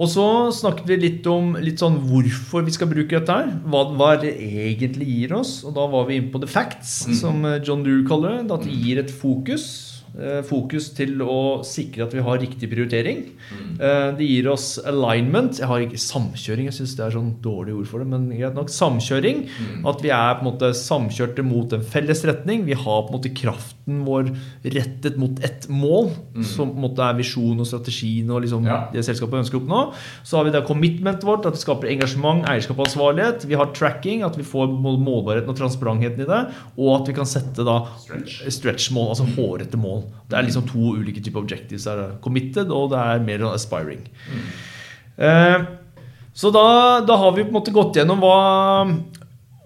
Og 0.00 0.08
så 0.08 0.24
snakket 0.56 0.86
vi 0.88 0.96
litt 0.96 1.26
om 1.28 1.52
litt 1.60 1.78
sånn 1.82 1.98
hvorfor 2.08 2.64
vi 2.64 2.72
skal 2.72 2.88
bruke 2.88 3.18
dette 3.20 3.28
her. 3.32 3.50
Hva, 3.68 3.84
hva 3.96 4.20
det 4.20 4.32
egentlig 4.40 5.06
gir 5.06 5.34
oss. 5.36 5.58
Og 5.68 5.74
da 5.76 5.84
var 5.86 6.06
vi 6.08 6.16
inne 6.16 6.32
på 6.32 6.40
the 6.40 6.46
facts, 6.48 7.06
Mm. 7.06 7.14
som 7.14 7.44
eh, 7.44 7.60
John 7.62 7.82
Drew 7.84 8.02
kaller 8.08 8.42
det. 8.42 8.50
At 8.50 8.64
det 8.64 8.72
gir 8.72 8.98
et 8.98 9.10
fokus. 9.10 9.91
Eh, 10.18 10.42
Fokus 10.44 10.90
til 10.92 11.22
å 11.24 11.62
sikre 11.64 12.04
at 12.04 12.12
vi 12.12 12.20
har 12.20 12.36
riktig 12.38 12.68
prioritering. 12.68 13.22
Mm. 13.48 13.80
Eh, 13.80 14.08
Det 14.18 14.26
gir 14.28 14.48
oss 14.52 14.78
alignment. 14.84 15.56
Jeg 15.58 15.66
har 15.66 15.80
ikke 15.80 15.96
samkjøring, 15.98 16.66
jeg 16.68 16.74
syns 16.76 16.96
det 16.98 17.06
er 17.06 17.14
sånn 17.16 17.30
dårlig 17.40 17.72
ord 17.78 17.86
for 17.88 17.98
det. 18.02 18.08
Men 18.08 18.26
greit 18.28 18.54
nok. 18.54 18.68
Samkjøring. 18.68 19.46
Mm. 19.48 19.86
At 19.88 20.02
vi 20.04 20.10
er 20.10 20.34
på 20.36 20.44
en 20.44 20.50
måte 20.52 20.72
samkjørte 20.76 21.42
mot 21.44 21.72
en 21.72 21.80
felles 21.80 22.22
retning. 22.28 22.66
Vi 22.66 22.74
har 22.74 23.02
på 23.06 23.08
en 23.08 23.16
måte 23.18 23.32
kraften 23.34 24.04
vår 24.04 24.28
rettet 24.64 25.16
mot 25.16 25.40
ett 25.42 25.66
mål, 25.68 26.10
som 26.44 26.70
på 26.70 26.76
en 26.76 26.84
måte 26.90 27.02
er 27.02 27.16
visjonen 27.18 27.60
og 27.64 27.66
strategien 27.66 28.28
og 28.30 28.42
liksom 28.42 28.62
Mm. 28.62 28.66
Ja. 28.68 28.90
det 28.92 29.02
selskapet 29.04 29.40
ønsker 29.42 29.58
å 29.58 29.62
oppnå. 29.64 29.94
Så 30.22 30.36
har 30.36 30.44
vi 30.44 30.50
da 30.52 30.60
commitmentet 30.60 31.24
vårt, 31.24 31.46
at 31.46 31.54
det 31.54 31.60
skaper 31.64 31.88
engasjement, 31.90 32.44
eierskap 32.46 32.78
og 32.78 32.86
ansvarlighet. 32.86 33.44
Vi 33.48 33.54
har 33.54 33.72
tracking, 33.72 34.22
at 34.22 34.36
vi 34.36 34.42
får 34.44 34.68
målbarheten 34.78 35.48
og 35.48 35.56
transparentheten 35.56 36.20
i 36.20 36.28
det. 36.28 36.52
Og 36.78 37.00
at 37.00 37.08
vi 37.08 37.12
kan 37.14 37.24
sette 37.24 37.64
da 37.64 37.86
Stretch. 37.98 38.42
stretch-mål, 38.48 39.08
altså 39.16 39.26
hårete 39.34 39.76
mål. 39.80 40.01
Det 40.30 40.38
er 40.38 40.46
liksom 40.46 40.66
to 40.68 40.96
ulike 40.98 41.22
typer 41.22 41.42
objectives. 41.42 41.86
Det 41.86 41.92
er 41.92 42.18
committed, 42.24 42.72
og 42.72 42.90
det 42.92 43.00
er 43.00 43.24
mer 43.24 43.46
aspiring. 43.52 44.04
Eh, 45.18 45.64
så 46.32 46.52
da, 46.54 46.66
da 47.04 47.18
har 47.20 47.34
vi 47.36 47.44
på 47.44 47.52
en 47.52 47.58
måte 47.58 47.74
gått 47.74 47.98
gjennom 47.98 48.22
hva 48.22 48.38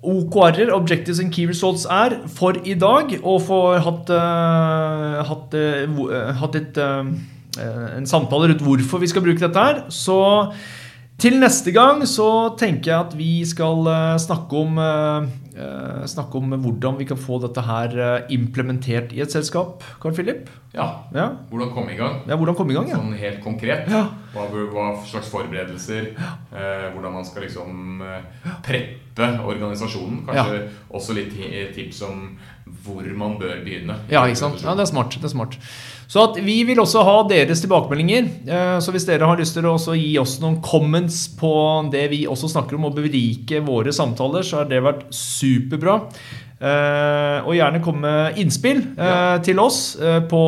OKR-er, 0.06 0.70
Objectives 0.74 1.20
and 1.22 1.32
Key 1.34 1.48
Results, 1.50 1.86
er 1.90 2.18
for 2.30 2.58
i 2.62 2.74
dag. 2.78 3.14
Og 3.22 3.40
får 3.46 3.80
hatt, 3.86 4.10
uh, 4.14 5.22
hatt, 5.26 5.54
uh, 5.56 6.32
hatt 6.40 6.58
et, 6.58 6.78
en 6.78 8.06
samtale 8.06 8.52
rundt 8.52 8.62
hvorfor 8.62 9.02
vi 9.02 9.10
skal 9.10 9.24
bruke 9.24 9.42
dette 9.42 9.64
her. 9.68 9.80
Så 9.90 10.18
til 11.18 11.38
neste 11.40 11.72
gang 11.72 12.02
så 12.08 12.26
tenker 12.60 12.90
jeg 12.92 13.00
at 13.06 13.14
vi 13.16 13.30
skal 13.48 13.86
eh, 13.88 14.16
snakke 14.20 14.58
om 14.60 14.76
eh, 14.82 15.28
eh, 15.56 16.02
Snakke 16.12 16.36
om 16.36 16.52
hvordan 16.60 16.98
vi 16.98 17.06
kan 17.08 17.16
få 17.16 17.38
dette 17.40 17.62
her 17.64 17.94
eh, 17.96 18.26
implementert 18.36 19.14
i 19.16 19.22
et 19.24 19.32
selskap. 19.32 19.80
Carl 20.02 20.12
Philip? 20.14 20.50
Ja. 20.76 20.90
Ja, 21.16 21.30
Hvordan 21.48 21.70
komme 21.72 21.94
i 21.94 21.96
gang. 21.96 22.18
ja 22.28 22.36
hvordan 22.36 22.54
komme 22.58 22.74
i 22.74 22.76
gang? 22.76 22.90
Ja. 22.92 22.98
Sånn 23.00 23.16
helt 23.16 23.40
konkret. 23.44 23.88
Ja. 23.88 24.02
Hva, 24.34 24.44
hva 24.74 24.84
slags 25.08 25.30
forberedelser. 25.32 26.10
Eh, 26.52 26.86
hvordan 26.92 27.16
man 27.16 27.24
skal 27.24 27.46
liksom 27.48 28.02
preppe 28.66 29.30
organisasjonen. 29.40 30.26
Kanskje 30.28 30.66
også 30.92 31.16
litt 31.16 31.32
tips 31.74 32.02
om 32.04 32.26
hvor 32.84 33.04
man 33.16 33.36
bør 33.38 33.60
begynne. 33.64 33.94
Ja, 34.10 34.24
ikke 34.26 34.40
sant? 34.40 34.62
Ja, 34.64 34.74
det 34.74 34.82
er 34.86 34.90
smart. 34.90 35.14
det 35.20 35.24
er 35.24 35.32
smart. 35.32 35.56
Så 36.08 36.22
at 36.22 36.36
vi 36.44 36.60
vil 36.66 36.78
også 36.78 37.02
ha 37.06 37.16
deres 37.28 37.60
tilbakemeldinger. 37.64 38.28
Eh, 38.46 38.78
Så 38.80 38.92
hvis 38.94 39.06
dere 39.06 39.26
har 39.26 39.36
lyst 39.38 39.54
til 39.54 39.64
å 39.66 39.76
gi 39.96 40.16
oss 40.18 40.38
noen 40.40 40.60
comments 40.62 41.28
på 41.38 41.52
det 41.90 42.08
vi 42.10 42.24
også 42.26 42.48
snakker 42.52 42.74
om, 42.78 42.84
og 42.86 42.94
berike 42.98 43.60
våre 43.66 43.92
samtaler, 43.94 44.42
så 44.46 44.58
har 44.62 44.64
det 44.70 44.82
vært 44.82 45.06
superbra. 45.10 46.00
Eh, 46.60 47.42
Og 47.46 47.54
gjerne 47.54 47.82
komme 47.84 48.00
med 48.00 48.38
innspill 48.38 48.78
eh, 48.98 49.04
Ja. 49.04 49.38
til 49.38 49.58
oss 49.60 49.96
på 50.28 50.42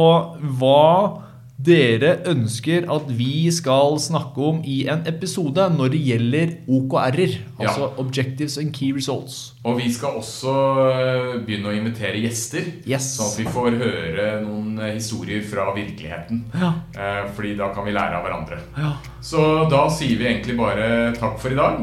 hva 0.58 1.22
dere 1.58 2.12
ønsker 2.30 2.84
at 2.86 3.08
vi 3.18 3.48
skal 3.50 3.96
snakke 3.98 4.44
om 4.46 4.60
i 4.62 4.84
en 4.90 5.00
episode 5.10 5.64
når 5.74 5.90
det 5.90 6.00
gjelder 6.06 6.52
OKR-er. 6.70 7.32
Altså 7.58 7.88
Objectives 7.98 8.54
and 8.62 8.70
Key 8.76 8.92
Results. 8.94 9.40
Og 9.66 9.80
vi 9.80 9.88
skal 9.92 10.20
også 10.20 10.52
eh, 10.84 11.32
begynne 11.42 11.72
å 11.72 11.74
invitere 11.74 12.20
gjester. 12.22 12.68
Yes. 12.86 13.08
Sånn 13.16 13.32
at 13.32 13.40
vi 13.40 13.46
får 13.56 13.78
høre 13.80 14.28
noen 14.44 14.78
eh, 14.78 14.92
historier 14.94 15.42
fra 15.50 15.66
virkeligheten. 15.74 16.44
Ja. 16.54 16.70
Eh, 16.94 17.24
Fordi 17.34 17.56
da 17.58 17.72
kan 17.74 17.88
vi 17.88 17.96
lære 17.96 18.20
av 18.20 18.28
hverandre. 18.28 18.60
Ja. 18.78 18.92
Så 19.18 19.42
da 19.72 19.82
sier 19.90 20.14
vi 20.20 20.30
egentlig 20.30 20.54
bare 20.60 21.10
takk 21.18 21.40
for 21.42 21.50
i 21.50 21.58
dag. 21.58 21.82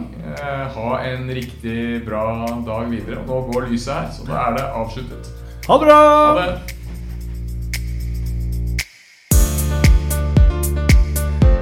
Ha 0.76 0.96
en 1.12 1.28
riktig 1.36 2.00
bra 2.08 2.24
dag 2.64 2.88
videre. 2.96 3.26
Nå 3.28 3.44
går 3.52 3.68
lyset 3.74 3.92
her, 3.92 4.08
så 4.16 4.24
da 4.32 4.40
er 4.48 4.58
det 4.62 4.66
avsluttet. 4.72 5.30
Ha 5.68 5.80
det 5.82 5.92
bra! 5.92 6.00
Ha 6.00 6.40
det! 6.40 6.76